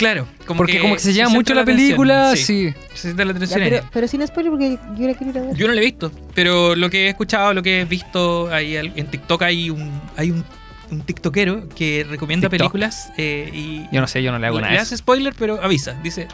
Claro, 0.00 0.26
como 0.46 0.58
porque 0.58 0.80
como 0.80 0.94
que 0.94 1.00
se 1.00 1.12
lleva 1.12 1.26
centra 1.28 1.38
mucho 1.38 1.54
la 1.54 1.60
atención, 1.62 1.86
película, 1.88 2.34
sí. 2.34 2.42
sí. 2.44 2.74
Se 2.94 3.08
centra 3.08 3.24
la 3.24 3.32
Ya, 3.32 3.36
atención 3.36 3.62
en 3.62 3.68
pero, 3.70 3.86
pero 3.92 4.08
sin 4.08 4.26
spoiler 4.26 4.50
porque 4.50 4.78
yo 4.98 5.06
la 5.06 5.14
quiero 5.14 5.30
ir 5.30 5.38
a 5.38 5.42
ver. 5.42 5.56
Yo 5.56 5.66
no 5.68 5.74
lo 5.74 5.80
he 5.80 5.84
visto, 5.84 6.10
pero 6.34 6.74
lo 6.74 6.90
que 6.90 7.06
he 7.06 7.08
escuchado, 7.10 7.54
lo 7.54 7.62
que 7.62 7.82
he 7.82 7.84
visto 7.84 8.52
ahí 8.52 8.76
al- 8.76 8.92
en 8.96 9.06
TikTok 9.06 9.42
hay 9.42 9.70
un 9.70 10.00
hay 10.16 10.30
un, 10.32 10.44
un 10.90 11.02
tiktokero 11.02 11.68
que 11.68 12.04
recomienda 12.08 12.48
TikTok. 12.48 12.58
películas 12.72 13.12
eh, 13.16 13.48
y 13.54 13.86
Yo 13.92 14.00
no 14.00 14.08
sé, 14.08 14.22
yo 14.24 14.32
no 14.32 14.38
le 14.40 14.46
hago 14.48 14.56
le, 14.56 14.62
nada. 14.62 14.74
le 14.74 14.80
hace 14.80 14.96
spoiler, 14.96 15.34
pero 15.38 15.62
avisa, 15.62 15.92
dice 16.02 16.26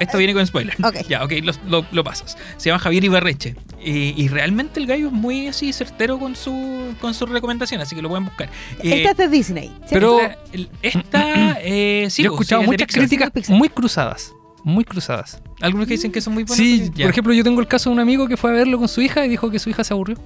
esto 0.00 0.18
viene 0.18 0.32
con 0.34 0.46
spoiler. 0.46 0.76
Ok. 0.84 1.06
Ya, 1.08 1.24
ok, 1.24 1.32
lo, 1.42 1.52
lo- 1.68 1.86
lo 1.90 2.04
pasas. 2.04 2.36
Se 2.56 2.68
llama 2.68 2.78
Javier 2.78 3.04
Ibarreche. 3.04 3.54
Y, 3.82 4.14
y 4.20 4.28
realmente 4.28 4.80
el 4.80 4.86
gallo 4.86 5.06
es 5.08 5.12
muy 5.12 5.46
así 5.48 5.72
certero 5.72 6.18
con 6.18 6.34
su 6.36 6.94
con 7.00 7.14
su 7.14 7.26
recomendación, 7.26 7.80
así 7.80 7.94
que 7.94 8.02
lo 8.02 8.08
pueden 8.08 8.24
buscar. 8.24 8.48
Eh, 8.82 9.02
Esta 9.04 9.10
es 9.10 9.16
de 9.16 9.28
Disney. 9.28 9.72
¿cierto? 9.86 10.18
Pero- 10.52 10.66
esta, 10.82 11.58
eh, 11.62 12.08
sí, 12.10 12.22
Yo 12.22 12.28
he 12.28 12.36
pues, 12.36 12.40
escuchado 12.40 12.62
sí, 12.62 12.68
muchas 12.68 12.88
críticas 12.88 13.48
muy 13.48 13.68
cruzadas. 13.68 14.32
Muy 14.64 14.84
cruzadas. 14.84 15.40
Algunos 15.60 15.86
que 15.86 15.94
dicen 15.94 16.10
que 16.10 16.20
son 16.20 16.34
muy 16.34 16.42
buenos. 16.42 16.56
Sí, 16.64 16.90
por 16.90 17.08
ejemplo, 17.10 17.32
yo 17.32 17.44
tengo 17.44 17.60
el 17.60 17.68
caso 17.68 17.88
de 17.90 17.94
un 17.94 18.00
amigo 18.00 18.26
que 18.26 18.36
fue 18.36 18.50
a 18.50 18.52
verlo 18.54 18.78
con 18.78 18.88
su 18.88 19.00
hija 19.00 19.24
y 19.24 19.28
dijo 19.28 19.48
que 19.50 19.58
su 19.60 19.70
hija 19.70 19.84
se 19.84 19.94
aburrió. 19.94 20.16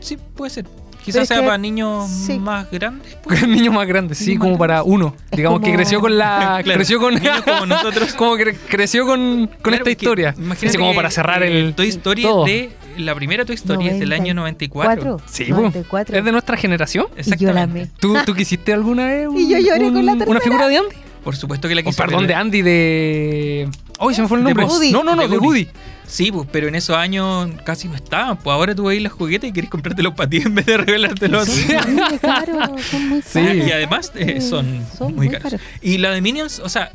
Sí, 0.00 0.18
puede 0.36 0.50
ser. 0.50 0.66
Quizás 1.04 1.26
sea 1.28 1.38
que- 1.38 1.44
para 1.44 1.58
niños 1.58 2.08
sí. 2.10 2.38
más 2.38 2.70
grandes. 2.70 3.16
Pues. 3.22 3.42
el 3.42 3.50
niño 3.52 3.72
más 3.72 3.86
grande, 3.86 4.14
sí, 4.14 4.36
como 4.36 4.56
para 4.58 4.82
uno. 4.82 5.14
Es 5.30 5.36
Digamos 5.36 5.60
que 5.60 5.72
creció 5.72 6.00
con 6.00 6.16
la. 6.18 6.60
Claro, 6.64 6.78
creció 6.78 7.00
con. 7.00 7.14
niños 7.14 7.42
como 7.42 7.66
nosotros. 7.66 8.14
como 8.14 8.36
que 8.36 8.54
creció 8.68 9.06
con, 9.06 9.46
con 9.46 9.56
Claro, 9.62 9.76
esta 9.78 9.90
historia. 9.90 10.34
imagínate 10.38 10.78
como 10.78 10.94
para 10.94 11.10
cerrar 11.10 11.42
eh, 11.42 11.60
el. 11.60 11.74
Toy 11.74 11.88
Story 11.88 12.22
todo. 12.22 12.44
de. 12.44 12.70
La 12.98 13.14
primera 13.14 13.44
Toy 13.44 13.54
Story 13.54 13.88
es 13.88 13.98
del 14.00 14.12
año 14.12 14.34
94. 14.34 15.20
Sí, 15.26 15.44
po. 15.44 15.56
94. 15.56 16.18
es 16.18 16.24
de 16.24 16.32
nuestra 16.32 16.56
generación. 16.56 17.06
Y 17.16 17.36
yo 17.36 17.52
la 17.52 17.62
amé. 17.62 17.88
¿Tú, 17.98 18.14
tú 18.26 18.34
quisiste 18.34 18.72
alguna 18.72 19.06
vez 19.06 19.28
un- 19.28 19.38
Y 19.38 19.48
yo 19.48 19.58
lloré 19.58 19.90
con 19.92 20.04
la 20.04 20.12
tercera. 20.12 20.30
una 20.30 20.40
figura 20.40 20.68
de 20.68 20.76
Andy? 20.78 20.96
Por 21.24 21.36
supuesto 21.36 21.68
que 21.68 21.74
la 21.76 21.82
O 21.82 21.84
quise. 21.84 21.96
perdón, 21.96 22.20
pero- 22.20 22.28
de 22.28 22.34
Andy 22.34 22.62
de. 22.62 23.68
¡Ay, 24.00 24.14
se 24.14 24.22
me 24.22 24.28
fue 24.28 24.38
el 24.38 24.44
De 24.44 24.54
nombre! 24.54 24.66
Woody. 24.66 24.92
No, 24.92 25.04
no, 25.04 25.14
no, 25.14 25.22
De 25.22 25.28
de 25.28 25.38
Woody. 25.38 25.64
Woody. 25.64 25.68
Sí, 26.06 26.32
pues, 26.32 26.48
pero 26.50 26.66
en 26.66 26.74
esos 26.74 26.96
años 26.96 27.50
casi 27.64 27.86
no 27.86 27.94
estaban. 27.94 28.36
Pues 28.38 28.52
ahora 28.52 28.74
tú 28.74 28.84
veis 28.86 29.00
los 29.02 29.12
juguetes 29.12 29.50
y 29.50 29.52
querés 29.52 29.70
comprártelos 29.70 30.14
para 30.14 30.28
ti 30.28 30.38
en 30.38 30.54
vez 30.54 30.66
de 30.66 30.76
regalártelos. 30.78 31.48
Sí, 31.48 31.68
muy 31.88 32.18
caro, 32.18 32.76
son 32.90 33.08
muy 33.08 33.22
Sí. 33.22 33.38
caros. 33.40 33.54
Y 33.68 33.72
además 33.72 34.12
eh, 34.16 34.40
Sí, 34.40 34.48
son, 34.48 34.84
son 34.96 35.14
muy 35.14 35.26
muy 35.26 35.28
caros. 35.28 35.52
caros. 35.52 35.60
Y 35.82 35.98
la 35.98 36.10
de 36.10 36.20
Minions, 36.20 36.58
o 36.58 36.68
sea, 36.68 36.90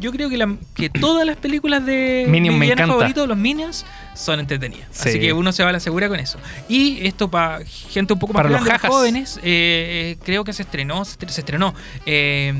yo 0.00 0.10
creo 0.12 0.28
que, 0.28 0.36
la- 0.36 0.56
que 0.74 0.90
todas 0.90 1.24
las 1.24 1.36
películas 1.36 1.86
de 1.86 2.26
Minions 2.28 2.58
mi 2.58 2.68
favorito, 2.72 3.26
los 3.26 3.38
Minions, 3.38 3.86
son 4.14 4.40
entretenidas. 4.40 4.88
Sí. 4.90 5.08
Así 5.10 5.20
que 5.20 5.32
uno 5.32 5.52
se 5.52 5.62
va 5.62 5.70
a 5.70 5.72
la 5.72 5.80
segura 5.80 6.08
con 6.08 6.18
eso. 6.20 6.38
Y 6.68 7.06
esto 7.06 7.30
para 7.30 7.64
gente 7.64 8.12
un 8.12 8.18
poco 8.18 8.32
más 8.34 8.42
Para 8.42 8.50
los 8.56 8.64
grande, 8.64 8.88
jóvenes, 8.88 9.38
eh, 9.38 9.42
eh, 9.44 10.18
creo 10.24 10.44
que 10.44 10.52
se 10.52 10.62
estrenó, 10.64 11.02
se, 11.06 11.16
estre- 11.18 11.28
se 11.30 11.40
estrenó. 11.40 11.72
eh, 12.04 12.52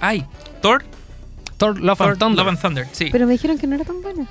ay, 0.00 0.24
Thor, 0.62 0.84
Thor 1.58 1.80
Love 1.80 1.98
Thor 1.98 2.08
and 2.10 2.18
Thunder. 2.18 2.36
Love 2.44 2.48
and 2.48 2.60
Thunder, 2.60 2.86
sí. 2.92 3.08
Pero 3.12 3.26
me 3.26 3.32
dijeron 3.32 3.58
que 3.58 3.66
no 3.66 3.74
era 3.76 3.84
tan 3.84 4.00
buena. 4.00 4.26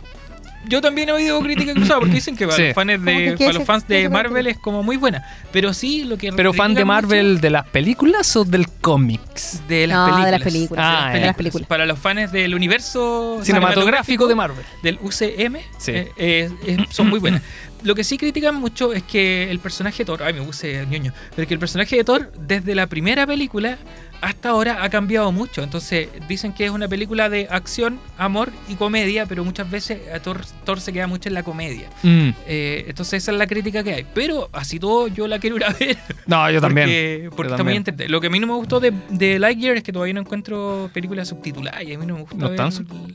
Yo 0.69 0.81
también 0.81 1.07
he 1.07 1.13
oído 1.13 1.39
críticas 1.41 1.75
cruzadas 1.75 1.99
porque 1.99 2.15
dicen 2.15 2.35
que 2.35 2.45
para 2.45 2.57
Sí. 2.57 2.63
los 2.65 2.73
fans 2.75 2.87
de, 3.05 3.37
para 3.37 3.53
los 3.53 3.63
fans 3.63 3.87
de 3.87 4.09
Marvel 4.09 4.47
es 4.47 4.57
como 4.57 4.83
muy 4.83 4.97
buena. 4.97 5.23
Pero 5.53 5.73
sí, 5.73 6.03
lo 6.03 6.17
que 6.17 6.33
¿Pero 6.33 6.51
fan 6.51 6.73
de 6.73 6.83
Marvel 6.83 7.29
mucho 7.33 7.41
de 7.41 7.49
las 7.51 7.67
películas 7.69 8.35
o 8.35 8.43
del 8.43 8.67
cómics? 8.81 9.61
de 9.69 9.87
las 9.87 9.95
No, 9.97 10.05
de 10.07 10.11
películas. 10.11 10.31
las 10.31 10.41
películas, 10.41 10.85
Ah, 10.85 11.09
de 11.13 11.19
ya. 11.21 11.25
las 11.27 11.35
películas. 11.37 11.67
Para 11.69 11.85
los 11.85 11.97
fans 11.97 12.31
del 12.33 12.53
universo 12.53 13.39
Cinematográfico 13.43 14.27
de 14.27 14.35
Marvel. 14.35 14.65
del 14.83 14.99
UCM 15.01 15.57
Sí. 15.77 15.91
eh, 15.91 16.11
eh, 16.17 16.49
eh, 16.65 16.77
son 16.89 17.07
muy 17.07 17.19
buenas. 17.19 17.41
Lo 17.83 17.93
que 17.95 18.03
sí 18.03 18.17
critican 18.17 18.55
mucho 18.55 18.91
es 18.91 19.03
que 19.03 19.49
el 19.49 19.59
personaje 19.59 19.99
de 19.99 20.05
Thor, 20.05 20.23
ay 20.23 20.33
me 20.33 20.41
puse 20.41 20.85
ñoño, 20.89 21.13
pero 21.35 21.47
que 21.47 21.53
el 21.53 21.59
personaje 21.59 21.95
de 21.95 22.03
Thor 22.03 22.31
desde 22.37 22.73
la 22.75 22.87
primera 22.87 23.25
película 23.27 23.77
hasta 24.21 24.49
ahora 24.49 24.83
ha 24.83 24.89
cambiado 24.89 25.31
mucho. 25.31 25.61
Entonces 25.63 26.09
dicen 26.27 26.53
que 26.53 26.65
es 26.65 26.71
una 26.71 26.87
película 26.87 27.29
de 27.29 27.47
acción, 27.49 27.99
amor 28.17 28.51
y 28.69 28.75
comedia, 28.75 29.25
pero 29.25 29.43
muchas 29.43 29.69
veces 29.69 29.99
a 30.13 30.19
Thor, 30.19 30.41
Thor 30.65 30.79
se 30.81 30.91
queda 30.93 31.07
mucho 31.07 31.29
en 31.29 31.33
la 31.35 31.43
comedia. 31.43 31.89
Mm. 32.03 32.29
Eh, 32.47 32.85
entonces 32.87 33.23
esa 33.23 33.31
es 33.31 33.37
la 33.37 33.47
crítica 33.47 33.83
que 33.83 33.93
hay. 33.93 34.05
Pero 34.13 34.49
así 34.53 34.79
todo 34.79 35.07
yo 35.07 35.27
la 35.27 35.39
quiero 35.39 35.55
ir 35.57 35.65
a 35.65 35.73
ver. 35.73 35.97
No, 36.27 36.49
yo 36.51 36.59
también. 36.59 36.87
Porque, 36.87 37.29
porque 37.35 37.49
Yo 37.49 37.55
está 37.55 37.63
muy 37.63 37.73
también. 37.73 37.77
entretenida. 37.77 38.11
Lo 38.11 38.19
que 38.21 38.27
a 38.27 38.29
mí 38.29 38.39
no 38.39 38.47
me 38.47 38.53
gustó 38.53 38.79
de, 38.79 38.91
de 39.09 39.39
Lightyear 39.39 39.77
es 39.77 39.83
que 39.83 39.93
todavía 39.93 40.13
no 40.13 40.21
encuentro 40.21 40.89
películas 40.93 41.27
subtituladas 41.29 41.83
y 41.83 41.93
a 41.93 41.97
mí 41.97 42.05
no 42.05 42.15
me 42.15 42.21
gusta 42.21 42.35
No 42.35 42.49
ver- 42.49 42.69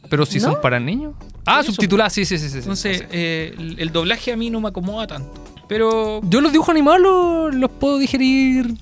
Pero 0.08 0.24
si 0.26 0.38
¿No? 0.38 0.44
son 0.52 0.60
para 0.62 0.80
niños. 0.80 1.14
Ah, 1.44 1.62
subtituladas, 1.62 2.12
sí, 2.14 2.24
sí, 2.24 2.38
sí. 2.38 2.44
sí, 2.46 2.50
sí. 2.52 2.58
Entonces, 2.60 2.98
Sí. 3.00 3.04
eh, 3.10 3.54
el, 3.58 3.76
el 3.80 3.92
doblaje 3.92 4.32
a 4.32 4.36
mí 4.36 4.48
no 4.50 4.60
me 4.60 4.68
acomoda 4.68 5.06
tanto. 5.06 5.32
Pero 5.68 6.20
Yo 6.24 6.40
los 6.40 6.52
dibujos 6.52 6.70
animados 6.70 7.00
los, 7.00 7.54
los 7.54 7.70
puedo 7.70 7.98
digerir. 7.98 8.74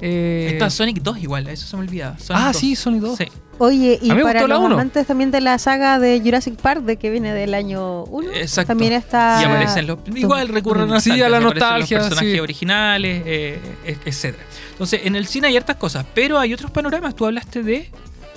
Eh, 0.00 0.50
está 0.52 0.68
Sonic 0.70 1.00
2 1.02 1.18
igual, 1.22 1.46
eso 1.48 1.66
se 1.66 1.76
me 1.76 1.82
olvidaba. 1.82 2.18
Sonic 2.18 2.42
Ah, 2.42 2.52
2. 2.52 2.56
sí, 2.56 2.76
Sonic 2.76 3.00
2. 3.02 3.18
Sí. 3.18 3.24
Oye, 3.58 3.98
y 4.02 4.10
para 4.10 4.46
los 4.46 4.58
uno. 4.58 4.74
amantes 4.74 5.06
también 5.06 5.30
de 5.30 5.40
la 5.40 5.58
saga 5.58 5.98
de 5.98 6.20
Jurassic 6.22 6.56
Park, 6.56 6.82
de 6.82 6.98
que 6.98 7.08
viene 7.08 7.32
del 7.32 7.54
año 7.54 8.04
1, 8.04 8.30
Exacto. 8.34 8.68
también 8.68 8.92
está... 8.92 9.38
Y 9.40 9.44
aparecen 9.46 9.86
los. 9.86 9.98
Igual 10.14 10.48
recurren 10.48 10.92
a 10.92 11.00
Sí, 11.00 11.22
a 11.22 11.28
la 11.30 11.40
nostalgia, 11.40 11.96
Los 11.98 12.08
personajes 12.08 12.34
sí. 12.34 12.40
originales, 12.40 13.22
eh, 13.24 13.58
eh, 13.86 13.96
etcétera. 14.04 14.44
Entonces, 14.72 15.00
en 15.04 15.16
el 15.16 15.26
cine 15.26 15.48
hay 15.48 15.56
hartas 15.56 15.76
cosas, 15.76 16.04
pero 16.14 16.38
hay 16.38 16.52
otros 16.52 16.70
panoramas. 16.70 17.14
Tú 17.16 17.24
hablaste 17.24 17.62
de. 17.62 17.90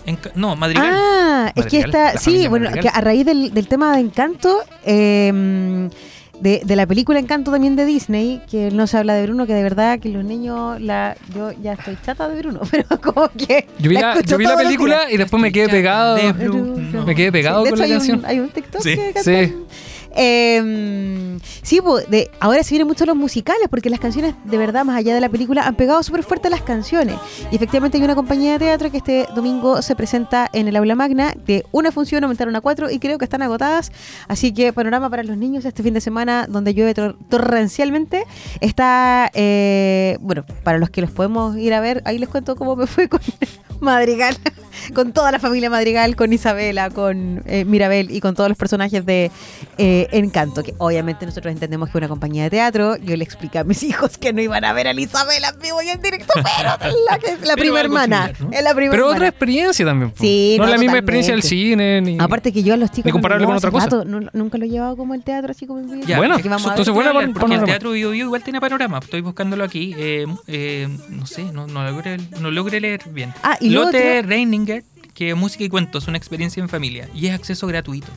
Enca- 0.06 0.32
no, 0.36 0.56
Madrigal. 0.56 0.89
Ah, 0.89 1.52
es 1.54 1.65
que 1.65 1.80
está, 1.82 2.17
sí, 2.17 2.48
bueno, 2.48 2.69
Madrigal. 2.69 2.93
que 2.93 2.98
a 2.98 3.02
raíz 3.02 3.26
del, 3.26 3.54
del 3.54 3.67
tema 3.67 3.93
de 3.93 4.00
Encanto, 4.00 4.58
eh, 4.86 5.89
de, 6.41 6.62
de 6.63 6.75
la 6.75 6.86
película 6.88 7.19
Encanto 7.19 7.52
también 7.52 7.75
de 7.75 7.86
Disney, 7.86 8.41
que 8.49 8.71
no 8.71 8.88
se 8.88 8.97
habla 8.97 9.13
de 9.15 9.23
Bruno, 9.23 9.45
que 9.45 9.54
de 9.54 9.63
verdad 9.63 9.99
que 9.99 10.10
los 10.10 10.23
niños, 10.23 10.80
la, 10.82 11.15
yo 11.36 11.52
ya 11.62 11.73
estoy 11.73 11.97
chata 12.06 12.28
de 12.30 12.39
Bruno, 12.41 12.62
pero 12.71 12.86
como 13.02 13.30
que... 13.30 13.67
Yo 13.80 13.89
vi 13.89 13.95
la, 13.97 14.21
yo 14.21 14.38
vi 14.38 14.45
la 14.45 14.56
película 14.58 15.12
y 15.12 15.17
después 15.17 15.41
me 15.41 15.52
quedé 15.52 15.69
pegado. 15.69 16.15
De 16.15 16.32
Bruno. 16.34 16.73
Bruno. 16.75 17.06
Me 17.06 17.15
quedé 17.15 17.32
pegado 17.32 17.63
de 17.63 17.69
con 17.69 17.80
hecho, 17.80 17.82
la 17.82 17.86
hay 17.86 17.91
canción. 17.91 18.19
Un, 18.19 18.25
hay 18.25 18.39
un 18.39 18.49
TikTok 18.49 18.82
Sí. 18.82 18.95
que 19.13 19.23
Sí. 19.23 19.56
Eh, 20.15 21.38
sí, 21.62 21.80
de, 22.10 22.30
ahora 22.39 22.63
se 22.63 22.72
vienen 22.72 22.88
mucho 22.88 23.06
los 23.06 23.15
musicales, 23.15 23.67
porque 23.69 23.89
las 23.89 24.00
canciones, 24.00 24.36
de 24.43 24.58
verdad, 24.58 24.86
más 24.86 24.98
allá 24.98 25.13
de 25.13 25.22
la 25.22 25.30
película, 25.30 25.63
han 25.67 25.76
pegado 25.76 26.02
súper 26.04 26.24
fuerte 26.24 26.50
las 26.50 26.62
canciones. 26.62 27.15
Y 27.52 27.56
efectivamente 27.56 27.98
hay 27.98 28.04
una 28.04 28.15
compañía 28.15 28.54
de 28.54 28.60
teatro 28.60 28.91
que 28.91 28.98
este 28.98 29.28
domingo 29.36 29.82
se 29.82 29.95
presenta 29.95 30.50
en 30.54 30.67
el 30.67 30.76
aula 30.76 30.95
magna. 30.95 31.34
De 31.45 31.65
una 31.72 31.91
función 31.91 32.24
aumentaron 32.24 32.56
a 32.56 32.62
cuatro 32.62 32.89
y 32.89 33.00
creo 33.00 33.17
que 33.17 33.26
están 33.26 33.41
agotadas. 33.41 33.91
Así 34.28 34.54
que 34.54 34.74
panorama 34.74 35.10
para 35.10 35.24
los 35.24 35.38
niños 35.38 35.65
este 35.65 35.84
fin 35.84 35.93
de 35.93 36.02
semana, 36.02 36.45
donde 36.50 36.74
llueve 36.74 36.93
tor- 36.93 37.15
torrencialmente, 37.30 38.26
está, 38.62 39.30
eh, 39.34 40.17
bueno, 40.22 40.45
para 40.63 40.78
los 40.80 40.89
que 40.89 41.02
los 41.02 41.12
podemos 41.12 41.58
ir 41.58 41.74
a 41.74 41.80
ver, 41.80 42.02
ahí 42.06 42.17
les 42.17 42.30
cuento 42.30 42.56
cómo 42.56 42.76
me 42.76 42.88
fue 42.88 43.08
con 43.08 43.19
Madrigal, 43.80 44.36
con 44.93 45.13
toda 45.13 45.31
la 45.31 45.39
familia 45.39 45.69
Madrigal, 45.69 46.15
con 46.15 46.31
Isabela, 46.33 46.89
con 46.89 47.43
eh, 47.45 47.65
Mirabel 47.65 48.11
y 48.11 48.19
con 48.21 48.35
todos 48.35 48.49
los 48.49 48.57
personajes 48.57 49.05
de 49.05 49.31
eh, 49.77 50.07
Encanto, 50.11 50.63
que 50.63 50.73
obviamente 50.77 51.25
nosotros 51.25 51.51
entendemos 51.51 51.87
que 51.89 51.91
es 51.91 51.95
una 51.95 52.07
compañía 52.07 52.43
de 52.43 52.49
teatro. 52.49 52.95
Yo 52.97 53.15
le 53.15 53.23
expliqué 53.23 53.59
a 53.59 53.63
mis 53.63 53.83
hijos 53.89 54.17
que 54.17 54.33
no 54.33 54.41
iban 54.41 54.63
a 54.65 54.73
ver 54.73 54.87
a 54.87 54.93
Isabela 54.93 55.49
en 55.49 55.59
vivo 55.59 55.81
y 55.81 55.89
en 55.89 56.01
directo, 56.01 56.33
pero 56.35 56.89
es 56.89 56.95
la, 57.05 57.47
la 57.47 57.55
prima 57.55 57.79
hermana. 57.79 58.27
similar, 58.27 58.41
¿no? 58.51 58.57
Es 58.57 58.63
la 58.63 58.73
prima 58.75 58.91
Pero 58.91 59.07
otra 59.07 59.27
experiencia 59.27 59.85
también. 59.85 60.13
Sí, 60.19 60.55
no, 60.57 60.63
no, 60.65 60.69
es 60.69 60.75
la 60.75 60.79
misma 60.79 60.97
experiencia 60.97 61.33
del 61.33 61.43
cine. 61.43 62.01
Ni... 62.01 62.17
Aparte 62.19 62.51
que 62.51 62.63
yo 62.63 62.73
a 62.73 62.77
los 62.77 62.89
chicos 62.91 63.05
Ni 63.05 63.11
comparable 63.11 63.43
no 63.43 63.49
con 63.49 63.57
otra 63.57 63.71
cosa. 63.71 63.85
rato, 63.85 64.05
no- 64.05 64.29
nunca 64.33 64.57
lo 64.57 64.65
he 64.65 64.69
llevado 64.69 64.95
como 64.97 65.13
el 65.13 65.23
teatro 65.23 65.51
así 65.51 65.65
como 65.65 65.79
en 65.79 65.89
vivo. 65.91 66.03
Ya, 66.07 66.17
Bueno, 66.17 66.35
es 66.35 66.43
que 66.43 66.49
vamos 66.49 66.65
a 66.67 66.75
ver. 66.75 66.79
entonces 66.79 67.13
pan- 67.13 67.33
porque 67.33 67.55
el 67.55 67.63
teatro 67.63 67.91
Bio 67.91 68.11
Bio 68.11 68.25
igual 68.25 68.43
tiene 68.43 68.59
panorama. 68.61 68.99
Estoy 68.99 69.21
buscándolo 69.21 69.63
aquí. 69.63 69.95
eh, 69.97 70.25
eh, 70.47 70.87
no 71.09 71.25
sé, 71.25 71.43
no, 71.53 71.67
no, 71.67 71.83
logré, 71.83 72.17
no 72.39 72.51
logré 72.51 72.79
leer 72.79 73.01
bien. 73.11 73.33
Ah, 73.43 73.57
y 73.59 73.69
lo 73.69 73.85
Lotte 73.85 74.21
Reininger, 74.23 74.68
que 75.19 75.36
música 75.36 75.65
y 75.65 75.69
cuentos, 75.69 76.08
una 76.08 76.17
experiencia 76.17 76.62
en 76.62 76.69
familia. 76.69 77.10
Y 77.13 77.27
es 77.27 77.34
acceso 77.34 77.67
gratuito. 77.67 78.08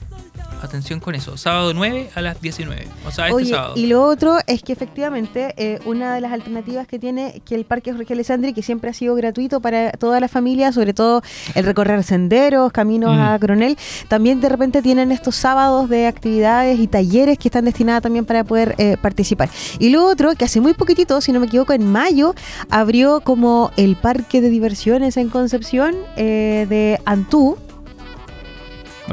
Atención 0.62 1.00
con 1.00 1.14
eso. 1.14 1.36
Sábado 1.36 1.74
9 1.74 2.10
a 2.14 2.20
las 2.22 2.40
19. 2.40 2.86
O 3.06 3.10
sea, 3.10 3.26
este 3.26 3.34
Oye, 3.36 3.50
sábado. 3.50 3.74
y 3.76 3.86
lo 3.86 4.04
otro 4.04 4.38
es 4.46 4.62
que 4.62 4.72
efectivamente 4.72 5.54
eh, 5.56 5.80
una 5.84 6.14
de 6.14 6.20
las 6.20 6.32
alternativas 6.32 6.86
que 6.86 6.98
tiene 6.98 7.42
que 7.44 7.54
el 7.56 7.64
Parque 7.64 7.92
Jorge 7.92 8.14
Alessandri, 8.14 8.52
que 8.52 8.62
siempre 8.62 8.90
ha 8.90 8.94
sido 8.94 9.14
gratuito 9.14 9.60
para 9.60 9.90
toda 9.92 10.20
la 10.20 10.28
familia, 10.28 10.72
sobre 10.72 10.94
todo 10.94 11.22
el 11.54 11.64
recorrer 11.64 12.02
senderos, 12.04 12.72
caminos 12.72 13.16
Mm. 13.16 13.20
a 13.20 13.38
Coronel, 13.38 13.76
también 14.08 14.40
de 14.40 14.48
repente 14.48 14.82
tienen 14.82 15.10
estos 15.12 15.34
sábados 15.36 15.88
de 15.88 16.06
actividades 16.06 16.78
y 16.78 16.86
talleres 16.86 17.38
que 17.38 17.48
están 17.48 17.64
destinadas 17.64 18.02
también 18.02 18.24
para 18.24 18.44
poder 18.44 18.74
eh, 18.78 18.96
participar. 19.02 19.50
Y 19.78 19.90
lo 19.90 20.04
otro, 20.06 20.34
que 20.36 20.44
hace 20.44 20.60
muy 20.60 20.74
poquitito, 20.74 21.20
si 21.20 21.32
no 21.32 21.40
me 21.40 21.46
equivoco, 21.46 21.72
en 21.72 21.90
mayo, 21.90 22.34
abrió 22.70 23.20
como 23.20 23.70
el 23.76 23.96
parque 23.96 24.40
de 24.40 24.48
diversiones 24.50 25.16
en 25.16 25.28
Concepción 25.28 25.94
eh, 26.16 26.66
de 26.68 27.00
Antú, 27.04 27.56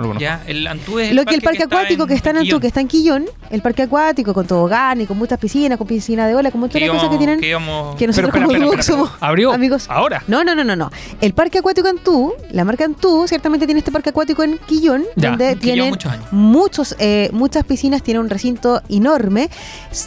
No 0.08 0.14
lo. 0.14 0.20
Ya, 0.20 0.42
el 0.48 0.66
Antú 0.68 1.00
es 1.00 1.14
lo 1.14 1.26
que 1.26 1.36
el 1.36 1.42
parque 1.42 1.64
acuático 1.64 2.08
que 2.08 2.14
está 2.14 2.30
en 2.32 2.38
Antú, 2.38 2.60
que 2.60 2.68
está 2.68 2.82
en 2.82 2.88
Quillón, 2.88 3.26
el 3.50 3.62
parque 3.62 3.84
acuático 3.84 4.34
con 4.34 4.48
tobogán 4.48 5.02
y 5.02 5.06
con 5.06 5.18
muchas 5.18 5.40
piscinas, 5.40 5.78
con 5.78 5.88
piscina 5.88 6.28
de 6.28 6.36
ola, 6.36 6.52
con 6.52 6.62
muchas 6.62 6.82
cosas 6.90 7.10
que 7.10 7.18
tienen. 7.18 7.40
que 7.40 7.50
íbamos- 7.50 7.96
que 7.96 8.08
nosotros 8.08 8.32
Pero 8.32 8.44
como 8.46 8.52
espera, 8.54 8.66
Duoc 8.66 8.80
espera, 8.80 8.96
somos 8.98 9.10
espera. 9.12 9.28
Abrió 9.30 9.52
amigos. 9.54 9.86
ahora. 9.90 10.24
No, 10.28 10.44
no, 10.44 10.56
no, 10.56 10.64
no, 10.64 10.76
no. 10.76 10.92
El 11.22 11.34
parque 11.34 11.60
acuático 11.60 11.88
Antú, 11.88 12.34
la 12.52 12.64
marca 12.66 12.86
Antú, 12.86 13.26
ciertamente 13.28 13.66
tiene 13.66 13.80
este 13.80 13.92
parque 13.92 14.10
acuático 14.10 14.44
en 14.44 14.58
Quillón, 14.60 15.04
Ya. 15.16 15.30
donde 15.30 15.56
tienen 15.56 15.90
muchos 15.90 16.12
años. 16.12 16.26
muchos, 16.32 16.96
eh, 17.00 17.30
muchas 17.34 17.64
piscinas, 17.66 18.02
tiene 18.04 18.20
un 18.20 18.30
recinto 18.30 18.82
enorme. 18.90 19.50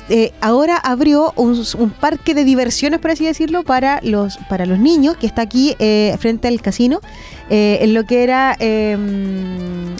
Eh, 0.09 0.33
ahora 0.41 0.77
abrió 0.77 1.33
un, 1.37 1.63
un 1.79 1.91
parque 1.91 2.35
de 2.35 2.45
diversiones, 2.45 3.01
por 3.01 3.11
así 3.11 3.25
decirlo, 3.25 3.63
para 3.63 4.01
los, 4.03 4.39
para 4.49 4.67
los 4.67 4.79
niños, 4.79 5.17
que 5.17 5.27
está 5.27 5.43
aquí 5.43 5.77
eh, 5.79 6.17
frente 6.21 6.49
al 6.49 6.61
casino, 6.63 7.01
eh, 7.51 7.79
en 7.83 7.95
lo 7.95 8.05
que 8.05 8.23
era... 8.23 8.57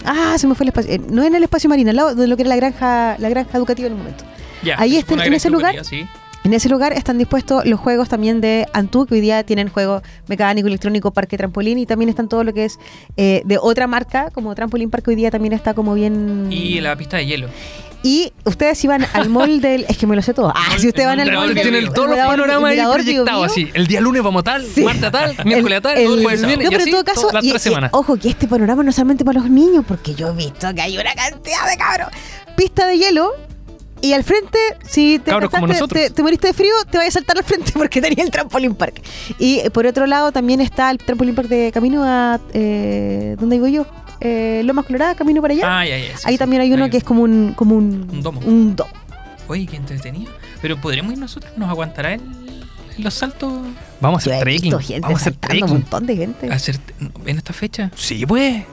ah, 0.05 0.35
se 0.37 0.47
me 0.47 0.55
fue 0.55 0.63
el 0.65 0.69
espacio. 0.69 0.93
eh, 0.93 1.01
no 1.09 1.23
en 1.23 1.35
el 1.35 1.43
espacio 1.43 1.69
marino, 1.69 1.89
al 1.89 1.95
lado 1.95 2.15
de 2.15 2.27
lo 2.27 2.35
que 2.35 2.43
era 2.43 2.49
la 2.49 2.55
granja, 2.55 3.15
la 3.19 3.29
granja 3.29 3.57
educativa 3.57 3.87
en 3.87 3.93
un 3.93 3.99
momento. 3.99 4.23
Ya, 4.63 4.75
ahí 4.79 4.95
es 4.97 4.99
está- 5.09 5.25
en 5.25 5.33
ese 5.33 5.49
lugar- 5.49 5.83
sí. 5.83 6.05
En 6.45 6.53
ese 6.53 6.67
lugar 6.67 6.91
están 6.91 7.17
dispuestos 7.17 7.65
los 7.65 7.79
juegos 7.79 8.09
también 8.09 8.41
de 8.41 8.67
Antú, 8.73 9.05
que 9.05 9.15
hoy 9.15 9.21
día 9.21 9.43
tienen 9.45 9.69
juego 9.69 10.01
mecánico, 10.27 10.67
electrónico, 10.67 11.11
parque 11.11 11.37
trampolín, 11.37 11.77
y 11.79 11.85
también 11.85 12.09
están 12.09 12.27
todo 12.27 12.43
lo 12.43 12.53
que 12.53 12.65
es 12.65 12.79
eh, 13.15 13.43
de 13.45 13.57
otra 13.57 13.87
marca, 13.87 14.29
como 14.29 14.53
Trampolín 14.53 14.89
Park, 14.89 15.05
que 15.05 15.11
hoy 15.11 15.15
día 15.15 15.31
también 15.31 15.53
está 15.53 15.73
como 15.73 15.93
bien... 15.93 16.47
Y 16.51 16.81
la 16.81 16.97
pista 16.97 17.15
de 17.15 17.25
hielo. 17.27 17.47
Y 18.03 18.33
ustedes 18.43 18.83
iban 18.83 19.05
al 19.13 19.29
mall 19.29 19.61
del... 19.61 19.85
Es 19.87 19.97
que 19.97 20.05
me 20.05 20.15
lo 20.15 20.21
sé 20.21 20.33
todo. 20.33 20.51
Ah, 20.53 20.75
si 20.77 20.89
ustedes 20.89 21.07
van 21.07 21.21
al 21.21 21.31
mall 21.31 21.53
del... 21.55 21.61
Tienen 21.63 21.93
todos 21.93 22.09
los 22.09 22.17
panoramas 22.17 22.71
ahí 22.71 22.81
proyectados 22.93 23.45
así. 23.51 23.69
El 23.73 23.87
día 23.87 24.01
lunes 24.01 24.21
vamos 24.21 24.41
a 24.41 24.43
tal, 24.43 24.65
Sí. 24.65 24.83
martes 24.83 25.03
a 25.05 25.11
tal, 25.11 25.35
miércoles 25.45 25.77
a 25.77 25.81
tal, 25.81 25.97
El- 25.97 26.21
jueves 26.21 26.41
no, 26.41 26.47
pero 26.69 26.83
en 26.83 26.91
todo 26.91 27.03
caso, 27.05 27.21
todas 27.21 27.33
las 27.35 27.45
y- 27.45 27.49
tres 27.51 27.61
y- 27.65 27.69
semanas. 27.69 27.91
ojo, 27.93 28.17
que 28.17 28.29
este 28.29 28.47
panorama 28.47 28.83
no 28.83 28.89
es 28.89 28.95
solamente 28.97 29.23
para 29.23 29.39
los 29.39 29.49
niños, 29.49 29.85
porque 29.87 30.13
yo 30.15 30.29
he 30.29 30.33
visto 30.35 30.73
que 30.75 30.81
hay 30.81 30.97
una 30.97 31.13
cantidad 31.15 31.65
de 31.69 31.77
cabros. 31.77 32.09
Pista 32.57 32.85
de 32.87 32.97
hielo. 32.97 33.31
Y 34.01 34.11
al 34.11 34.25
frente, 34.25 34.59
si 34.85 35.17
te, 35.19 35.31
cansaste, 35.31 36.21
moriste 36.21 36.47
de 36.47 36.53
frío, 36.53 36.73
te 36.91 36.97
vayas 36.97 37.15
a 37.15 37.19
saltar 37.19 37.37
al 37.37 37.45
frente 37.45 37.71
porque 37.73 38.01
tenía 38.01 38.21
el 38.25 38.31
trampolín 38.31 38.75
park. 38.75 39.01
Y 39.39 39.59
eh, 39.59 39.69
por 39.71 39.85
otro 39.87 40.05
lado 40.07 40.33
también 40.33 40.59
está 40.59 40.91
el 40.91 40.97
trampolín 40.97 41.35
park 41.35 41.47
de 41.47 41.71
camino 41.71 42.03
a... 42.03 42.37
Eh, 42.53 43.37
¿Dónde 43.39 43.55
vivo 43.55 43.67
yo? 43.69 43.85
Eh, 44.25 44.61
Lomas 44.63 44.85
Colorada, 44.85 45.15
camino 45.15 45.41
para 45.41 45.53
allá. 45.53 45.79
Ah, 45.79 45.85
ya, 45.85 45.97
ya. 45.97 46.17
sí, 46.17 46.23
Ahí 46.25 46.33
sí. 46.35 46.37
también 46.39 46.61
hay 46.61 46.71
uno 46.71 46.85
Ahí. 46.85 46.89
que 46.89 46.97
es 46.97 47.03
como 47.03 47.23
un... 47.23 47.53
Como 47.55 47.75
un, 47.75 48.07
Un 48.11 48.21
domo. 48.21 48.39
Un 48.45 48.75
domo. 48.75 48.91
Oye, 49.47 49.65
qué 49.67 49.75
entretenido. 49.75 50.31
Pero 50.61 50.79
podremos 50.79 51.11
ir 51.11 51.19
nosotros, 51.19 51.51
nos 51.57 51.69
aguantará 51.69 52.13
el, 52.13 52.21
los 52.99 53.13
saltos 53.13 53.51
Vamos 53.99 54.25
a 54.27 54.31
hacer 54.31 54.39
trekking. 54.43 54.71
Vamos 54.71 54.89
a 54.89 54.95
hacer 54.95 55.33
saltando, 55.33 55.35
un 55.35 55.39
trekking. 55.39 55.67
montón 55.69 56.05
de 56.05 56.15
gente. 56.15 56.51
a 56.51 56.55
hacer 56.55 56.77
en 57.25 57.37
esta 57.37 57.51
fecha. 57.53 57.91
Sí, 57.95 58.25
pues. 58.25 58.63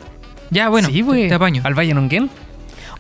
Ya, 0.51 0.69
bueno, 0.69 0.89
sí, 0.89 0.99
te, 0.99 1.05
pues. 1.05 1.29
te 1.29 1.35
apaño. 1.35 1.63
Al 1.65 1.75
Valle 1.75 1.95
Nonguén. 1.95 2.31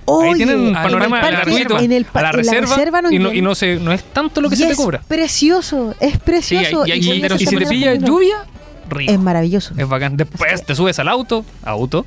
Oye, 0.06 0.28
Ahí 0.30 0.34
tienen 0.34 0.54
en 0.56 0.60
un 0.62 0.66
el 0.68 0.72
panorama 0.74 1.20
parque- 1.20 1.36
gratuito 1.36 1.78
en 1.78 1.92
el 1.92 2.06
a 2.12 2.20
la 2.20 2.20
en 2.20 2.24
la 2.24 2.32
reserva, 2.32 2.76
reserva 2.76 3.00
y, 3.12 3.18
no, 3.20 3.32
y 3.32 3.42
no, 3.42 3.54
se, 3.54 3.76
no 3.76 3.92
es 3.92 4.02
tanto 4.02 4.40
lo 4.40 4.48
que 4.48 4.54
Y 4.56 4.58
se 4.58 4.66
te 4.66 4.72
es 4.72 4.76
cobra. 4.76 5.02
precioso, 5.06 5.94
es 6.00 6.18
precioso. 6.18 6.82
hay 6.82 6.92
y 7.00 7.22
eso 7.24 7.34
Y 7.36 7.38
si 7.38 7.46
se 7.46 7.56
te 7.56 7.66
pilla 7.66 7.94
lluvia, 7.94 8.44
rico. 8.88 9.12
Es 9.12 9.20
maravilloso. 9.20 9.74
Es 9.76 9.86
bacán. 9.88 10.16
Después 10.16 10.64
te 10.64 10.74
subes 10.74 10.98
al 10.98 11.08
auto, 11.08 11.44
auto, 11.62 12.06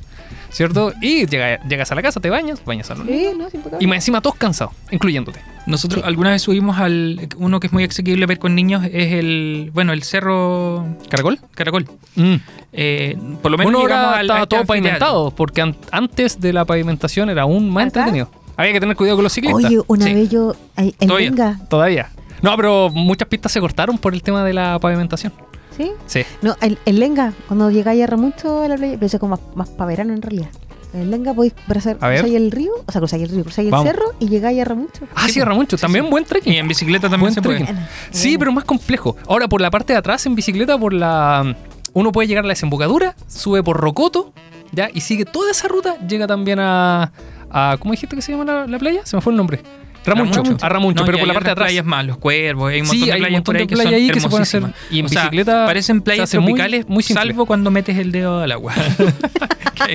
¿cierto? 0.54 0.92
Y 1.02 1.26
llega- 1.26 1.60
llegas 1.68 1.92
a 1.92 1.94
la 1.94 2.02
casa, 2.02 2.20
te 2.20 2.30
bañas, 2.30 2.64
bañas 2.64 2.90
a. 2.90 2.96
Sí, 2.96 3.26
no. 3.36 3.46
Y 3.80 3.86
más 3.86 3.96
encima 3.96 4.20
todos 4.20 4.36
cansados, 4.36 4.72
incluyéndote. 4.90 5.40
Nosotros 5.66 6.04
alguna 6.04 6.30
vez 6.30 6.42
subimos 6.42 6.78
al 6.78 7.28
uno 7.38 7.58
que 7.60 7.66
es 7.68 7.72
muy 7.72 7.84
asequible 7.84 8.24
ver 8.26 8.38
con 8.38 8.54
niños 8.54 8.84
es 8.84 9.12
el 9.14 9.70
bueno 9.74 9.92
el 9.92 10.02
cerro 10.02 10.86
¿Caracol? 11.08 11.38
Caracol. 11.54 11.86
Mm. 12.16 12.34
Eh, 12.72 13.16
por 13.42 13.50
lo 13.50 13.58
menos 13.58 13.72
Bueno, 13.72 13.86
llegamos 13.88 14.06
ahora 14.08 14.20
estaba 14.22 14.46
todo 14.46 14.64
pavimentado, 14.64 15.30
porque 15.30 15.60
an- 15.62 15.76
antes 15.90 16.40
de 16.40 16.52
la 16.52 16.64
pavimentación 16.64 17.30
era 17.30 17.42
aún 17.42 17.70
más 17.70 17.86
¿Acá? 17.86 18.00
entretenido. 18.00 18.30
Había 18.56 18.72
que 18.72 18.80
tener 18.80 18.94
cuidado 18.96 19.16
con 19.16 19.24
los 19.24 19.32
ciclistas. 19.32 19.64
Oye, 19.64 19.80
una 19.88 20.04
Sí. 20.06 20.14
vez 20.14 20.30
yo 20.30 20.54
ay, 20.76 20.94
en 21.00 21.08
Todavía. 21.08 21.30
Venga, 21.30 21.58
Todavía. 21.68 22.10
No, 22.42 22.54
pero 22.56 22.90
muchas 22.90 23.26
pistas 23.28 23.50
se 23.50 23.58
cortaron 23.60 23.96
por 23.98 24.12
el 24.14 24.22
tema 24.22 24.44
de 24.44 24.52
la 24.52 24.78
pavimentación. 24.78 25.32
¿Sí? 25.76 25.90
Sí. 26.06 26.22
No, 26.42 26.56
en, 26.60 26.78
en 26.84 26.98
Lenga, 27.00 27.32
cuando 27.46 27.70
llegáis 27.70 28.02
a 28.02 28.06
Ramucho 28.06 28.62
a 28.62 28.68
la 28.68 28.76
playa, 28.76 28.94
pero 28.94 29.06
eso 29.06 29.16
es 29.16 29.20
como 29.20 29.36
más, 29.36 29.40
más 29.56 29.68
para 29.70 29.86
verano 29.86 30.12
en 30.12 30.22
realidad. 30.22 30.48
En 30.92 31.10
Lenga 31.10 31.34
podéis 31.34 31.54
cruzar, 31.66 31.96
A 32.00 32.14
el 32.14 32.50
río, 32.52 32.70
o 32.86 32.92
sea, 32.92 33.00
cruzáis 33.00 33.24
el 33.24 33.28
río, 33.30 33.42
cruzáis 33.42 33.66
el 33.66 33.72
Vamos. 33.72 33.88
cerro 33.88 34.04
y 34.20 34.28
llegáis 34.28 34.60
a 34.60 34.64
Ramucho. 34.64 35.06
Ah, 35.16 35.26
sí, 35.28 35.40
Ramoncho. 35.40 35.76
sí, 35.76 35.80
también 35.80 36.04
sí. 36.04 36.10
buen 36.10 36.24
trekking. 36.24 36.52
Y 36.52 36.58
en 36.58 36.68
bicicleta 36.68 37.02
también 37.10 37.20
Buen 37.22 37.34
se 37.34 37.42
puede. 37.42 37.58
trekking. 37.64 37.76
Sí, 38.12 38.38
pero 38.38 38.52
más 38.52 38.62
complejo. 38.64 39.16
Ahora, 39.26 39.48
por 39.48 39.60
la 39.60 39.72
parte 39.72 39.92
de 39.92 39.98
atrás, 39.98 40.24
en 40.26 40.36
bicicleta, 40.36 40.78
por 40.78 40.92
la. 40.92 41.56
Uno 41.94 42.12
puede 42.12 42.28
llegar 42.28 42.44
a 42.44 42.46
la 42.46 42.52
desembocadura, 42.52 43.16
sube 43.26 43.62
por 43.64 43.76
Rocoto, 43.80 44.32
¿ya? 44.72 44.88
Y 44.94 45.00
sigue 45.00 45.24
toda 45.24 45.50
esa 45.50 45.66
ruta, 45.66 45.96
llega 46.06 46.28
también 46.28 46.60
a. 46.60 47.10
a 47.50 47.76
¿Cómo 47.80 47.90
dijiste 47.90 48.14
que 48.14 48.22
se 48.22 48.30
llama 48.30 48.44
la, 48.44 48.66
la 48.68 48.78
playa? 48.78 49.00
Se 49.04 49.16
me 49.16 49.22
fue 49.22 49.32
el 49.32 49.36
nombre. 49.36 49.62
Ramuncho. 50.04 50.42
A 50.60 50.68
Ramuncho, 50.68 51.00
No, 51.00 51.06
pero 51.06 51.18
por 51.18 51.26
la 51.28 51.34
parte 51.34 51.48
de 51.48 51.52
atrás. 51.52 51.66
playas 51.68 51.84
más, 51.84 52.04
los 52.06 52.18
cuervos, 52.18 52.70
hay 52.72 52.80
un 52.80 52.86
Sí, 52.86 52.98
montón 53.00 53.06
de 53.08 53.12
hay 53.14 53.20
un 53.20 53.24
playas 53.24 53.42
por 53.42 53.56
ahí 53.56 53.60
de 53.62 53.66
que 53.66 53.74
playas 53.74 53.90
son 53.92 53.94
ahí 54.00 54.10
que 54.10 54.20
se 54.20 54.28
pueden 54.28 54.42
hacer. 54.42 54.62
Y 54.90 54.98
en 55.00 55.06
O 55.06 55.08
sea, 55.08 55.30
parecen 55.66 56.02
playas 56.02 56.34
muy- 56.34 56.44
tropicales, 56.44 56.88
muy 56.88 57.02
simple. 57.02 57.22
salvo 57.22 57.46
cuando 57.46 57.70
metes 57.70 57.96
el 57.98 58.12
dedo 58.12 58.40
al 58.40 58.52
agua. 58.52 58.74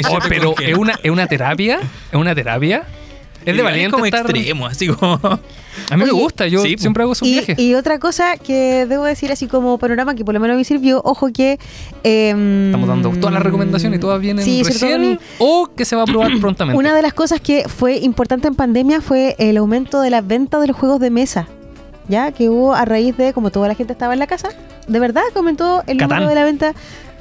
Oh, 0.10 0.20
pero 0.28 0.54
es 0.60 0.78
una, 0.78 1.00
es 1.02 1.10
una 1.10 1.26
terapia. 1.26 1.80
Es 2.12 2.20
una 2.20 2.36
terapia. 2.36 2.84
Es 3.52 3.58
de 3.58 3.64
valiente 3.64 3.92
como 3.92 4.06
estar- 4.06 4.22
extremo, 4.30 4.66
así 4.68 4.88
como. 4.88 5.14
A 5.90 5.98
mí 5.98 6.04
me 6.06 6.12
gusta, 6.12 6.48
yo 6.48 6.62
sí, 6.64 6.76
siempre 6.78 7.04
hago 7.04 7.14
esos 7.14 7.28
Y, 7.28 7.32
viajes. 7.34 7.58
y 7.60 7.76
otra 7.76 8.00
cosa 8.00 8.38
que 8.38 8.86
debo 8.88 9.06
decir 9.06 9.32
así 9.32 9.48
como 9.48 9.78
panorama 9.78 10.16
que 10.16 10.26
por 10.26 10.34
lo 10.34 10.40
menos 10.40 10.58
me 10.58 10.64
sirvió, 10.64 11.02
ojo 11.06 11.30
que... 11.34 11.58
em, 12.04 12.66
Estamos 12.68 12.88
dando 12.90 13.10
todas 13.12 13.34
las 13.34 13.44
recomendaciones 13.44 13.98
y 13.98 14.02
todas 14.02 14.20
vienen 14.20 14.44
sí, 14.46 14.64
recién 14.64 15.02
mí. 15.02 15.18
o 15.40 15.70
que 15.76 15.86
se 15.86 15.96
va 15.96 16.04
a 16.04 16.06
probar 16.06 16.32
prontamente. 16.42 16.78
Una 16.78 16.94
de 16.94 17.02
las 17.02 17.14
cosas 17.14 17.40
que 17.42 17.64
fue 17.70 17.98
importante 17.98 18.48
en 18.48 18.56
pandemia 18.56 19.02
fue 19.02 19.36
el 19.40 19.58
aumento 19.58 20.02
de 20.02 20.10
las 20.10 20.26
ventas 20.28 20.62
de 20.62 20.68
los 20.68 20.76
juegos 20.76 21.00
de 21.00 21.10
mesa. 21.10 21.48
Ya 22.08 22.32
que 22.32 22.50
hubo 22.50 22.74
a 22.74 22.86
raíz 22.86 23.16
de, 23.18 23.34
como 23.34 23.52
toda 23.52 23.68
la 23.68 23.76
gente 23.76 23.94
estaba 23.94 24.14
en 24.14 24.20
la 24.20 24.26
casa, 24.28 24.50
de 24.88 25.00
verdad 25.00 25.22
que 25.32 25.38
aumentó 25.38 25.84
el 25.86 25.98
Catán. 25.98 26.18
número 26.18 26.30
de 26.30 26.36
la 26.36 26.44
venta 26.44 26.74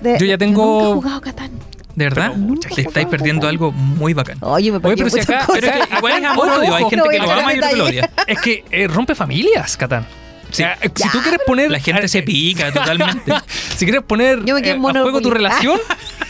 de. 0.03 0.19
Yo 0.19 0.25
ya 0.25 0.39
tengo- 0.39 0.65
nunca 0.81 0.89
he 0.89 0.95
jugado 0.95 1.21
Catán. 1.21 1.51
De 1.99 2.05
verdad, 2.05 2.33
te 2.75 2.83
estáis 2.83 3.07
perdiendo 3.09 3.49
algo 3.49 3.73
muy 3.73 4.15
bacán. 4.15 4.39
Oye, 4.41 4.71
me 4.71 4.79
Oye, 4.79 4.97
pero 4.97 5.11
si 5.11 5.21
acá- 5.21 5.45
cosas. 5.45 5.61
Pero 5.61 5.77
es 5.83 5.87
que 5.89 5.97
igual 5.97 6.13
es 6.15 6.25
amor-odio, 6.25 6.75
hay 6.75 6.83
Ojo, 6.85 6.91
gente 6.91 7.05
no 7.05 7.11
que 7.11 7.19
lo 7.19 7.31
ama 7.33 7.55
y 7.55 7.61
que 7.61 7.77
lo 7.77 7.85
odia. 7.87 8.11
Es 8.27 8.41
que 8.41 8.65
eh, 8.71 8.87
rompe 8.89 9.15
familias, 9.15 9.77
Catán. 9.77 10.07
O 10.51 10.55
sea, 10.55 10.79
eh, 10.81 10.89
si 10.95 11.03
Ya, 11.05 11.11
tú 11.11 11.21
quieres 11.21 11.41
poner. 11.47 11.71
La 11.71 11.81
gente 11.81 12.09
se 12.09 12.23
pica 12.23 12.73
totalmente. 12.73 13.33
si 13.77 13.85
quieres 13.85 14.03
poner 14.03 14.45
Yo 14.45 14.55
me 14.55 14.63
quedé 14.63 14.73
eh, 14.73 14.77
en 14.77 14.87
a 14.87 14.93
juego 15.03 15.21
tu 15.21 15.31
relación, 15.31 15.79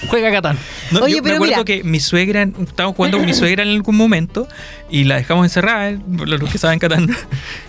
juega 0.08 0.32
Catán. 0.32 0.58
No, 0.91 1.01
Oye, 1.01 1.16
yo 1.16 1.22
pero 1.22 1.34
me 1.41 1.47
acuerdo 1.47 1.55
mira. 1.57 1.64
que 1.64 1.84
mi 1.84 2.01
suegra, 2.01 2.43
estábamos 2.43 2.97
jugando 2.97 3.18
con 3.18 3.26
mi 3.26 3.34
suegra 3.34 3.62
en 3.62 3.70
algún 3.70 3.97
momento 3.97 4.49
y 4.91 5.05
la 5.05 5.16
dejamos 5.16 5.45
encerrada, 5.47 5.91
eh, 5.91 5.99
los 6.09 6.51
que 6.51 6.59
saben 6.59 6.78
Catán, 6.78 7.09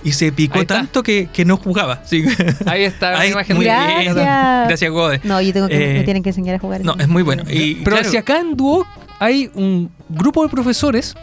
y 0.04 0.12
se 0.14 0.32
picó 0.32 0.66
tanto 0.66 1.04
que, 1.04 1.28
que 1.32 1.46
no 1.46 1.58
jugaba. 1.58 2.02
Sí. 2.06 2.24
Ahí 2.66 2.84
está 2.84 3.12
la 3.12 3.20
Ahí, 3.20 3.32
imagen 3.32 3.56
muy 3.58 3.66
de 3.66 3.72
Gracias. 3.72 4.16
bien. 4.16 4.28
Gracias, 4.68 4.92
Gode. 4.92 5.22
No, 5.24 5.42
yo 5.42 5.52
tengo 5.54 5.68
que, 5.68 5.92
Eh, 5.92 5.94
me 6.00 6.04
tienen 6.04 6.24
que 6.24 6.30
enseñar 6.30 6.56
a 6.56 6.60
jugar. 6.60 6.84
No, 6.86 6.96
es 7.00 7.08
muy 7.08 7.24
bueno. 7.24 7.44
Y, 7.50 7.76
Pero 7.76 7.98
claro, 7.98 8.10
si 8.10 8.18
acá 8.18 8.40
en 8.40 8.56
Duoc 8.56 8.88
hay 9.20 9.50
un 9.54 9.92
grupo 10.08 10.44
de 10.44 10.50
profesores 10.50 11.16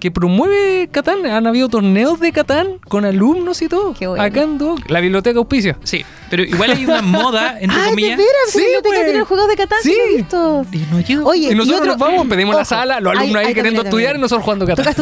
que 0.00 0.10
promueve 0.10 0.88
Catán, 0.90 1.24
han 1.26 1.46
habido 1.46 1.68
torneos 1.68 2.18
de 2.20 2.32
Catán 2.32 2.78
con 2.88 3.04
alumnos 3.04 3.62
y 3.62 3.68
todo. 3.68 3.94
Qué 3.98 4.06
bueno. 4.06 4.22
Acá 4.24 4.42
en 4.42 4.58
Duoc, 4.58 4.88
la 4.90 5.00
biblioteca 5.00 5.38
auspicia. 5.38 5.76
Sí, 5.84 6.04
pero 6.30 6.42
igual 6.42 6.70
hay 6.72 6.84
una 6.84 7.02
moda, 7.02 7.58
entre 7.60 7.76
Ay, 7.78 7.82
de 7.84 7.90
comillas. 7.90 8.16
veras, 8.18 8.32
Sí, 8.48 8.58
tengo 8.58 8.82
pues. 8.82 9.06
tener 9.06 9.22
juegos 9.22 9.48
de 9.48 9.56
Catán, 9.56 9.78
sí, 9.82 9.94
visto. 10.16 10.66
Y 10.72 10.96
ayuda. 10.96 11.24
Oye, 11.26 11.52
Y 11.52 11.54
nosotros 11.54 11.80
otro- 11.80 11.92
nos 11.92 11.98
vamos, 11.98 12.26
pedimos 12.26 12.54
la 12.54 12.62
Ojo, 12.62 12.68
sala, 12.68 13.00
los 13.00 13.12
hay- 13.12 13.18
alumnos 13.18 13.40
ahí 13.40 13.46
hay 13.48 13.54
queriendo 13.54 13.82
también, 13.82 13.86
estudiar 13.86 14.10
y 14.10 14.12
también. 14.14 14.20
nosotros 14.22 14.44
jugando 14.44 14.66
Catán. 14.66 14.94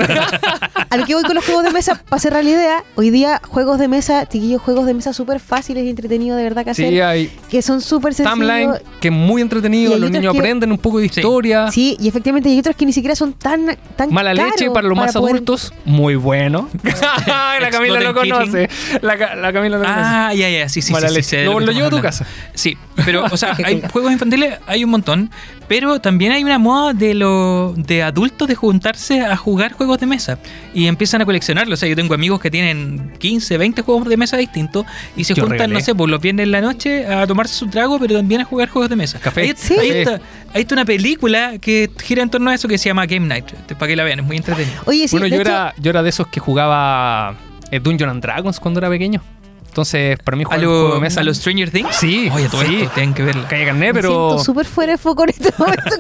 A 0.91 0.97
lo 0.97 1.05
que 1.07 1.15
voy 1.15 1.23
con 1.25 1.35
los 1.35 1.45
juegos 1.45 1.65
de 1.65 1.71
mesa, 1.71 2.03
para 2.09 2.21
cerrar 2.21 2.45
la 2.45 2.51
idea, 2.51 2.85
hoy 2.97 3.11
día 3.11 3.41
juegos 3.47 3.79
de 3.79 3.89
mesa, 3.89 4.27
chiquillos, 4.27 4.61
juegos 4.63 4.87
de 4.87 4.95
mesa 4.95 5.13
súper 5.13 5.39
fáciles 5.41 5.85
y 5.85 5.91
entretenidos 5.91 6.37
de 6.39 6.45
verdad 6.45 6.65
que 6.65 6.71
hacer, 6.71 6.89
Sí, 6.91 7.01
hay 7.01 7.31
que 7.51 7.63
son 7.63 7.81
súper 7.81 8.15
timeline 8.15 8.71
sencillos. 8.73 8.81
que 9.01 9.09
es 9.09 9.15
muy 9.15 9.41
Y 9.41 9.43
entretenido, 9.43 9.95
hay 9.95 10.01
los 10.01 10.09
otros 10.09 10.21
niños 10.21 10.33
que- 10.33 10.39
aprenden 10.39 10.73
un 10.73 10.79
poco 10.79 10.99
de 10.99 11.09
Sí. 11.09 11.21
historia. 11.21 11.71
Sí, 11.71 11.97
y 12.01 12.09
efectivamente 12.09 12.49
hay 12.49 12.59
otros 12.59 12.75
que 12.77 12.87
ni 12.87 12.93
siquiera 12.93 13.15
son 13.15 13.35
tan, 13.35 13.77
tan 13.97 14.13
Mala 14.13 14.33
leche 14.35 14.51
caros 14.67 14.75
para 14.75 14.88
los 14.89 14.99
más 14.99 15.13
poder- 15.13 15.35
adultos, 15.35 15.73
muy 15.85 16.15
bueno. 16.17 16.69
la 17.61 17.69
Camila 17.71 18.01
lo 18.01 18.15
conoce. 18.15 18.69
La, 19.03 19.17
Ca- 19.19 19.35
la 19.37 19.53
Camila 19.53 19.79
lo 19.79 19.85
conoce. 19.85 20.01
Ah, 20.03 20.35
ya, 20.35 20.49
ya, 20.49 20.69
sí, 20.69 20.83
sí, 20.83 20.93
Mala 20.93 21.09
sí, 21.09 21.37
Lo- 21.45 21.61
lo 21.61 21.73
llevo 21.73 21.87
a 21.87 21.91
tu 21.91 22.01
casa. 22.01 22.27
Sí, 22.55 22.77
pero, 23.05 23.25
o 23.31 23.37
sea, 23.37 23.57
hay 23.65 23.83
juegos 23.93 24.13
infantiles, 24.13 24.59
hay 24.67 24.85
un 24.85 24.91
montón, 24.91 25.31
pero 25.69 26.01
también 26.01 26.33
hay 26.33 26.43
una 26.45 26.59
moda 26.59 26.93
de 26.95 27.15
los 27.15 27.77
de 27.77 28.03
adultos 28.03 28.49
de 28.49 28.55
juntarse 28.55 29.21
a 29.21 29.37
jugar 29.37 29.73
juegos 29.73 29.99
de 29.99 30.07
mesa 30.07 30.39
y 30.73 30.87
empiezan 30.87 31.21
a 31.21 31.25
coleccionarlos. 31.27 31.79
O 31.79 31.81
sea, 31.81 31.89
yo 31.89 31.97
tengo 31.97 32.15
amigos 32.15 32.41
que 32.41 32.51
tienen 32.51 33.13
15, 33.19 33.59
20 33.59 33.83
juegos 33.83 34.09
de 34.09 34.17
mesa 34.17 34.37
distintos 34.37 34.87
y 35.17 35.25
se 35.25 35.35
Yo 35.35 35.43
juntan, 35.43 35.59
regalé. 35.59 35.75
no 35.75 35.81
sé, 35.81 35.95
por 35.95 36.09
los 36.09 36.21
viernes 36.21 36.45
en 36.45 36.53
la 36.53 36.61
noche 36.61 37.07
a 37.07 37.27
tomarse 37.27 37.55
su 37.55 37.67
trago, 37.69 37.99
pero 37.99 38.17
también 38.17 38.41
a 38.41 38.45
jugar 38.45 38.69
juegos 38.69 38.89
de 38.89 38.97
mesa. 38.97 39.19
Café. 39.19 39.43
Ahí, 39.43 39.55
Sí. 39.57 39.75
ahí 39.79 39.91
está, 39.91 40.21
ahí 40.55 40.63
está 40.63 40.75
una 40.75 40.85
película 40.87 41.59
que 41.61 41.91
gira 42.03 42.23
en 42.23 42.31
torno 42.31 42.51
a 42.51 42.55
eso 42.55 42.67
que 42.67 42.79
se 42.79 42.89
llama 42.89 43.05
Game 43.07 43.27
Night, 43.27 43.47
para 43.79 43.89
que 43.89 43.97
la 43.97 44.05
vean, 44.05 44.21
es 44.21 44.25
muy 44.25 44.37
entretenido. 44.39 44.78
Oye, 44.87 45.09
sí, 45.09 45.17
bueno, 45.17 45.27
yo 45.27 45.41
hecho, 45.41 45.51
era, 45.51 45.75
yo 45.79 45.91
era 45.91 46.03
de 46.03 46.09
esos 46.09 46.27
que 46.29 46.41
jugaba 46.41 47.35
eh, 47.71 47.81
Dungeons 47.81 48.11
and 48.11 48.23
Dragons 48.23 48.61
cuando 48.61 48.81
era 48.81 48.89
pequeño. 48.89 49.23
Entonces, 49.69 50.19
para 50.25 50.37
mí 50.37 50.43
A, 50.43 50.47
jugar 50.47 50.61
juego 50.61 50.95
de 50.95 51.01
mesa. 51.01 51.21
a 51.21 51.25
los 51.25 51.37
Stranger 51.37 51.71
Things. 51.71 51.95
Sí, 51.97 52.29
Oye, 52.33 52.49
todo 52.49 52.63
sí. 52.63 52.77
esto, 52.83 52.91
tienen 52.95 53.15
que 53.15 53.23
verla. 53.23 53.47
Calle 53.47 53.67
Carné, 53.67 53.87
me 53.87 53.95
pero. 53.95 54.09
siento 54.31 54.45
súper 54.45 54.67
fuera 54.67 54.93
de 54.93 54.99
foco 54.99 55.23
en 55.25 55.31
este 55.31 55.53
momento. 55.57 55.83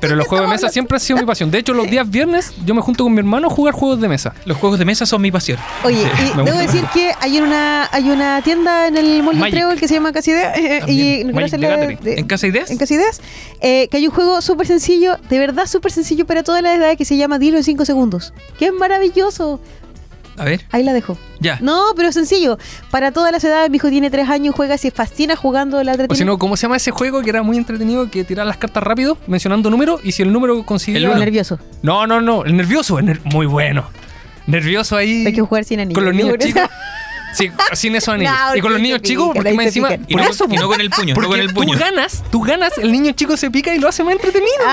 Pero 0.00 0.16
los 0.16 0.24
¿Qué 0.26 0.28
juegos 0.30 0.48
de 0.48 0.54
mesa 0.54 0.68
siempre 0.68 0.96
han 0.96 1.00
sido 1.00 1.18
mi 1.20 1.24
pasión. 1.24 1.50
De 1.50 1.58
hecho, 1.58 1.72
los 1.72 1.88
días 1.88 2.08
viernes 2.10 2.52
yo 2.66 2.74
me 2.74 2.82
junto 2.82 3.04
con 3.04 3.12
mi 3.14 3.20
hermano 3.20 3.46
a 3.46 3.50
jugar 3.50 3.72
juegos 3.72 4.00
de 4.00 4.08
mesa. 4.08 4.34
Los 4.44 4.58
juegos 4.58 4.78
de 4.78 4.84
mesa 4.84 5.06
son 5.06 5.22
mi 5.22 5.30
pasión. 5.30 5.58
Oye, 5.82 5.96
Sí, 6.16 6.30
y 6.32 6.36
me 6.36 6.42
debo 6.44 6.58
gusta. 6.58 6.72
decir 6.72 6.84
que 6.92 7.12
hay 7.20 7.40
una 7.40 7.88
hay 7.90 8.10
una 8.10 8.42
tienda 8.42 8.86
en 8.88 8.96
el 8.98 9.22
Mall. 9.22 9.40
Trébol 9.50 9.78
que 9.78 9.88
se 9.88 9.94
llama 9.94 10.12
Casidea 10.12 10.52
eh, 10.56 10.76
y 10.76 10.80
También. 10.80 11.26
no 11.28 11.32
quiero 11.32 11.40
Magic 11.46 11.60
Gathering. 11.60 11.98
de- 12.02 12.18
¿En 12.20 12.26
Casa 12.26 12.46
Ideas? 12.46 12.70
en 12.70 12.76
Casideas, 12.78 13.20
eh, 13.60 13.88
que 13.90 13.96
hay 13.96 14.06
un 14.06 14.12
juego 14.12 14.42
súper 14.42 14.66
sencillo, 14.66 15.16
de 15.30 15.38
verdad 15.38 15.66
súper 15.66 15.90
sencillo 15.92 16.26
para 16.26 16.42
todas 16.42 16.60
las 16.62 16.76
edades 16.76 16.98
que 16.98 17.04
se 17.06 17.16
llama 17.16 17.38
Dilo 17.38 17.56
en 17.56 17.64
5 17.64 17.84
segundos. 17.86 18.34
Que 18.58 18.66
es 18.66 18.72
maravilloso. 18.72 19.60
A 20.36 20.44
ver, 20.44 20.62
Ahí 20.70 20.82
la 20.82 20.92
dejo. 20.92 21.16
ya. 21.40 21.58
No, 21.60 21.92
pero 21.96 22.08
es 22.08 22.14
sencillo. 22.14 22.58
Para 22.90 23.12
todas 23.12 23.30
las 23.32 23.44
edades, 23.44 23.70
mi 23.70 23.76
hijo 23.76 23.88
tiene 23.88 24.10
3 24.10 24.28
años, 24.28 24.54
juega, 24.54 24.76
se 24.78 24.90
fascina 24.90 25.36
jugando 25.36 25.82
la 25.82 25.96
O 26.08 26.14
si 26.14 26.24
no, 26.24 26.38
¿cómo 26.38 26.56
se 26.56 26.62
llama 26.62 26.76
ese 26.76 26.90
juego 26.90 27.22
que 27.22 27.30
era 27.30 27.42
muy 27.42 27.56
entretenido? 27.56 28.10
Que 28.10 28.24
tirar 28.24 28.46
las 28.46 28.56
cartas 28.56 28.82
rápido, 28.82 29.16
mencionando 29.26 29.70
números, 29.70 30.00
y 30.04 30.12
si 30.12 30.22
el 30.22 30.32
número 30.32 30.64
coincidía. 30.64 31.12
El 31.12 31.18
nervioso. 31.20 31.58
No, 31.82 32.06
no, 32.06 32.20
no. 32.20 32.44
El 32.44 32.56
nervioso, 32.56 32.98
ner- 33.00 33.20
muy 33.24 33.46
bueno. 33.46 33.84
Nervioso 34.46 34.96
ahí. 34.96 35.24
Hay 35.26 35.32
que 35.32 35.40
jugar 35.40 35.64
sin 35.64 35.80
anillo. 35.80 35.94
Con 35.94 36.04
los 36.04 36.14
niños 36.14 36.36
chicos. 36.40 36.62
Sí, 37.34 37.50
sin 37.72 37.94
eso 37.96 38.12
anillo. 38.12 38.30
No, 38.50 38.56
y 38.56 38.60
con 38.60 38.72
los 38.72 38.80
niños 38.80 38.98
se 39.02 39.08
chicos, 39.08 39.30
porque 39.34 39.52
más 39.54 39.66
encima. 39.66 39.92
Y 40.06 40.14
por 40.14 40.22
no, 40.24 40.30
eso, 40.30 40.46
y 40.50 40.56
no 40.56 40.68
con 40.68 40.80
el 40.80 40.90
puño, 40.90 41.08
no 41.08 41.14
porque 41.14 41.28
con 41.28 41.40
el 41.40 41.52
puño. 41.52 41.72
tú 41.74 41.78
ganas, 41.78 42.24
tú 42.30 42.40
ganas, 42.40 42.78
el 42.78 42.92
niño 42.92 43.12
chico 43.12 43.36
se 43.36 43.50
pica 43.50 43.74
y 43.74 43.78
lo 43.78 43.88
hace 43.88 44.02
más 44.04 44.12
entretenido. 44.14 44.52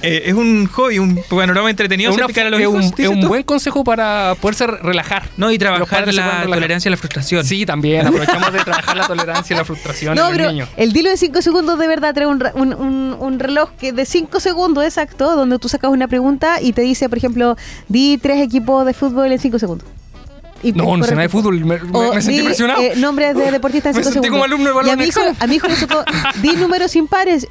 Eh, 0.00 0.22
es 0.26 0.34
un 0.34 0.66
hobby, 0.68 1.00
un 1.00 1.20
panorama 1.28 1.68
entretenido. 1.68 2.12
es 2.12 2.26
picar 2.28 2.46
a 2.46 2.50
los 2.50 2.60
es 2.60 2.66
un, 2.68 2.82
es 2.96 3.26
buen 3.26 3.42
consejo 3.42 3.82
para 3.82 4.36
poderse 4.40 4.64
re- 4.68 4.78
relajar. 4.80 5.24
No, 5.36 5.50
y 5.50 5.58
trabajar 5.58 6.12
la 6.14 6.44
tolerancia 6.44 6.88
a 6.88 6.92
la 6.92 6.96
frustración. 6.96 7.44
Sí, 7.44 7.66
también. 7.66 8.06
Aprovechamos 8.06 8.52
de 8.52 8.60
trabajar 8.60 8.96
la 8.96 9.06
tolerancia 9.08 9.54
y 9.54 9.58
la 9.58 9.64
frustración 9.64 10.14
No, 10.14 10.26
en 10.28 10.32
pero 10.32 10.44
los 10.44 10.52
niños. 10.52 10.68
el 10.76 10.92
dilo 10.92 11.10
de 11.10 11.16
5 11.16 11.42
segundos 11.42 11.80
de 11.80 11.88
verdad 11.88 12.14
trae 12.14 12.28
un, 12.28 12.38
re- 12.38 12.52
un, 12.54 12.74
un- 12.74 13.16
un 13.18 13.38
reloj 13.40 13.70
que 13.78 13.92
de 13.92 14.06
5 14.06 14.38
segundos 14.38 14.84
exacto, 14.84 15.34
donde 15.34 15.58
tú 15.58 15.68
sacas 15.68 15.90
una 15.90 16.06
pregunta 16.06 16.60
y 16.62 16.72
te 16.72 16.82
dice, 16.82 17.08
por 17.08 17.18
ejemplo, 17.18 17.56
di 17.88 18.18
tres 18.18 18.40
equipos 18.40 18.86
de 18.86 18.94
fútbol 18.94 19.32
en 19.32 19.40
5 19.40 19.58
segundos. 19.58 19.88
Y 20.62 20.72
No, 20.72 20.96
no 20.96 21.04
sé 21.04 21.10
nada 21.12 21.22
de 21.22 21.28
fútbol. 21.28 21.64
Me, 21.64 21.76
O 21.92 22.14
me 22.14 22.20
sentí 22.22 22.38
di, 22.40 22.44
presionado. 22.46 22.80
eh, 22.82 22.94
nombres 22.96 23.34
de 23.36 23.50
deportistas 23.50 23.90
en 23.94 23.98
Me 23.98 24.02
5 24.04 24.12
sentí 24.12 24.26
segundos. 24.26 24.30
como 24.30 24.44
alumno 24.44 24.82
de 24.82 24.88
y 24.88 24.90
a 24.90 24.96
mi, 24.96 25.04
hijo, 25.04 25.20
a 25.38 25.46
mi 25.46 25.54
hijo 25.56 25.68
le 25.68 25.76
tocó, 25.76 26.04
di 26.42 26.52
números 26.56 26.96
impares. 26.96 27.46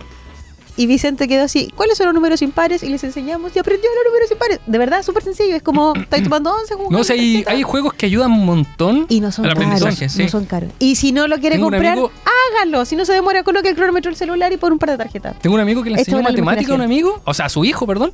Y 0.80 0.86
Vicente 0.86 1.28
quedó 1.28 1.44
así, 1.46 1.74
¿cuáles 1.76 1.98
son 1.98 2.06
los 2.06 2.14
números 2.14 2.40
impares? 2.44 2.84
Y 2.84 2.90
les 2.90 3.04
enseñamos 3.04 3.52
y 3.56 3.58
aprendió 3.58 3.90
los 3.96 4.12
números 4.12 4.32
impares. 4.32 4.60
De 4.68 4.78
verdad, 4.78 5.02
súper 5.02 5.24
sencillo. 5.24 5.56
Es 5.56 5.64
como, 5.64 5.96
estáis 6.00 6.22
tomando 6.24 6.54
11 6.54 6.76
no 6.92 7.04
sé, 7.04 7.14
hay, 7.14 7.44
hay 7.48 7.64
juegos 7.64 7.94
que 7.96 8.06
ayudan 8.06 8.32
un 8.32 8.46
montón. 8.46 9.08
Y 9.10 9.20
no 9.20 9.32
son 9.32 9.46
caros. 9.46 9.96
sí. 10.08 10.22
No 10.24 10.30
son 10.30 10.46
caros. 10.46 10.70
Y 10.78 10.96
si 10.96 11.12
no 11.14 11.28
lo 11.28 11.40
quiere 11.40 11.56
Tengo 11.56 11.72
comprar, 11.72 11.94
amigo- 11.94 12.12
hágalo. 12.54 12.86
Si 12.86 12.96
no 12.96 13.06
se 13.06 13.14
demora, 13.14 13.42
coloque 13.42 13.70
el 13.70 13.76
cronómetro 13.76 14.12
del 14.12 14.18
celular 14.18 14.54
y 14.54 14.58
pon 14.58 14.74
un 14.74 14.78
par 14.78 14.92
de 14.92 14.98
tarjetas. 14.98 15.40
Tengo 15.40 15.56
un 15.56 15.62
amigo 15.62 15.82
que 15.82 15.90
le 15.90 15.98
enseñó 15.98 16.22
matemática 16.22 16.74
a 16.74 16.76
un 16.76 16.82
amigo, 16.82 17.22
o 17.26 17.34
sea, 17.34 17.46
a 17.48 17.50
su 17.50 17.66
hijo, 17.66 17.88
perdón, 17.88 18.12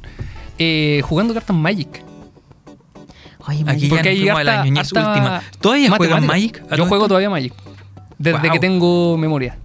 eh, 0.57 1.01
jugando 1.03 1.33
cartas 1.33 1.53
Magic. 1.57 2.01
Oye, 3.47 3.63
Aquí 3.67 3.87
ya 3.87 3.89
Porque 3.89 4.03
nos 4.03 4.07
hay 4.07 4.17
fuimos 4.19 4.39
a 4.39 4.43
la 4.43 4.51
harta- 4.53 4.65
ñoñez 4.65 4.87
harta 4.93 5.09
última. 5.09 5.41
¿Todavía 5.59 5.91
juegan. 5.91 6.25
Magic? 6.25 6.63
¿A 6.69 6.75
Yo 6.75 6.85
juego 6.85 7.07
todavía 7.07 7.29
Magic. 7.29 7.53
Desde 8.17 8.39
Wow. 8.39 8.51
que 8.51 8.59
tengo 8.59 9.17
memoria. 9.17 9.57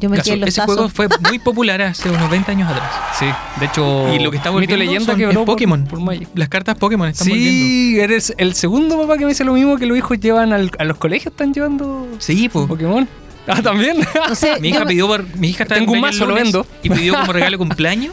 yo 0.00 0.10
me 0.10 0.18
Caso, 0.18 0.32
en 0.34 0.40
los 0.40 0.48
ese 0.50 0.60
tazos. 0.60 0.74
juego 0.74 0.88
fue 0.90 1.08
muy 1.28 1.38
popular 1.38 1.80
hace 1.82 2.10
unos 2.10 2.28
20 2.30 2.50
años 2.52 2.70
atrás. 2.70 2.90
Sí, 3.18 3.26
de 3.60 3.66
hecho. 3.66 4.14
y 4.14 4.18
lo 4.18 4.30
que 4.30 4.36
estamos 4.36 4.60
Mito 4.60 4.74
y 4.74 4.76
viendo 4.76 4.92
leyenda 4.92 5.12
son, 5.12 5.18
que 5.34 5.40
es 5.40 5.46
Pokémon. 5.46 5.84
Por, 5.84 6.00
Magic. 6.00 6.28
Las 6.34 6.48
cartas 6.50 6.76
Pokémon 6.76 7.08
están 7.08 7.28
volviendo. 7.28 7.50
Sí, 7.50 7.98
eres 8.00 8.34
el 8.38 8.54
segundo 8.54 8.98
papá 9.00 9.16
que 9.18 9.24
me 9.24 9.30
dice 9.30 9.44
lo 9.44 9.54
mismo 9.54 9.76
que 9.78 9.86
los 9.86 9.96
hijos 9.96 10.18
llevan 10.20 10.52
al- 10.52 10.70
a 10.78 10.84
los 10.84 10.98
colegios, 10.98 11.32
están 11.32 11.52
llevando 11.54 12.06
Sí, 12.18 12.48
pues. 12.50 12.66
Pokémon. 12.66 13.08
Ah, 13.46 13.62
también. 13.62 13.98
No 14.28 14.34
sé, 14.34 14.56
Mi 14.60 14.68
hija 14.68 14.80
me- 14.80 14.86
pidió 14.86 15.06
por, 15.06 15.24
mi 15.36 15.48
hija 15.48 15.62
está 15.62 15.76
Tengo 15.76 15.92
un 15.92 16.00
cumpleaños 16.00 16.20
mazo, 16.20 16.30
lo 16.30 16.34
vendo. 16.34 16.66
y 16.82 16.90
pidió 16.90 17.14
como 17.18 17.32
regalo 17.32 17.56
cumpleaños 17.58 18.12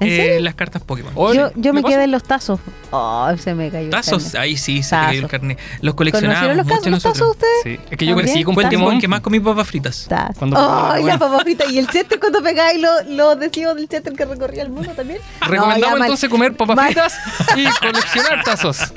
¿En 0.00 0.08
eh, 0.08 0.16
serio? 0.16 0.40
las 0.40 0.54
cartas 0.54 0.82
Pokémon. 0.82 1.12
Oye, 1.14 1.38
yo, 1.38 1.50
yo 1.56 1.72
me 1.72 1.82
quedé 1.82 2.04
en 2.04 2.10
los 2.10 2.22
tazos. 2.22 2.60
Oh, 2.90 3.30
se 3.38 3.54
me 3.54 3.70
cayó. 3.70 3.84
el 3.86 3.90
Tazos, 3.90 4.24
carnet. 4.24 4.40
ahí 4.40 4.56
sí, 4.56 4.82
se 4.82 4.90
Tazos. 4.90 5.06
cayó 5.08 5.20
el 5.22 5.28
carnet. 5.28 5.58
Los 5.80 5.94
¿Conocieron 5.94 5.96
coleccionábamos 5.96 6.56
los, 6.56 6.66
mucho 6.66 6.76
tazos, 6.78 6.92
los 6.92 7.02
tazos 7.02 7.30
ustedes? 7.30 7.52
Sí, 7.62 7.78
es 7.90 7.96
que 7.98 8.06
yo 8.06 8.16
crecí 8.16 8.44
con 8.44 8.54
el 8.58 8.62
Pokémon. 8.64 9.00
que 9.00 9.08
más 9.08 9.20
comí 9.20 9.40
papas 9.40 9.66
fritas. 9.68 10.06
Tazos. 10.08 10.36
Cuando- 10.38 10.56
Oh, 10.58 10.88
y 10.96 11.00
bueno. 11.02 11.06
la 11.08 11.18
papa 11.18 11.40
frita. 11.40 11.64
Y 11.70 11.78
el 11.78 11.88
chester 11.88 12.18
cuando 12.20 12.42
pegáis 12.42 12.80
los 12.80 13.06
lo 13.08 13.30
adhesivos 13.30 13.74
del 13.76 13.88
chester 13.88 14.12
que 14.14 14.24
recorría 14.24 14.62
el 14.62 14.70
mundo 14.70 14.90
también. 14.96 15.18
Recomendamos 15.40 15.90
No, 15.90 15.98
ya, 15.98 16.04
entonces 16.04 16.28
comer 16.30 16.54
papas 16.56 16.76
Mal. 16.76 16.86
fritas 16.86 17.14
y 17.56 17.64
coleccionar 17.80 18.44
tazos. 18.44 18.78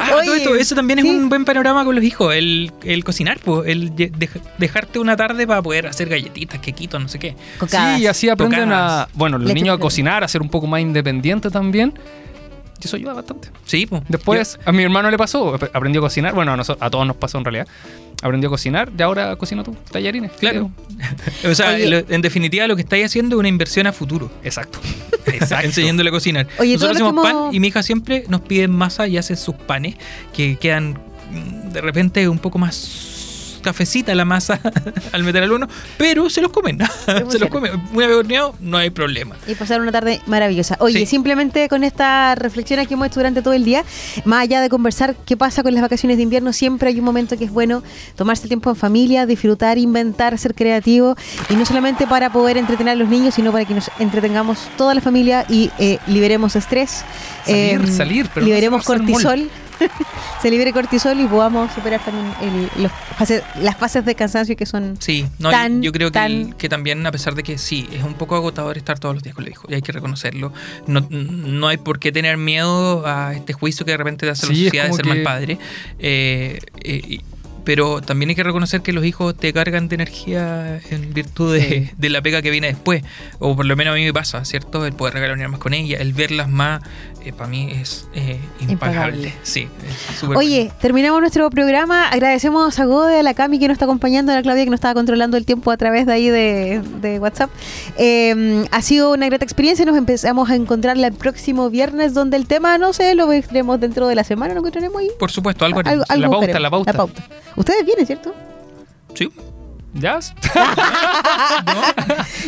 Ah, 0.00 0.08
todo 0.10 0.18
Oye, 0.32 0.36
esto, 0.38 0.54
eso 0.56 0.74
también 0.74 1.00
sí. 1.00 1.08
es 1.08 1.14
un 1.14 1.28
buen 1.28 1.44
panorama 1.44 1.84
con 1.84 1.94
los 1.94 2.02
hijos, 2.04 2.34
el, 2.34 2.72
el 2.84 3.04
cocinar, 3.04 3.38
pues, 3.44 3.68
el 3.68 3.94
de- 3.94 4.10
dej- 4.12 4.40
dejarte 4.58 4.98
una 4.98 5.16
tarde 5.16 5.46
para 5.46 5.62
poder 5.62 5.86
hacer 5.86 6.08
galletitas, 6.08 6.60
quequitos, 6.60 7.00
no 7.00 7.08
sé 7.08 7.18
qué. 7.18 7.36
Cocadas. 7.58 7.96
Sí, 7.96 8.02
y 8.02 8.06
así 8.06 8.28
aprenden 8.28 8.68
Tocadas. 8.68 9.06
a. 9.06 9.08
Bueno, 9.14 9.38
los 9.38 9.46
Leche 9.48 9.54
niños 9.54 9.74
a 9.74 9.76
con- 9.76 9.82
cocinar, 9.98 10.22
a 10.24 10.28
ser 10.28 10.42
un 10.42 10.48
poco 10.48 10.66
más 10.68 10.80
independientes 10.80 11.50
también. 11.52 11.92
Y 12.80 12.86
eso 12.86 12.94
ayuda 12.96 13.12
bastante. 13.14 13.48
Sí, 13.66 13.86
pues. 13.86 14.02
Después, 14.08 14.60
a 14.64 14.70
mi 14.70 14.84
hermano 14.84 15.10
le 15.10 15.18
pasó, 15.18 15.54
ap- 15.56 15.74
aprendió 15.74 16.00
a 16.00 16.04
cocinar. 16.04 16.32
Bueno, 16.34 16.52
a, 16.52 16.56
noso- 16.56 16.76
a 16.78 16.88
todos 16.88 17.04
nos 17.04 17.16
pasó 17.16 17.38
en 17.38 17.44
realidad. 17.44 17.66
Aprendió 18.22 18.48
a 18.48 18.50
cocinar 18.52 18.90
y 18.96 19.02
ahora 19.02 19.34
cocina 19.34 19.64
tú, 19.64 19.74
tallarines. 19.90 20.30
Claro. 20.32 20.70
O 21.50 21.54
sea, 21.54 21.70
Oye. 21.70 21.88
lo- 21.88 22.04
en 22.14 22.22
definitiva 22.22 22.66
lo 22.68 22.76
que 22.76 22.82
estáis 22.82 23.06
haciendo 23.06 23.34
es 23.36 23.40
una 23.40 23.48
inversión 23.48 23.86
a 23.88 23.92
futuro. 23.92 24.30
Exacto. 24.44 24.78
Enseñándole 25.62 26.10
a 26.10 26.12
cocinar. 26.12 26.46
Oye, 26.58 26.74
Nosotros 26.74 26.96
hacemos 26.96 27.20
pan 27.22 27.36
y 27.52 27.58
mi 27.60 27.68
hija 27.68 27.82
siempre 27.82 28.24
nos 28.28 28.42
pide 28.42 28.68
masa 28.68 29.08
y 29.08 29.16
hace 29.18 29.34
sus 29.34 29.54
panes 29.56 29.96
que 30.32 30.56
quedan 30.56 30.98
mm, 31.32 31.70
de 31.72 31.80
repente 31.80 32.28
un 32.28 32.38
poco 32.38 32.58
más 32.58 32.74
cafecita 33.68 34.14
la 34.14 34.24
masa 34.24 34.58
al 35.12 35.24
meter 35.24 35.42
al 35.42 35.52
horno, 35.52 35.68
pero 35.98 36.30
se 36.30 36.40
los 36.40 36.50
comen. 36.50 36.78
se 37.28 37.38
los 37.38 37.50
comen. 37.50 37.72
Una 37.92 38.06
vez 38.06 38.16
horneado, 38.16 38.54
no 38.60 38.76
hay 38.78 38.88
problema. 38.90 39.36
Y 39.46 39.54
pasar 39.54 39.80
una 39.80 39.92
tarde 39.92 40.20
maravillosa. 40.26 40.76
Oye, 40.80 41.00
Sí. 41.00 41.06
simplemente 41.06 41.68
con 41.68 41.84
esta 41.84 42.34
reflexión 42.34 42.84
que 42.86 42.94
hemos 42.94 43.06
hecho 43.08 43.20
durante 43.20 43.42
todo 43.42 43.54
el 43.54 43.64
día, 43.64 43.84
más 44.24 44.42
allá 44.42 44.60
de 44.60 44.68
conversar 44.68 45.14
qué 45.26 45.36
pasa 45.36 45.62
con 45.62 45.74
las 45.74 45.82
vacaciones 45.82 46.16
de 46.16 46.22
invierno, 46.22 46.52
siempre 46.52 46.88
hay 46.88 46.98
un 46.98 47.04
momento 47.04 47.36
que 47.36 47.44
es 47.44 47.50
bueno 47.50 47.82
tomarse 48.16 48.44
el 48.44 48.48
tiempo 48.48 48.70
en 48.70 48.76
familia, 48.76 49.26
disfrutar, 49.26 49.76
inventar, 49.78 50.38
ser 50.38 50.54
creativo, 50.54 51.16
y 51.50 51.54
no 51.54 51.64
solamente 51.66 52.06
para 52.06 52.30
poder 52.32 52.56
entretener 52.56 52.92
a 52.92 52.96
los 52.96 53.08
niños, 53.08 53.34
sino 53.34 53.52
para 53.52 53.64
que 53.64 53.74
nos 53.74 53.90
entretengamos 53.98 54.58
toda 54.76 54.94
la 54.94 55.00
familia 55.00 55.44
y 55.48 55.70
eh, 55.78 55.98
liberemos 56.06 56.56
estrés, 56.56 57.04
Salir, 57.44 57.80
eh, 57.80 57.86
salir, 57.86 58.26
pero 58.32 58.44
no 58.44 58.46
liberemos 58.48 58.84
cortisol. 58.84 59.50
se 60.42 60.50
libere 60.50 60.72
cortisol 60.72 61.18
y 61.20 61.26
podamos 61.26 61.72
superar 61.72 62.00
también 62.04 62.26
el- 62.42 62.82
los 62.82 62.92
fases- 63.18 63.42
las 63.60 63.76
fases 63.76 64.04
de 64.04 64.14
cansancio 64.14 64.56
que 64.56 64.66
son 64.66 64.96
Sí, 65.00 65.26
no, 65.38 65.50
Tan, 65.50 65.82
yo 65.82 65.92
creo 65.92 66.08
que, 66.08 66.12
tan- 66.14 66.30
el- 66.30 66.56
que 66.56 66.68
también, 66.68 67.06
a 67.06 67.10
pesar 67.12 67.34
de 67.34 67.42
que 67.42 67.58
sí, 67.58 67.88
es 67.92 68.02
un 68.02 68.14
poco 68.14 68.36
agotador 68.36 68.76
estar 68.76 68.98
todos 68.98 69.14
los 69.14 69.22
días 69.22 69.34
con 69.34 69.44
el 69.44 69.50
hijo, 69.50 69.66
y 69.68 69.74
hay 69.74 69.82
que 69.82 69.92
reconocerlo. 69.92 70.52
No, 70.86 71.06
no 71.10 71.68
hay 71.68 71.76
por 71.76 71.98
qué 71.98 72.12
tener 72.12 72.36
miedo 72.36 73.06
a 73.06 73.34
este 73.34 73.52
juicio 73.52 73.84
que 73.84 73.92
de 73.92 73.96
repente 73.98 74.26
te 74.26 74.32
hace 74.32 74.46
la 74.46 74.52
Sí, 74.54 74.60
es 74.60 74.64
sociedad 74.66 74.86
de 74.88 74.92
ser 74.94 75.06
mal 75.06 75.18
que- 75.18 75.22
padre. 75.24 75.58
Eh, 75.98 76.58
eh, 76.82 77.20
pero 77.68 78.00
también 78.00 78.30
hay 78.30 78.34
que 78.34 78.42
reconocer 78.42 78.80
que 78.80 78.94
los 78.94 79.04
hijos 79.04 79.36
te 79.36 79.52
cargan 79.52 79.88
de 79.88 79.96
energía 79.96 80.80
en 80.88 81.12
virtud 81.12 81.52
de, 81.52 81.92
de 81.98 82.08
la 82.08 82.22
pega 82.22 82.40
que 82.40 82.50
viene 82.50 82.68
después. 82.68 83.02
O 83.40 83.54
por 83.54 83.66
lo 83.66 83.76
menos 83.76 83.92
a 83.92 83.94
mí 83.94 84.06
me 84.06 84.12
pasa, 84.14 84.42
¿cierto? 84.46 84.86
El 84.86 84.94
poder 84.94 85.12
regalar 85.12 85.36
más 85.50 85.60
con 85.60 85.74
ella, 85.74 85.98
el 85.98 86.14
verlas 86.14 86.48
más, 86.48 86.80
eh, 87.26 87.32
para 87.34 87.50
mí 87.50 87.70
es 87.70 88.08
eh, 88.14 88.40
impagable. 88.60 88.70
Impagable. 89.28 89.32
Sí, 89.42 89.68
es 89.86 90.16
súper 90.18 90.38
Oye, 90.38 90.72
terminamos 90.80 91.20
nuestro 91.20 91.50
programa. 91.50 92.08
Agradecemos 92.08 92.78
a 92.78 92.86
Gode, 92.86 93.18
a 93.18 93.22
la 93.22 93.34
Cami 93.34 93.58
que 93.58 93.68
nos 93.68 93.74
está 93.74 93.84
acompañando, 93.84 94.32
a 94.32 94.36
la 94.36 94.42
Claudia 94.42 94.64
que 94.64 94.70
nos 94.70 94.78
estaba 94.78 94.94
controlando 94.94 95.36
el 95.36 95.44
tiempo 95.44 95.70
a 95.70 95.76
través 95.76 96.06
de 96.06 96.12
ahí 96.14 96.30
de, 96.30 96.80
de 97.02 97.18
WhatsApp. 97.18 97.50
Eh, 97.98 98.64
ha 98.70 98.80
sido 98.80 99.12
una 99.12 99.26
grata 99.26 99.44
experiencia. 99.44 99.84
Nos 99.84 99.98
empezamos 99.98 100.48
a 100.48 100.54
encontrar 100.54 100.96
el 100.96 101.12
próximo 101.12 101.68
viernes, 101.68 102.14
donde 102.14 102.38
el 102.38 102.46
tema, 102.46 102.78
no 102.78 102.94
sé, 102.94 103.14
lo 103.14 103.26
veremos 103.26 103.78
dentro 103.78 104.08
de 104.08 104.14
la 104.14 104.24
semana. 104.24 104.54
Lo 104.54 104.60
encontraremos 104.60 105.02
ahí. 105.02 105.10
Por 105.18 105.30
supuesto, 105.30 105.66
algo, 105.66 105.80
Algo- 105.80 106.04
haremos. 106.08 106.10
algo 106.10 106.22
La 106.22 106.70
pauta, 106.70 106.92
la 106.92 106.94
pauta. 106.96 107.22
Ustedes 107.58 107.84
vienen, 107.84 108.06
¿cierto? 108.06 108.34
Sí. 109.14 109.30
¿Ya? 109.94 110.18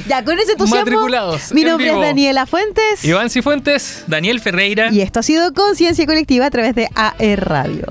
Ya, 0.06 0.24
con 0.24 0.38
ese 0.38 0.52
entusiasmo. 0.52 0.84
Matriculados, 0.84 1.52
Mi 1.52 1.62
en 1.62 1.68
nombre 1.68 1.86
vivo. 1.90 2.02
es 2.02 2.08
Daniela 2.08 2.46
Fuentes. 2.46 3.04
Iván 3.04 3.30
Cifuentes. 3.30 4.04
Daniel 4.06 4.40
Ferreira. 4.40 4.90
Y 4.92 5.00
esto 5.00 5.20
ha 5.20 5.22
sido 5.22 5.52
Conciencia 5.54 6.04
Colectiva 6.06 6.46
a 6.46 6.50
través 6.50 6.74
de 6.74 6.88
AR 6.94 7.48
Radio. 7.48 7.86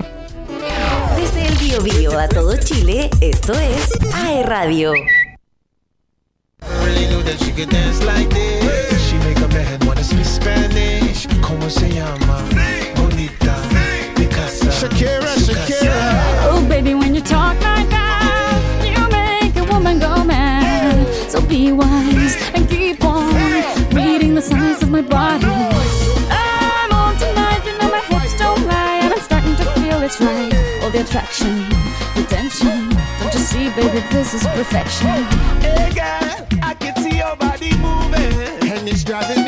Desde 1.16 1.46
el 1.46 1.56
Bio 1.58 1.80
Bio 1.82 2.18
a 2.18 2.28
todo 2.28 2.56
Chile, 2.56 3.10
esto 3.20 3.52
es 3.54 3.88
AE 4.24 4.42
Radio. 4.44 4.92
really 6.84 7.06
knew 7.06 7.22
that 7.22 7.38
she 7.42 7.52
could 7.52 7.70
dance 7.70 8.04
like 8.04 8.28
this. 8.30 9.08
She 9.08 9.16
make 9.18 9.38
a 9.38 9.48
man 9.48 9.78
wanna 9.86 10.02
speak 10.04 10.24
Spanish. 10.26 11.26
Como 11.40 11.68
se 11.70 11.88
llama? 11.90 12.44
Bonita. 12.96 13.56
Picasa. 14.14 14.70
Shakira, 14.70 15.34
Shakira. 15.36 15.89
Baby, 16.80 16.94
when 16.94 17.14
you 17.14 17.20
talk 17.20 17.60
like 17.60 17.90
that, 17.90 18.56
you 18.82 19.06
make 19.12 19.54
a 19.54 19.70
woman 19.70 19.98
go 19.98 20.24
mad. 20.24 21.06
So 21.30 21.38
be 21.42 21.72
wise 21.72 22.36
and 22.54 22.66
keep 22.70 23.04
on 23.04 23.34
reading 23.92 24.34
the 24.34 24.40
signs 24.40 24.82
of 24.82 24.88
my 24.88 25.02
body. 25.02 25.44
I'm 25.44 26.90
on 26.90 27.18
tonight, 27.18 27.60
you 27.66 27.76
know 27.76 27.90
my 27.90 28.00
hips 28.08 28.34
don't 28.38 28.64
lie, 28.66 29.00
and 29.02 29.12
I'm 29.12 29.20
starting 29.20 29.56
to 29.56 29.64
feel 29.74 30.00
it's 30.00 30.18
right. 30.22 30.54
All 30.82 30.88
the 30.88 31.02
attraction, 31.02 31.68
the 32.16 32.24
tension. 32.26 32.88
Don't 33.20 33.34
you 33.34 33.40
see, 33.40 33.68
baby, 33.76 34.00
this 34.08 34.32
is 34.32 34.42
perfection. 34.44 35.24
Hey 35.60 35.92
girl, 35.92 36.46
I 36.62 36.74
can 36.80 36.96
see 37.02 37.18
your 37.18 37.36
body 37.36 37.76
moving, 37.76 38.72
and 38.72 38.88
it's 38.88 39.04
driving 39.04 39.39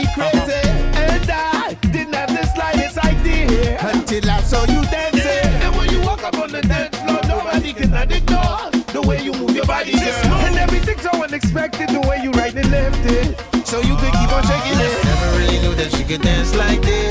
so 11.53 11.89
the 11.89 12.01
way 12.09 12.19
you 12.23 12.31
right 12.33 12.55
and 12.55 12.71
left 12.71 13.05
it. 13.05 13.67
So 13.67 13.81
you 13.81 13.95
could 13.97 14.13
keep 14.13 14.33
on 14.33 14.43
shaking 14.45 14.79
it. 14.81 15.05
Never 15.05 15.39
really 15.39 15.59
knew 15.61 15.75
that 15.75 15.93
she 15.93 16.05
could 16.05 16.23
dance 16.23 16.55
like 16.57 16.81
this. 16.83 17.02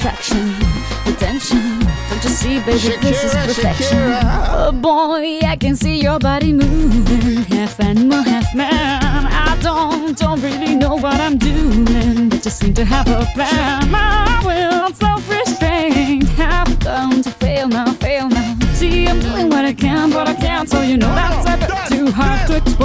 Attraction, 0.00 0.48
attention. 1.12 1.78
Don't 2.08 2.24
you 2.24 2.30
see, 2.30 2.58
baby, 2.60 2.96
this 3.02 3.22
is 3.22 3.34
Shakira, 3.34 3.46
perfection. 3.46 3.98
Shakira. 3.98 4.46
Oh 4.48 4.72
boy, 4.72 5.40
I 5.46 5.56
can 5.56 5.76
see 5.76 6.00
your 6.00 6.18
body 6.18 6.54
moving, 6.54 7.42
half 7.44 7.78
animal, 7.80 8.22
half 8.22 8.54
man. 8.54 9.26
I 9.26 9.58
don't, 9.60 10.16
don't 10.16 10.40
really 10.40 10.74
know 10.74 10.96
what 10.96 11.20
I'm 11.20 11.36
doing, 11.36 12.30
but 12.30 12.42
just 12.42 12.60
seem 12.60 12.72
to 12.74 12.84
have 12.84 13.08
a 13.08 13.26
plan. 13.34 13.90
My 13.90 14.40
will, 14.42 14.90
self-restraint, 14.94 16.26
have 16.30 16.80
come 16.80 17.20
to 17.20 17.30
fail 17.32 17.68
now, 17.68 17.92
fail 17.92 18.30
now. 18.30 18.56
See, 18.72 19.06
I'm 19.06 19.20
doing 19.20 19.50
what 19.50 19.66
I 19.66 19.74
can, 19.74 20.10
but 20.10 20.26
I 20.26 20.34
can't, 20.34 20.66
so 20.66 20.80
you 20.80 20.96
know 20.96 21.14
that's 21.14 21.46
a 21.46 21.58
bit 21.58 21.98
too 21.98 22.10
hard 22.10 22.46
to 22.48 22.56
explain. 22.56 22.79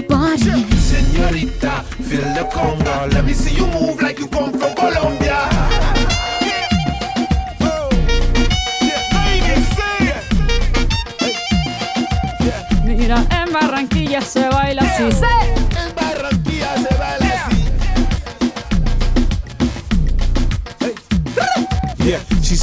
Body. 0.00 0.64
Señorita, 0.78 1.84
feel 2.02 2.34
the 2.34 2.44
conga. 2.52 3.06
Let 3.12 3.24
me 3.24 3.32
see 3.32 3.54
you 3.54 3.66
move 3.66 4.00
like 4.00 4.18
you 4.18 4.29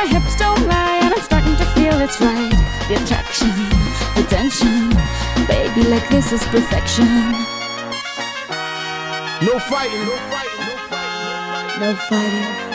my 0.00 0.06
hips 0.06 0.34
don't 0.36 0.66
lie, 0.66 0.98
and 1.02 1.12
I'm 1.12 1.20
starting 1.20 1.56
to 1.56 1.64
feel 1.74 2.00
it's 2.00 2.20
right. 2.22 2.50
The 2.88 2.94
attraction, 3.02 3.52
the 4.16 4.24
tension. 4.30 4.88
Baby, 5.46 5.88
like 5.90 6.08
this 6.08 6.32
is 6.32 6.42
perfection. 6.44 7.32
No 9.44 9.58
fighting, 9.58 10.04
no 10.06 10.16
fighting, 10.32 10.66
no 10.70 10.76
fighting. 10.88 11.80
No 11.80 11.94
fighting. 12.08 12.69